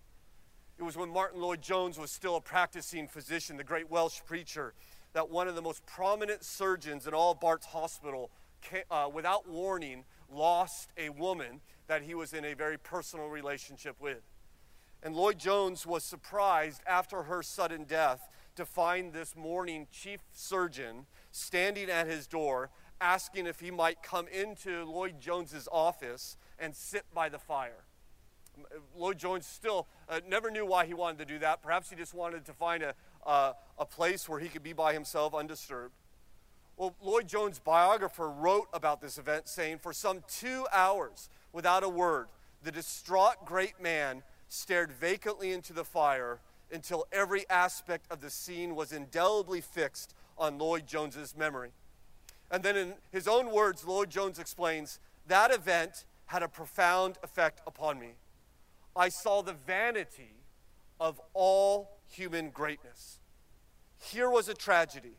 It 0.77 0.83
was 0.83 0.97
when 0.97 1.09
Martyn 1.09 1.41
Lloyd-Jones 1.41 1.99
was 1.99 2.11
still 2.11 2.35
a 2.35 2.41
practicing 2.41 3.07
physician, 3.07 3.57
the 3.57 3.63
great 3.63 3.89
Welsh 3.89 4.21
preacher, 4.25 4.73
that 5.13 5.29
one 5.29 5.47
of 5.47 5.55
the 5.55 5.61
most 5.61 5.85
prominent 5.85 6.43
surgeons 6.43 7.05
in 7.05 7.13
all 7.13 7.35
Bart's 7.35 7.67
hospital, 7.67 8.31
uh, 8.89 9.09
without 9.13 9.47
warning, 9.47 10.03
lost 10.31 10.91
a 10.97 11.09
woman 11.09 11.61
that 11.87 12.01
he 12.01 12.15
was 12.15 12.33
in 12.33 12.43
a 12.43 12.55
very 12.55 12.77
personal 12.77 13.27
relationship 13.27 13.95
with. 13.99 14.21
And 15.03 15.15
Lloyd-Jones 15.15 15.85
was 15.85 16.03
surprised 16.03 16.81
after 16.87 17.23
her 17.23 17.43
sudden 17.43 17.83
death 17.83 18.29
to 18.55 18.65
find 18.65 19.11
this 19.11 19.35
mourning 19.35 19.87
chief 19.91 20.21
surgeon 20.31 21.05
standing 21.31 21.89
at 21.89 22.07
his 22.07 22.25
door 22.25 22.69
asking 23.01 23.45
if 23.45 23.59
he 23.59 23.69
might 23.69 24.01
come 24.01 24.27
into 24.29 24.85
Lloyd-Jones's 24.85 25.67
office 25.69 26.37
and 26.57 26.73
sit 26.73 27.03
by 27.13 27.27
the 27.27 27.37
fire. 27.37 27.83
Lloyd-Jones 28.95 29.45
still 29.45 29.87
uh, 30.07 30.21
never 30.25 30.49
knew 30.49 30.65
why 30.65 30.85
he 30.85 30.93
wanted 30.93 31.17
to 31.19 31.25
do 31.25 31.39
that. 31.39 31.61
Perhaps 31.61 31.89
he 31.89 31.97
just 31.97 32.13
wanted 32.13 32.45
to 32.45 32.53
find 32.53 32.81
a, 32.81 32.93
uh, 33.25 33.53
a 33.77 33.85
place 33.85 34.29
where 34.29 34.39
he 34.39 34.47
could 34.47 34.63
be 34.63 34.71
by 34.71 34.93
himself 34.93 35.33
undisturbed. 35.33 35.93
Well, 36.77 36.95
Lloyd-Jones' 37.01 37.59
biographer 37.59 38.29
wrote 38.29 38.67
about 38.71 39.01
this 39.01 39.17
event 39.17 39.49
saying, 39.49 39.79
For 39.79 39.91
some 39.91 40.23
two 40.27 40.65
hours, 40.71 41.29
without 41.51 41.83
a 41.83 41.89
word, 41.89 42.27
the 42.63 42.71
distraught 42.71 43.45
great 43.45 43.81
man 43.81 44.23
stared 44.53 44.91
vacantly 44.91 45.51
into 45.51 45.73
the 45.73 45.83
fire 45.83 46.39
until 46.71 47.07
every 47.11 47.49
aspect 47.49 48.05
of 48.11 48.21
the 48.21 48.29
scene 48.29 48.75
was 48.75 48.91
indelibly 48.91 49.61
fixed 49.61 50.13
on 50.37 50.57
Lloyd-Jones's 50.57 51.35
memory. 51.35 51.71
And 52.51 52.63
then, 52.63 52.77
in 52.77 52.93
his 53.11 53.27
own 53.27 53.51
words, 53.51 53.83
Lloyd-Jones 53.85 54.39
explains 54.39 54.99
that 55.27 55.51
event 55.51 56.05
had 56.27 56.43
a 56.43 56.47
profound 56.47 57.17
effect 57.23 57.61
upon 57.65 57.99
me. 57.99 58.13
I 58.95 59.09
saw 59.09 59.41
the 59.41 59.53
vanity 59.53 60.35
of 60.99 61.19
all 61.33 61.97
human 62.07 62.49
greatness. 62.51 63.19
Here 63.97 64.29
was 64.29 64.49
a 64.49 64.53
tragedy 64.53 65.15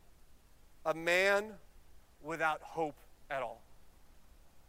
a 0.87 0.95
man 0.95 1.55
without 2.23 2.61
hope 2.63 2.99
at 3.31 3.43
all. 3.43 3.63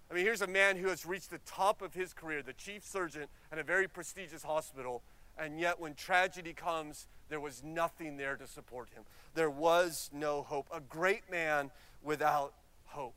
I 0.09 0.13
mean, 0.13 0.23
here's 0.23 0.41
a 0.41 0.47
man 0.47 0.77
who 0.77 0.87
has 0.89 1.05
reached 1.05 1.31
the 1.31 1.39
top 1.39 1.81
of 1.81 1.93
his 1.93 2.13
career, 2.13 2.43
the 2.43 2.53
chief 2.53 2.85
surgeon 2.85 3.25
at 3.51 3.57
a 3.57 3.63
very 3.63 3.87
prestigious 3.87 4.43
hospital, 4.43 5.01
and 5.37 5.59
yet 5.59 5.79
when 5.79 5.95
tragedy 5.95 6.53
comes, 6.53 7.07
there 7.29 7.39
was 7.39 7.63
nothing 7.63 8.17
there 8.17 8.35
to 8.37 8.47
support 8.47 8.89
him. 8.91 9.03
There 9.33 9.49
was 9.49 10.09
no 10.13 10.43
hope. 10.43 10.67
A 10.71 10.79
great 10.79 11.29
man 11.29 11.71
without 12.03 12.53
hope. 12.85 13.15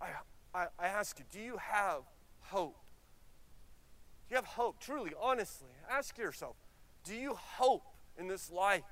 I, 0.00 0.08
I, 0.54 0.66
I 0.78 0.86
ask 0.86 1.18
you, 1.18 1.24
do 1.30 1.40
you 1.40 1.58
have 1.58 2.02
hope? 2.40 2.76
Do 4.28 4.34
you 4.34 4.36
have 4.36 4.46
hope? 4.46 4.80
Truly, 4.80 5.12
honestly, 5.20 5.68
ask 5.90 6.16
yourself 6.18 6.56
do 7.04 7.14
you 7.14 7.34
hope 7.34 7.84
in 8.18 8.26
this 8.26 8.50
life? 8.50 8.82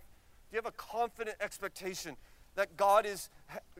Do 0.50 0.57
you 0.57 0.59
have 0.59 0.66
a 0.66 0.76
confident 0.76 1.37
expectation 1.40 2.16
that 2.54 2.76
God 2.76 3.06
is, 3.06 3.30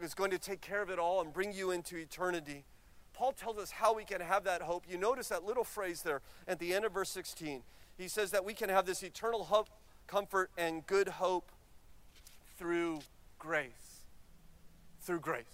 is 0.01 0.15
going 0.15 0.31
to 0.31 0.39
take 0.39 0.61
care 0.61 0.83
of 0.83 0.91
it 0.91 0.99
all 0.99 1.21
and 1.21 1.33
bring 1.33 1.53
you 1.53 1.71
into 1.71 1.97
eternity? 1.97 2.65
Paul 3.13 3.33
tells 3.33 3.59
us 3.59 3.71
how 3.71 3.95
we 3.95 4.05
can 4.05 4.21
have 4.21 4.45
that 4.45 4.63
hope. 4.63 4.85
You 4.89 4.99
notice 4.99 5.29
that 5.29 5.45
little 5.45 5.65
phrase 5.65 6.03
there 6.03 6.21
at 6.49 6.59
the 6.59 6.75
end 6.75 6.85
of 6.85 6.93
verse 6.93 7.11
16. 7.11 7.63
He 7.97 8.09
says 8.09 8.33
that 8.33 8.45
we 8.45 8.55
can 8.55 8.69
have 8.69 8.87
this 8.87 9.03
eternal 9.03 9.45
hope, 9.45 9.69
comfort, 10.07 10.51
and 10.59 10.85
good 10.87 11.09
hope 11.09 11.53
through 12.59 13.01
grace. 13.39 14.03
Through 15.01 15.21
grace. 15.21 15.45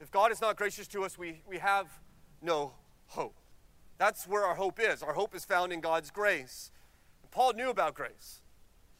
If 0.00 0.10
God 0.10 0.32
is 0.32 0.40
not 0.40 0.56
gracious 0.56 0.86
to 0.88 1.04
us, 1.04 1.16
we, 1.16 1.40
we 1.48 1.58
have 1.58 1.86
no 2.42 2.72
hope. 3.08 3.34
That's 3.98 4.26
where 4.26 4.44
our 4.44 4.54
hope 4.54 4.78
is. 4.80 5.02
Our 5.02 5.12
hope 5.12 5.34
is 5.34 5.44
found 5.44 5.72
in 5.72 5.80
God's 5.80 6.10
grace. 6.10 6.70
Paul 7.30 7.52
knew 7.52 7.70
about 7.70 7.94
grace. 7.94 8.40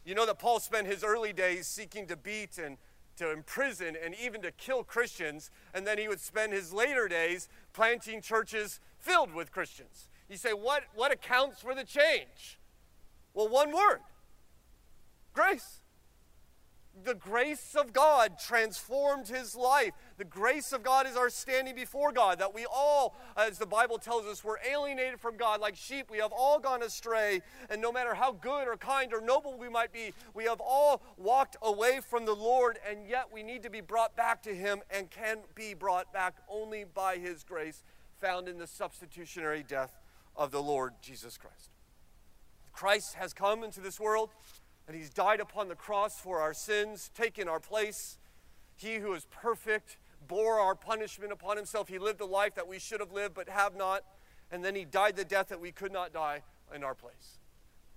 You 0.04 0.14
know 0.14 0.26
that 0.26 0.38
Paul 0.38 0.60
spent 0.60 0.86
his 0.86 1.04
early 1.04 1.32
days 1.32 1.66
seeking 1.66 2.06
to 2.06 2.16
beat 2.16 2.58
and 2.58 2.78
to 3.20 3.30
imprison 3.30 3.96
and 4.02 4.14
even 4.14 4.40
to 4.40 4.50
kill 4.50 4.82
Christians, 4.82 5.50
and 5.74 5.86
then 5.86 5.98
he 5.98 6.08
would 6.08 6.20
spend 6.20 6.54
his 6.54 6.72
later 6.72 7.06
days 7.06 7.48
planting 7.74 8.22
churches 8.22 8.80
filled 8.98 9.34
with 9.34 9.52
Christians. 9.52 10.08
You 10.28 10.38
say, 10.38 10.54
what, 10.54 10.84
what 10.94 11.12
accounts 11.12 11.60
for 11.60 11.74
the 11.74 11.84
change? 11.84 12.58
Well, 13.34 13.48
one 13.48 13.72
word 13.72 14.00
grace 15.32 15.79
the 17.04 17.14
grace 17.14 17.74
of 17.74 17.92
God 17.92 18.38
transformed 18.38 19.28
his 19.28 19.54
life. 19.54 19.92
The 20.18 20.24
grace 20.24 20.72
of 20.72 20.82
God 20.82 21.06
is 21.06 21.16
our 21.16 21.30
standing 21.30 21.74
before 21.74 22.12
God, 22.12 22.38
that 22.40 22.54
we 22.54 22.66
all, 22.66 23.16
as 23.36 23.58
the 23.58 23.66
Bible 23.66 23.98
tells 23.98 24.26
us, 24.26 24.44
we're 24.44 24.58
alienated 24.68 25.20
from 25.20 25.36
God 25.36 25.60
like 25.60 25.76
sheep. 25.76 26.10
We 26.10 26.18
have 26.18 26.32
all 26.32 26.58
gone 26.58 26.82
astray, 26.82 27.42
and 27.70 27.80
no 27.80 27.92
matter 27.92 28.14
how 28.14 28.32
good 28.32 28.68
or 28.68 28.76
kind 28.76 29.14
or 29.14 29.20
noble 29.20 29.56
we 29.56 29.68
might 29.68 29.92
be, 29.92 30.12
we 30.34 30.44
have 30.44 30.60
all 30.60 31.02
walked 31.16 31.56
away 31.62 32.00
from 32.00 32.26
the 32.26 32.34
Lord, 32.34 32.78
and 32.88 33.06
yet 33.08 33.26
we 33.32 33.42
need 33.42 33.62
to 33.62 33.70
be 33.70 33.80
brought 33.80 34.16
back 34.16 34.42
to 34.42 34.54
him 34.54 34.80
and 34.90 35.10
can 35.10 35.38
be 35.54 35.74
brought 35.74 36.12
back 36.12 36.34
only 36.48 36.84
by 36.84 37.16
his 37.16 37.44
grace 37.44 37.82
found 38.20 38.48
in 38.48 38.58
the 38.58 38.66
substitutionary 38.66 39.62
death 39.62 39.98
of 40.36 40.50
the 40.50 40.62
Lord 40.62 40.92
Jesus 41.00 41.38
Christ. 41.38 41.70
Christ 42.72 43.14
has 43.14 43.32
come 43.32 43.64
into 43.64 43.80
this 43.80 43.98
world 43.98 44.30
and 44.90 44.98
he's 44.98 45.10
died 45.10 45.38
upon 45.38 45.68
the 45.68 45.76
cross 45.76 46.18
for 46.18 46.40
our 46.40 46.52
sins, 46.52 47.12
taken 47.14 47.48
our 47.48 47.60
place. 47.60 48.18
He 48.74 48.96
who 48.96 49.14
is 49.14 49.24
perfect 49.30 49.98
bore 50.26 50.58
our 50.58 50.74
punishment 50.74 51.30
upon 51.30 51.56
himself. 51.56 51.86
He 51.86 52.00
lived 52.00 52.20
a 52.20 52.26
life 52.26 52.56
that 52.56 52.66
we 52.66 52.80
should 52.80 52.98
have 52.98 53.12
lived 53.12 53.34
but 53.34 53.48
have 53.48 53.76
not, 53.76 54.02
and 54.50 54.64
then 54.64 54.74
he 54.74 54.84
died 54.84 55.14
the 55.14 55.24
death 55.24 55.46
that 55.50 55.60
we 55.60 55.70
could 55.70 55.92
not 55.92 56.12
die 56.12 56.42
in 56.74 56.82
our 56.82 56.96
place. 56.96 57.38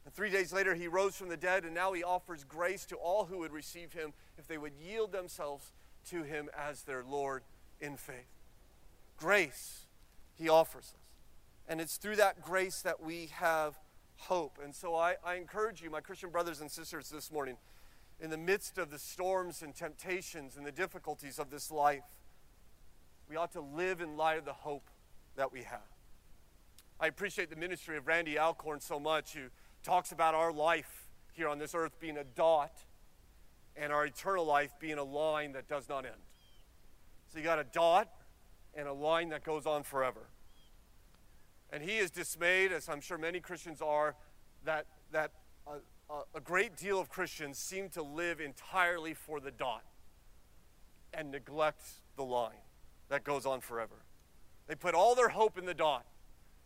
And 0.05 0.13
three 0.13 0.29
days 0.29 0.53
later, 0.53 0.75
he 0.75 0.87
rose 0.87 1.15
from 1.15 1.29
the 1.29 1.35
dead, 1.35 1.63
and 1.63 1.73
now 1.73 1.93
he 1.93 2.03
offers 2.03 2.43
grace 2.43 2.85
to 2.85 2.95
all 2.97 3.25
who 3.25 3.39
would 3.39 3.53
receive 3.53 3.93
him 3.93 4.13
if 4.37 4.47
they 4.47 4.59
would 4.59 4.73
yield 4.79 5.11
themselves 5.11 5.73
to 6.11 6.21
him 6.21 6.47
as 6.55 6.83
their 6.83 7.03
Lord 7.03 7.41
in 7.81 7.97
faith. 7.97 8.37
Grace 9.17 9.87
he 10.35 10.47
offers 10.47 10.93
us. 10.93 10.95
And 11.67 11.81
it's 11.81 11.97
through 11.97 12.17
that 12.17 12.43
grace 12.43 12.83
that 12.83 13.01
we 13.01 13.31
have 13.33 13.79
hope. 14.27 14.59
And 14.63 14.73
so 14.73 14.95
I, 14.95 15.15
I 15.23 15.35
encourage 15.35 15.81
you, 15.81 15.89
my 15.89 16.01
Christian 16.01 16.29
brothers 16.29 16.61
and 16.61 16.69
sisters, 16.69 17.09
this 17.09 17.31
morning, 17.31 17.57
in 18.19 18.29
the 18.29 18.37
midst 18.37 18.77
of 18.77 18.89
the 18.89 18.99
storms 18.99 19.61
and 19.61 19.75
temptations 19.75 20.55
and 20.57 20.65
the 20.65 20.71
difficulties 20.71 21.39
of 21.39 21.49
this 21.49 21.71
life, 21.71 22.03
we 23.29 23.35
ought 23.35 23.51
to 23.53 23.61
live 23.61 24.01
in 24.01 24.17
light 24.17 24.37
of 24.37 24.45
the 24.45 24.53
hope 24.53 24.89
that 25.35 25.51
we 25.51 25.63
have. 25.63 25.79
I 26.99 27.07
appreciate 27.07 27.49
the 27.49 27.55
ministry 27.55 27.97
of 27.97 28.07
Randy 28.07 28.37
Alcorn 28.37 28.79
so 28.79 28.99
much, 28.99 29.33
who 29.33 29.47
talks 29.83 30.11
about 30.11 30.35
our 30.35 30.53
life 30.53 31.07
here 31.33 31.49
on 31.49 31.57
this 31.57 31.75
earth 31.75 31.99
being 31.99 32.17
a 32.17 32.23
dot 32.23 32.71
and 33.75 33.91
our 33.91 34.05
eternal 34.05 34.45
life 34.45 34.71
being 34.79 34.97
a 34.97 35.03
line 35.03 35.53
that 35.53 35.67
does 35.67 35.89
not 35.89 36.05
end. 36.05 36.15
So 37.27 37.39
you 37.39 37.43
got 37.43 37.59
a 37.59 37.65
dot 37.65 38.09
and 38.75 38.87
a 38.87 38.93
line 38.93 39.29
that 39.29 39.43
goes 39.43 39.65
on 39.65 39.83
forever. 39.83 40.27
And 41.73 41.83
he 41.83 41.97
is 41.97 42.11
dismayed, 42.11 42.71
as 42.71 42.87
I'm 42.87 43.01
sure 43.01 43.17
many 43.17 43.39
Christians 43.39 43.81
are, 43.81 44.15
that 44.63 44.85
that 45.11 45.31
a, 45.67 45.79
a, 46.35 46.39
great 46.39 46.77
deal 46.77 46.99
of 46.99 47.09
Christians 47.09 47.57
seem 47.57 47.89
to 47.89 48.03
live 48.03 48.39
entirely 48.39 49.13
for 49.13 49.39
the 49.39 49.51
dot 49.51 49.83
and 51.13 51.31
neglect 51.31 51.83
the 52.15 52.23
line 52.23 52.61
that 53.09 53.23
goes 53.23 53.45
on 53.45 53.59
forever. 53.59 54.05
They 54.67 54.75
put 54.75 54.93
all 54.93 55.15
their 55.15 55.29
hope 55.29 55.57
in 55.57 55.65
the 55.65 55.73
dot. 55.73 56.05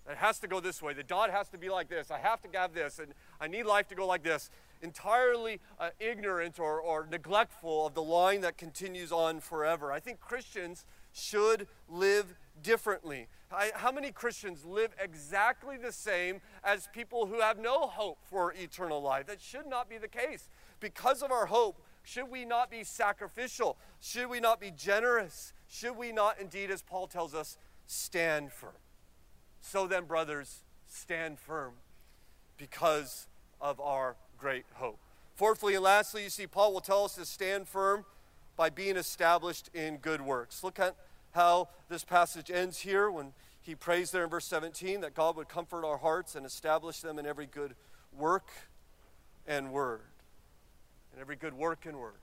It 0.09 0.17
has 0.17 0.39
to 0.39 0.47
go 0.47 0.59
this 0.59 0.81
way. 0.81 0.93
The 0.93 1.03
dot 1.03 1.31
has 1.31 1.49
to 1.49 1.57
be 1.57 1.69
like 1.69 1.89
this. 1.89 2.11
I 2.11 2.19
have 2.19 2.41
to 2.41 2.57
have 2.57 2.73
this, 2.73 2.99
and 2.99 3.13
I 3.41 3.47
need 3.47 3.63
life 3.63 3.87
to 3.89 3.95
go 3.95 4.07
like 4.07 4.23
this. 4.23 4.49
Entirely 4.81 5.59
uh, 5.79 5.89
ignorant 5.99 6.59
or, 6.59 6.79
or 6.79 7.07
neglectful 7.09 7.87
of 7.87 7.93
the 7.93 8.03
line 8.03 8.41
that 8.41 8.57
continues 8.57 9.11
on 9.11 9.39
forever. 9.39 9.91
I 9.91 9.99
think 9.99 10.19
Christians 10.19 10.85
should 11.17 11.67
live 11.89 12.35
differently. 12.61 13.27
I, 13.51 13.71
how 13.75 13.91
many 13.91 14.11
Christians 14.11 14.65
live 14.65 14.91
exactly 14.99 15.77
the 15.77 15.91
same 15.91 16.41
as 16.63 16.89
people 16.93 17.27
who 17.27 17.39
have 17.39 17.57
no 17.57 17.87
hope 17.87 18.19
for 18.29 18.53
eternal 18.53 19.01
life? 19.01 19.27
That 19.27 19.41
should 19.41 19.67
not 19.67 19.89
be 19.89 19.97
the 19.97 20.07
case. 20.07 20.49
Because 20.79 21.21
of 21.21 21.31
our 21.31 21.45
hope, 21.45 21.81
should 22.03 22.29
we 22.29 22.45
not 22.45 22.69
be 22.69 22.83
sacrificial? 22.83 23.77
Should 23.99 24.29
we 24.29 24.39
not 24.39 24.59
be 24.59 24.71
generous? 24.71 25.53
Should 25.67 25.97
we 25.97 26.11
not, 26.11 26.39
indeed, 26.39 26.71
as 26.71 26.81
Paul 26.81 27.07
tells 27.07 27.33
us, 27.33 27.57
stand 27.85 28.51
firm? 28.51 28.71
So 29.61 29.87
then, 29.87 30.05
brothers, 30.05 30.63
stand 30.87 31.39
firm 31.39 31.73
because 32.57 33.27
of 33.59 33.79
our 33.79 34.15
great 34.37 34.65
hope. 34.75 34.99
Fourthly 35.35 35.75
and 35.75 35.83
lastly, 35.83 36.23
you 36.23 36.29
see, 36.29 36.47
Paul 36.47 36.73
will 36.73 36.81
tell 36.81 37.05
us 37.05 37.15
to 37.15 37.25
stand 37.25 37.67
firm 37.67 38.05
by 38.55 38.69
being 38.69 38.97
established 38.97 39.69
in 39.73 39.97
good 39.97 40.21
works. 40.21 40.63
Look 40.63 40.79
at 40.79 40.95
how 41.31 41.69
this 41.89 42.03
passage 42.03 42.49
ends 42.49 42.79
here 42.79 43.09
when 43.09 43.33
he 43.61 43.75
prays 43.75 44.11
there 44.11 44.23
in 44.23 44.29
verse 44.29 44.45
17 44.45 45.01
that 45.01 45.13
God 45.13 45.35
would 45.35 45.49
comfort 45.49 45.85
our 45.85 45.97
hearts 45.97 46.35
and 46.35 46.45
establish 46.45 47.01
them 47.01 47.19
in 47.19 47.25
every 47.25 47.45
good 47.45 47.75
work 48.17 48.47
and 49.45 49.71
word. 49.71 50.01
In 51.13 51.21
every 51.21 51.35
good 51.35 51.53
work 51.53 51.85
and 51.85 51.97
word. 51.97 52.19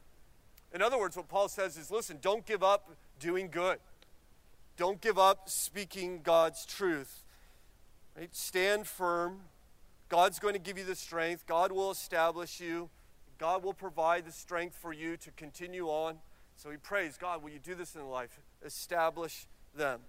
In 0.73 0.83
other 0.83 0.99
words, 0.99 1.17
what 1.17 1.29
Paul 1.29 1.49
says 1.49 1.77
is 1.77 1.91
listen, 1.91 2.19
don't 2.21 2.47
give 2.47 2.63
up 2.63 2.91
doing 3.21 3.49
good. 3.51 3.79
Don't 4.77 5.01
give 5.01 5.19
up 5.19 5.49
speaking 5.49 6.21
God's 6.23 6.67
truth. 6.67 7.25
Right? 8.17 8.35
Stand 8.35 8.87
firm. 8.87 9.41
God's 10.09 10.39
going 10.39 10.55
to 10.55 10.61
give 10.61 10.79
you 10.79 10.85
the 10.85 10.97
strength. 10.97 11.47
God 11.47 11.73
will 11.73 11.91
establish 11.91 12.61
you. 12.61 12.91
God 13.39 13.63
will 13.63 13.75
provide 13.75 14.27
the 14.27 14.33
strength 14.33 14.77
for 14.77 14.93
you 14.93 15.17
to 15.19 15.31
continue 15.33 15.89
on. 15.89 16.17
So 16.57 16.71
he 16.71 16.77
prays, 16.77 17.17
God, 17.17 17.43
will 17.43 17.51
you 17.51 17.59
do 17.59 17.75
this 17.75 17.95
in 17.97 18.09
life? 18.09 18.41
Establish 18.65 19.47
them. 19.77 20.01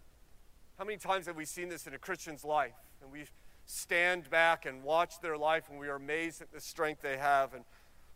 How 0.78 0.86
many 0.86 0.98
times 0.98 1.28
have 1.28 1.36
we 1.36 1.46
seen 1.46 1.70
this 1.70 1.88
in 1.88 1.94
a 1.94 1.98
Christian's 1.98 2.44
life? 2.44 2.74
And 3.02 3.12
we 3.12 3.26
stand 3.66 4.30
back 4.30 4.66
and 4.66 4.84
watch 4.84 5.20
their 5.22 5.38
life 5.38 5.70
and 5.70 5.80
we 5.80 5.88
are 5.88 5.96
amazed 5.96 6.42
at 6.42 6.52
the 6.52 6.62
strength 6.62 7.02
they 7.02 7.18
have. 7.18 7.54
And 7.54 7.64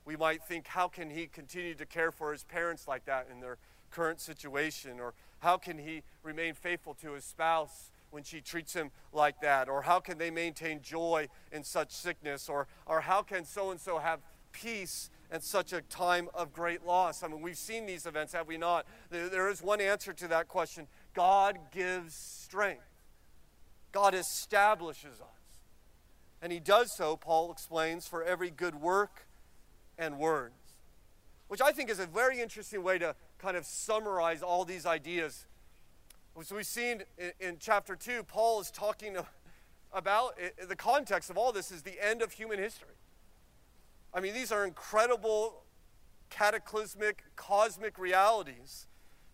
we 0.05 0.15
might 0.15 0.43
think, 0.43 0.67
how 0.67 0.87
can 0.87 1.09
he 1.09 1.27
continue 1.27 1.75
to 1.75 1.85
care 1.85 2.11
for 2.11 2.31
his 2.31 2.43
parents 2.43 2.87
like 2.87 3.05
that 3.05 3.27
in 3.31 3.39
their 3.39 3.57
current 3.91 4.19
situation? 4.19 4.99
Or 4.99 5.13
how 5.39 5.57
can 5.57 5.77
he 5.77 6.03
remain 6.23 6.53
faithful 6.53 6.93
to 6.95 7.13
his 7.13 7.25
spouse 7.25 7.91
when 8.11 8.23
she 8.23 8.41
treats 8.41 8.73
him 8.73 8.91
like 9.13 9.41
that? 9.41 9.69
Or 9.69 9.83
how 9.83 9.99
can 9.99 10.17
they 10.17 10.31
maintain 10.31 10.81
joy 10.81 11.27
in 11.51 11.63
such 11.63 11.91
sickness? 11.91 12.49
Or, 12.49 12.67
or 12.85 13.01
how 13.01 13.21
can 13.21 13.45
so 13.45 13.71
and 13.71 13.79
so 13.79 13.99
have 13.99 14.19
peace 14.51 15.09
in 15.31 15.41
such 15.41 15.73
a 15.73 15.81
time 15.81 16.29
of 16.33 16.53
great 16.53 16.85
loss? 16.85 17.23
I 17.23 17.27
mean, 17.27 17.41
we've 17.41 17.57
seen 17.57 17.85
these 17.85 18.05
events, 18.05 18.33
have 18.33 18.47
we 18.47 18.57
not? 18.57 18.85
There, 19.09 19.49
is 19.49 19.61
one 19.61 19.81
answer 19.81 20.13
to 20.13 20.27
that 20.29 20.47
question 20.47 20.87
God 21.13 21.57
gives 21.71 22.13
strength, 22.15 22.87
God 23.91 24.13
establishes 24.13 25.19
us. 25.19 25.27
And 26.41 26.53
he 26.53 26.59
does 26.59 26.95
so, 26.95 27.17
Paul 27.17 27.51
explains, 27.51 28.07
for 28.07 28.23
every 28.23 28.49
good 28.49 28.75
work 28.75 29.27
and 29.97 30.17
words, 30.17 30.53
which 31.49 31.61
I 31.61 31.71
think 31.71 31.89
is 31.89 31.99
a 31.99 32.05
very 32.05 32.39
interesting 32.39 32.81
way 32.81 32.97
to 32.97 33.15
kind 33.39 33.57
of 33.57 33.65
summarize 33.65 34.41
all 34.41 34.63
these 34.63 34.85
ideas. 34.85 35.45
As 36.39 36.53
we've 36.53 36.65
seen 36.65 37.03
in, 37.41 37.57
chapter 37.59 37.97
2, 37.97 38.23
Paul 38.23 38.61
is 38.61 38.71
talking 38.71 39.17
about 39.91 40.37
the 40.67 40.75
context 40.75 41.29
of 41.29 41.37
all 41.37 41.51
this 41.51 41.71
is 41.71 41.81
the 41.81 42.01
end 42.01 42.21
of 42.21 42.31
human 42.31 42.59
history. 42.59 42.95
I 44.13 44.19
mean, 44.19 44.33
these 44.33 44.51
are 44.51 44.65
incredible, 44.65 45.63
cataclysmic, 46.29 47.23
cosmic 47.35 47.97
realities. 47.97 48.87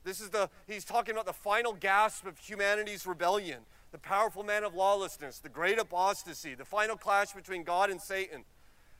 This 0.04 0.22
is 0.22 0.30
the, 0.30 0.50
he's 0.68 0.86
talking 0.86 1.14
about 1.14 1.26
the 1.26 1.34
final 1.34 1.74
gasp 1.74 2.28
of 2.28 2.38
humanity's 2.38 3.08
rebellion, 3.08 3.62
the 3.92 3.98
powerful 3.98 4.44
man 4.44 4.64
of 4.64 4.76
lawlessness, 4.76 5.40
the 5.40 5.50
great 5.50 5.80
apostasy, 5.80 6.54
the 6.54 6.66
final 6.66 6.96
clash 6.96 7.34
between 7.34 7.64
God 7.64 7.90
and 7.90 8.00
Satan. 8.00 8.44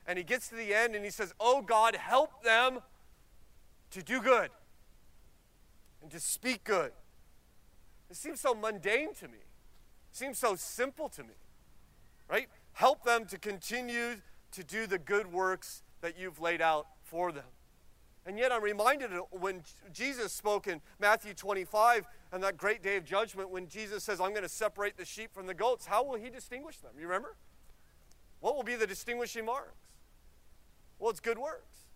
And 0.06 0.18
he 0.18 0.24
gets 0.24 0.48
to 0.48 0.54
the 0.54 0.74
end 0.74 0.94
and 0.94 1.04
he 1.04 1.10
says, 1.10 1.32
Oh 1.38 1.62
God, 1.62 1.94
help 1.94 2.42
them 2.42 2.80
to 3.90 4.02
do 4.02 4.20
good 4.20 4.50
and 6.02 6.10
to 6.10 6.20
speak 6.20 6.64
good. 6.64 6.92
It 8.10 8.16
seems 8.16 8.40
so 8.40 8.54
mundane 8.54 9.14
to 9.14 9.28
me. 9.28 9.38
It 9.38 10.16
seems 10.16 10.38
so 10.38 10.54
simple 10.54 11.08
to 11.10 11.22
me. 11.22 11.34
Right? 12.28 12.48
Help 12.72 13.04
them 13.04 13.26
to 13.26 13.38
continue 13.38 14.16
to 14.52 14.64
do 14.64 14.86
the 14.86 14.98
good 14.98 15.32
works 15.32 15.82
that 16.00 16.18
you've 16.18 16.40
laid 16.40 16.60
out 16.60 16.86
for 17.02 17.32
them. 17.32 17.44
And 18.26 18.38
yet 18.38 18.50
I'm 18.50 18.62
reminded 18.62 19.10
when 19.30 19.62
Jesus 19.92 20.32
spoke 20.32 20.66
in 20.66 20.80
Matthew 20.98 21.32
25 21.32 22.06
on 22.32 22.40
that 22.40 22.56
great 22.56 22.82
day 22.82 22.96
of 22.96 23.04
judgment 23.04 23.50
when 23.50 23.68
Jesus 23.68 24.02
says, 24.02 24.20
I'm 24.20 24.30
going 24.30 24.42
to 24.42 24.48
separate 24.48 24.96
the 24.96 25.04
sheep 25.04 25.32
from 25.32 25.46
the 25.46 25.54
goats, 25.54 25.86
how 25.86 26.02
will 26.02 26.16
he 26.16 26.28
distinguish 26.28 26.78
them? 26.78 26.90
You 26.98 27.06
remember? 27.06 27.36
What 28.40 28.56
will 28.56 28.64
be 28.64 28.74
the 28.74 28.86
distinguishing 28.86 29.44
marks? 29.44 29.78
Well, 30.98 31.10
it's 31.10 31.20
good 31.20 31.38
works. 31.38 31.86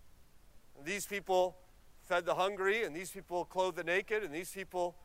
And 0.78 0.86
these 0.86 1.04
people 1.04 1.56
fed 2.02 2.26
the 2.26 2.34
hungry, 2.34 2.84
and 2.84 2.94
these 2.94 3.10
people 3.10 3.44
clothed 3.44 3.76
the 3.76 3.84
naked, 3.84 4.22
and 4.22 4.32
these 4.32 4.50
people 4.50 4.96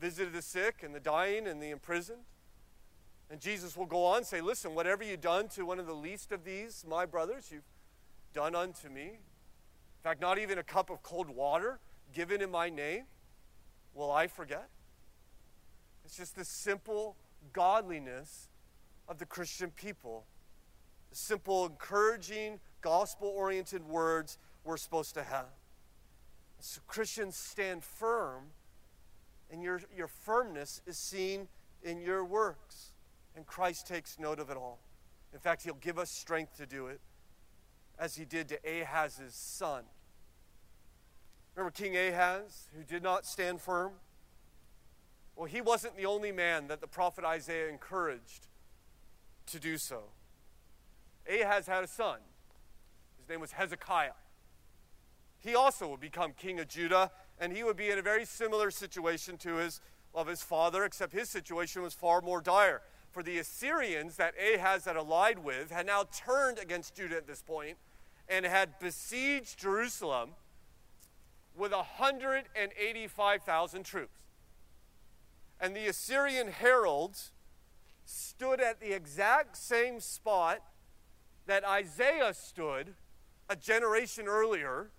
visited 0.00 0.32
the 0.32 0.42
sick 0.42 0.82
and 0.82 0.94
the 0.94 1.00
dying 1.00 1.46
and 1.46 1.62
the 1.62 1.70
imprisoned. 1.70 2.22
And 3.30 3.40
Jesus 3.40 3.76
will 3.76 3.86
go 3.86 4.04
on 4.04 4.18
and 4.18 4.26
say, 4.26 4.40
Listen, 4.40 4.74
whatever 4.74 5.02
you've 5.02 5.20
done 5.20 5.48
to 5.50 5.64
one 5.64 5.78
of 5.78 5.86
the 5.86 5.94
least 5.94 6.32
of 6.32 6.44
these, 6.44 6.84
my 6.88 7.06
brothers, 7.06 7.50
you've 7.50 7.62
done 8.34 8.54
unto 8.54 8.88
me. 8.88 9.04
In 9.04 10.02
fact, 10.02 10.20
not 10.20 10.38
even 10.38 10.58
a 10.58 10.62
cup 10.62 10.90
of 10.90 11.02
cold 11.02 11.30
water 11.30 11.78
given 12.12 12.42
in 12.42 12.50
my 12.50 12.68
name 12.68 13.04
will 13.94 14.10
I 14.10 14.26
forget. 14.26 14.68
It's 16.04 16.16
just 16.16 16.36
the 16.36 16.44
simple 16.44 17.16
godliness 17.52 18.48
of 19.08 19.18
the 19.18 19.26
Christian 19.26 19.70
people. 19.70 20.24
The 21.10 21.16
simple, 21.16 21.66
encouraging, 21.66 22.58
gospel 22.80 23.28
oriented 23.28 23.86
words 23.86 24.38
we're 24.64 24.76
supposed 24.76 25.14
to 25.14 25.22
have. 25.22 25.46
So 26.60 26.80
Christians 26.86 27.36
stand 27.36 27.82
firm, 27.82 28.44
and 29.50 29.62
your, 29.62 29.82
your 29.94 30.06
firmness 30.06 30.80
is 30.86 30.96
seen 30.96 31.48
in 31.82 32.00
your 32.00 32.24
works. 32.24 32.91
And 33.36 33.46
Christ 33.46 33.86
takes 33.86 34.18
note 34.18 34.38
of 34.38 34.50
it 34.50 34.56
all. 34.56 34.78
In 35.32 35.38
fact, 35.38 35.62
he'll 35.62 35.74
give 35.74 35.98
us 35.98 36.10
strength 36.10 36.56
to 36.58 36.66
do 36.66 36.86
it, 36.86 37.00
as 37.98 38.16
he 38.16 38.24
did 38.24 38.48
to 38.48 38.58
Ahaz's 38.64 39.34
son. 39.34 39.84
Remember 41.54 41.70
King 41.70 41.96
Ahaz, 41.96 42.68
who 42.76 42.84
did 42.84 43.02
not 43.02 43.26
stand 43.26 43.60
firm? 43.60 43.92
Well, 45.36 45.46
he 45.46 45.60
wasn't 45.60 45.96
the 45.96 46.06
only 46.06 46.32
man 46.32 46.68
that 46.68 46.80
the 46.80 46.86
prophet 46.86 47.24
Isaiah 47.24 47.68
encouraged 47.68 48.46
to 49.46 49.58
do 49.58 49.78
so. 49.78 50.04
Ahaz 51.26 51.66
had 51.66 51.84
a 51.84 51.88
son. 51.88 52.18
His 53.18 53.28
name 53.28 53.40
was 53.40 53.52
Hezekiah 53.52 54.12
he 55.42 55.56
also 55.56 55.88
would 55.88 56.00
become 56.00 56.32
king 56.32 56.60
of 56.60 56.68
Judah, 56.68 57.10
and 57.38 57.52
he 57.52 57.64
would 57.64 57.76
be 57.76 57.90
in 57.90 57.98
a 57.98 58.02
very 58.02 58.24
similar 58.24 58.70
situation 58.70 59.36
to 59.38 59.56
his 59.56 59.80
of 60.14 60.26
his 60.26 60.42
father, 60.42 60.84
except 60.84 61.12
his 61.12 61.30
situation 61.30 61.80
was 61.80 61.94
far 61.94 62.20
more 62.20 62.42
dire. 62.42 62.82
For 63.12 63.22
the 63.22 63.38
Assyrians 63.38 64.16
that 64.16 64.34
Ahaz 64.42 64.86
had 64.86 64.96
allied 64.96 65.38
with 65.38 65.70
had 65.70 65.86
now 65.86 66.04
turned 66.04 66.58
against 66.58 66.94
Judah 66.94 67.18
at 67.18 67.26
this 67.26 67.42
point 67.42 67.76
and 68.28 68.46
had 68.46 68.78
besieged 68.80 69.58
Jerusalem 69.58 70.30
with 71.54 71.72
185,000 71.72 73.84
troops. 73.84 74.18
And 75.60 75.76
the 75.76 75.86
Assyrian 75.86 76.48
heralds 76.48 77.32
stood 78.06 78.60
at 78.60 78.80
the 78.80 78.92
exact 78.92 79.58
same 79.58 80.00
spot 80.00 80.62
that 81.46 81.64
Isaiah 81.64 82.32
stood 82.32 82.94
a 83.48 83.56
generation 83.56 84.26
earlier 84.26 84.90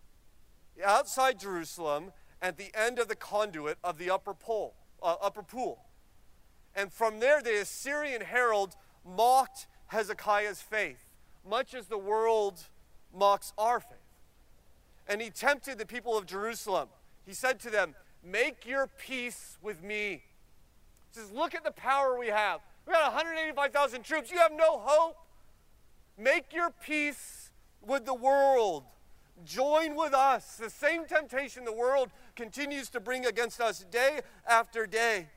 outside 0.84 1.40
Jerusalem 1.40 2.12
at 2.42 2.58
the 2.58 2.72
end 2.76 3.00
of 3.00 3.08
the 3.08 3.16
conduit 3.16 3.78
of 3.84 3.98
the 3.98 4.12
upper, 4.12 4.34
pole, 4.34 4.76
uh, 5.02 5.16
upper 5.22 5.42
pool. 5.42 5.86
And 6.76 6.92
from 6.92 7.20
there, 7.20 7.42
the 7.42 7.62
Assyrian 7.62 8.22
herald 8.22 8.76
mocked 9.06 9.68
Hezekiah's 9.88 10.62
faith, 10.62 11.06
much 11.48 11.74
as 11.74 11.88
the 11.88 11.98
world 11.98 12.68
mocks 13.16 13.54
our 13.58 13.80
faith. 13.80 13.98
And 15.08 15.22
he 15.22 15.30
tempted 15.30 15.78
the 15.78 15.86
people 15.86 16.18
of 16.18 16.26
Jerusalem. 16.26 16.88
He 17.26 17.34
said 17.34 17.60
to 17.62 17.70
them, 17.70 17.94
Make 18.24 18.66
your 18.66 18.88
peace 18.88 19.58
with 19.62 19.84
me. 19.84 20.24
He 21.12 21.20
says, 21.20 21.32
Look 21.32 21.54
at 21.54 21.64
the 21.64 21.72
power 21.72 22.18
we 22.18 22.28
have. 22.28 22.62
We 22.88 22.94
got 22.94 23.14
185,000 23.14 24.04
troops. 24.04 24.32
You 24.32 24.40
have 24.40 24.52
no 24.52 24.80
hope. 24.80 25.16
Make 26.18 26.54
your 26.54 26.70
peace 26.70 27.52
with 27.82 28.06
the 28.06 28.14
world. 28.14 28.84
Join 29.46 29.96
with 29.96 30.14
us. 30.14 30.56
The 30.56 30.70
same 30.70 31.06
temptation 31.06 31.66
the 31.66 31.74
world 31.74 32.10
continues 32.36 32.90
to 32.92 33.00
bring 33.00 33.26
against 33.26 33.60
us 33.60 33.86
day 33.90 34.22
after 34.48 34.86
day. 34.86 35.28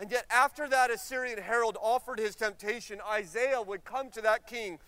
And 0.00 0.10
yet, 0.10 0.24
after 0.30 0.66
that 0.66 0.90
Assyrian 0.90 1.38
herald 1.38 1.76
offered 1.80 2.18
his 2.18 2.34
temptation, 2.34 3.00
Isaiah 3.06 3.60
would 3.60 3.84
come 3.84 4.10
to 4.10 4.22
that 4.22 4.46
king 4.46 4.78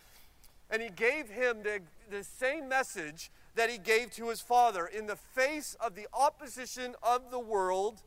and 0.72 0.80
he 0.80 0.88
gave 0.88 1.28
him 1.28 1.58
the, 1.62 1.80
the 2.10 2.24
same 2.24 2.66
message 2.66 3.30
that 3.54 3.68
he 3.68 3.76
gave 3.76 4.10
to 4.12 4.30
his 4.30 4.40
father. 4.40 4.86
In 4.86 5.06
the 5.06 5.16
face 5.16 5.76
of 5.78 5.94
the 5.94 6.08
opposition 6.14 6.94
of 7.02 7.30
the 7.30 7.38
world, 7.38 8.00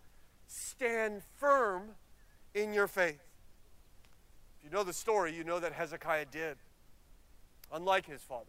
stand 0.47 1.21
firm 1.37 1.91
in 2.55 2.73
your 2.73 2.87
faith. 2.87 3.21
If 4.57 4.63
you 4.63 4.75
know 4.75 4.83
the 4.83 4.93
story, 4.93 5.35
you 5.35 5.43
know 5.43 5.59
that 5.59 5.73
Hezekiah 5.73 6.25
did, 6.31 6.57
unlike 7.71 8.07
his 8.07 8.21
father. 8.21 8.45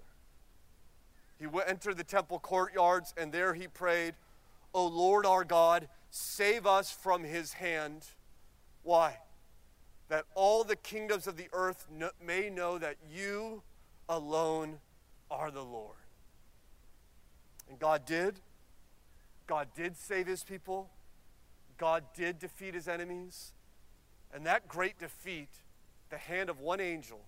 He 1.39 1.47
entered 1.67 1.99
the 1.99 2.05
temple 2.05 2.39
courtyards, 2.39 3.13
and 3.19 3.31
there 3.31 3.53
he 3.53 3.69
prayed, 3.69 4.15
O 4.73 4.87
Lord 4.87 5.27
our 5.27 5.45
God, 5.45 5.89
save 6.09 6.67
us 6.67 6.91
from 6.91 7.25
his 7.25 7.53
hand. 7.55 8.07
Why? 8.87 9.17
That 10.11 10.27
all 10.37 10.63
the 10.63 10.77
kingdoms 10.77 11.27
of 11.27 11.37
the 11.37 11.49
earth 11.53 11.89
may 12.25 12.49
know 12.49 12.79
that 12.79 12.95
you 13.13 13.65
alone 14.09 14.79
are 15.29 15.51
the 15.51 15.65
Lord. 15.65 15.97
And 17.69 17.81
God 17.81 18.07
did. 18.07 18.37
God 19.49 19.67
did 19.75 19.97
save 19.97 20.29
his 20.29 20.45
people. 20.45 20.89
God 21.79 22.05
did 22.15 22.39
defeat 22.39 22.75
his 22.75 22.87
enemies. 22.87 23.55
And 24.33 24.47
that 24.47 24.69
great 24.69 25.01
defeat, 25.01 25.51
the 26.09 26.19
hand 26.19 26.49
of 26.49 26.61
one 26.61 26.81
angel, 26.81 27.23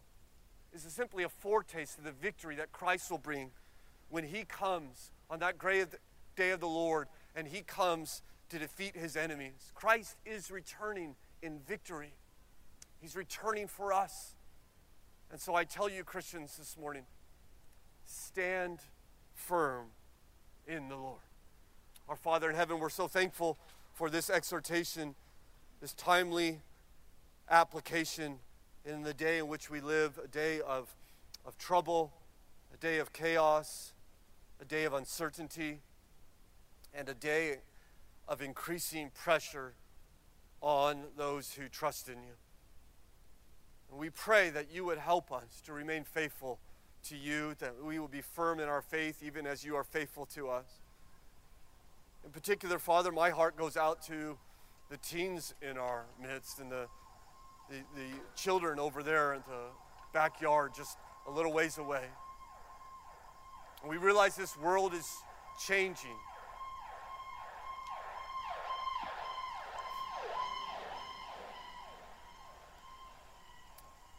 is 0.73 0.83
simply 0.83 1.25
a 1.25 1.29
foretaste 1.29 1.99
of 1.99 2.05
the 2.05 2.13
victory 2.13 2.55
that 2.55 2.71
Christ 2.71 3.11
will 3.11 3.19
bring 3.19 3.51
when 4.11 4.23
he 4.23 4.45
comes 4.45 5.11
on 5.29 5.41
that 5.41 5.59
great 5.59 5.89
day 6.37 6.51
of 6.51 6.61
the 6.61 6.69
Lord 6.69 7.09
and 7.35 7.49
he 7.49 7.63
comes 7.63 8.23
to 8.51 8.61
defeat 8.61 8.95
his 8.95 9.17
enemies. 9.17 9.73
Christ 9.75 10.17
is 10.25 10.53
returning 10.53 11.17
in 11.43 11.61
victory. 11.61 12.15
He's 13.01 13.17
returning 13.17 13.67
for 13.67 13.93
us. 13.93 14.35
And 15.31 15.41
so 15.41 15.55
I 15.55 15.65
tell 15.65 15.89
you, 15.89 16.05
Christians, 16.05 16.57
this 16.57 16.77
morning 16.79 17.05
stand 18.05 18.81
firm 19.35 19.87
in 20.67 20.89
the 20.89 20.97
Lord. 20.97 21.21
Our 22.09 22.17
Father 22.17 22.49
in 22.49 22.57
heaven, 22.57 22.79
we're 22.79 22.89
so 22.89 23.07
thankful 23.07 23.59
for 23.93 24.09
this 24.09 24.31
exhortation, 24.31 25.15
this 25.81 25.93
timely 25.93 26.61
application 27.51 28.39
in 28.85 29.03
the 29.03 29.13
day 29.13 29.39
in 29.39 29.49
which 29.49 29.71
we 29.71 29.81
live, 29.81 30.19
a 30.23 30.29
day 30.29 30.61
of, 30.63 30.95
of 31.45 31.59
trouble, 31.59 32.13
a 32.73 32.77
day 32.79 32.99
of 32.99 33.13
chaos, 33.13 33.93
a 34.61 34.65
day 34.65 34.85
of 34.85 34.95
uncertainty, 34.95 35.81
and 36.95 37.09
a 37.09 37.15
day 37.15 37.59
of 38.27 38.41
increasing 38.41 39.11
pressure 39.11 39.75
on 40.61 41.05
those 41.17 41.55
who 41.55 41.69
trust 41.69 42.09
in 42.09 42.17
you. 42.23 42.35
And 43.91 43.99
we 43.99 44.11
pray 44.11 44.51
that 44.51 44.67
you 44.73 44.85
would 44.85 44.99
help 44.99 45.33
us 45.33 45.63
to 45.65 45.73
remain 45.73 46.05
faithful 46.05 46.59
to 47.05 47.17
you, 47.17 47.55
that 47.61 47.83
we 47.83 47.99
will 47.99 48.09
be 48.09 48.21
firm 48.21 48.61
in 48.61 48.69
our 48.69 48.83
faith 48.83 49.23
even 49.25 49.47
as 49.47 49.65
you 49.65 49.77
are 49.77 49.85
faithful 49.85 50.27
to 50.27 50.49
us. 50.49 50.67
In 52.25 52.31
particular, 52.31 52.79
Father, 52.79 53.13
my 53.13 53.31
heart 53.31 53.57
goes 53.57 53.77
out 53.77 54.03
to 54.03 54.37
the 54.91 54.97
teens 54.99 55.55
in 55.63 55.79
our 55.79 56.05
midst 56.21 56.59
and 56.59 56.71
the, 56.71 56.87
the, 57.71 57.77
the 57.95 58.09
children 58.37 58.79
over 58.79 59.03
there 59.03 59.35
in 59.35 59.43
the 59.49 59.67
backyard 60.13 60.73
just 60.77 60.99
a 61.27 61.31
little 61.31 61.53
ways 61.53 61.79
away. 61.79 62.05
And 63.83 63.91
we 63.91 63.97
realize 63.97 64.35
this 64.35 64.57
world 64.57 64.93
is 64.95 65.09
changing. 65.67 66.17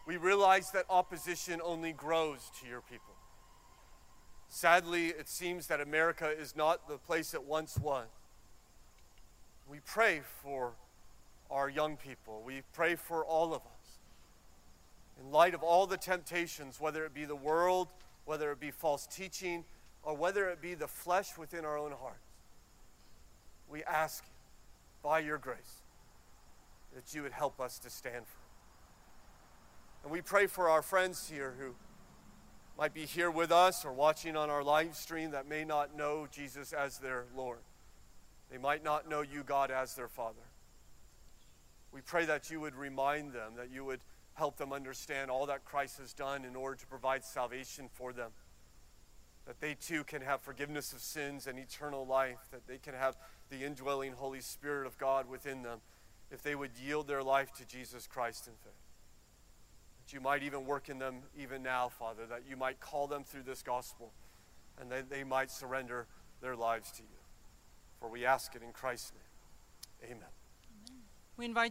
We 0.10 0.18
realize 0.18 0.72
that 0.72 0.86
opposition 0.90 1.62
only 1.64 1.94
grows 1.94 2.50
to 2.60 2.68
your 2.68 2.82
people. 2.82 3.14
Sadly, 4.48 5.10
it 5.10 5.30
seems 5.30 5.68
that 5.68 5.80
America 5.80 6.28
is 6.28 6.56
not 6.56 6.88
the 6.88 6.98
place 6.98 7.36
it 7.36 7.44
once 7.44 7.78
was. 7.78 8.08
We 9.70 9.82
pray 9.86 10.22
for 10.42 10.72
our 11.52 11.70
young 11.70 11.96
people. 11.96 12.42
We 12.44 12.64
pray 12.74 12.96
for 12.96 13.24
all 13.24 13.54
of 13.54 13.62
us. 13.62 14.00
In 15.22 15.32
light 15.32 15.54
of 15.54 15.62
all 15.62 15.86
the 15.86 15.96
temptations, 15.96 16.82
whether 16.82 17.06
it 17.06 17.14
be 17.14 17.26
the 17.26 17.36
world, 17.36 17.90
whether 18.26 18.52
it 18.52 18.60
be 18.60 18.72
false 18.72 19.06
teaching, 19.06 19.64
or 20.02 20.16
whether 20.16 20.50
it 20.50 20.60
be 20.60 20.74
the 20.74 20.88
flesh 20.88 21.38
within 21.38 21.66
our 21.66 21.78
own 21.78 21.92
hearts, 21.92 22.34
we 23.70 23.84
ask 23.84 24.24
you, 24.24 24.34
by 25.04 25.20
your 25.20 25.38
grace, 25.38 25.84
that 26.96 27.14
you 27.14 27.22
would 27.22 27.32
help 27.32 27.62
us 27.62 27.78
to 27.78 27.92
stand 27.92 28.26
firm. 28.26 28.39
And 30.04 30.12
we 30.12 30.22
pray 30.22 30.48
for 30.48 30.70
our 30.70 30.82
friends 30.82 31.30
here 31.30 31.56
who 31.60 31.76
might 32.78 32.94
be 32.94 33.06
here 33.06 33.30
with 33.30 33.52
us 33.52 33.84
or 33.84 33.92
watching 33.92 34.38
on 34.38 34.50
our 34.50 34.64
live 34.64 34.96
stream 34.96 35.32
that 35.32 35.48
may 35.48 35.66
not 35.66 35.96
know 35.96 36.28
Jesus 36.32 36.72
as 36.72 36.98
their 37.00 37.26
Lord. 37.36 37.60
They 38.50 38.58
might 38.58 38.84
not 38.84 39.10
know 39.10 39.22
you, 39.22 39.44
God, 39.44 39.70
as 39.70 39.96
their 39.96 40.08
Father. 40.08 40.40
We 41.92 42.02
pray 42.02 42.26
that 42.26 42.50
you 42.50 42.62
would 42.62 42.76
remind 42.76 43.34
them, 43.34 43.54
that 43.58 43.70
you 43.72 43.84
would 43.84 44.00
help 44.34 44.58
them 44.58 44.72
understand 44.72 45.30
all 45.30 45.46
that 45.48 45.66
Christ 45.66 46.00
has 46.00 46.14
done 46.14 46.46
in 46.46 46.56
order 46.56 46.78
to 46.78 46.88
provide 46.88 47.26
salvation 47.26 47.90
for 47.92 48.14
them. 48.14 48.32
That 49.46 49.60
they 49.60 49.74
too 49.74 50.06
can 50.06 50.22
have 50.22 50.42
forgiveness 50.42 50.94
of 50.94 51.02
sins 51.02 51.48
and 51.48 51.60
eternal 51.60 52.06
life, 52.06 52.48
that 52.52 52.66
they 52.68 52.78
can 52.78 52.94
have 52.94 53.18
the 53.50 53.66
indwelling 53.66 54.14
Holy 54.14 54.42
Spirit 54.42 54.88
of 54.88 54.98
God 54.98 55.28
within 55.28 55.64
them 55.64 55.80
if 56.32 56.42
they 56.42 56.56
would 56.56 56.72
yield 56.82 57.08
their 57.08 57.24
life 57.24 57.52
to 57.58 57.66
Jesus 57.66 58.08
Christ 58.08 58.48
in 58.48 58.54
faith 58.64 58.89
that 60.10 60.16
you 60.16 60.22
might 60.22 60.42
even 60.42 60.66
work 60.66 60.90
in 60.90 60.98
them 60.98 61.18
even 61.38 61.62
now, 61.62 61.88
Father, 61.88 62.26
that 62.28 62.42
you 62.50 62.58
might 62.58 62.80
call 62.80 63.06
them 63.06 63.24
through 63.24 63.44
this 63.44 63.62
gospel 63.62 64.12
and 64.80 64.92
that 64.92 65.10
they 65.10 65.24
might 65.24 65.52
surrender 65.52 66.08
their 66.42 66.56
lives 66.56 66.92
to 66.92 67.04
you. 67.04 67.20
For 68.00 68.10
we 68.10 68.26
ask 68.26 68.56
it 68.56 68.64
in 68.64 68.72
Christ's 68.72 69.12
name. 69.12 70.12
Amen. 70.12 70.30
Amen. 70.88 71.02
We 71.38 71.46
invite 71.46 71.68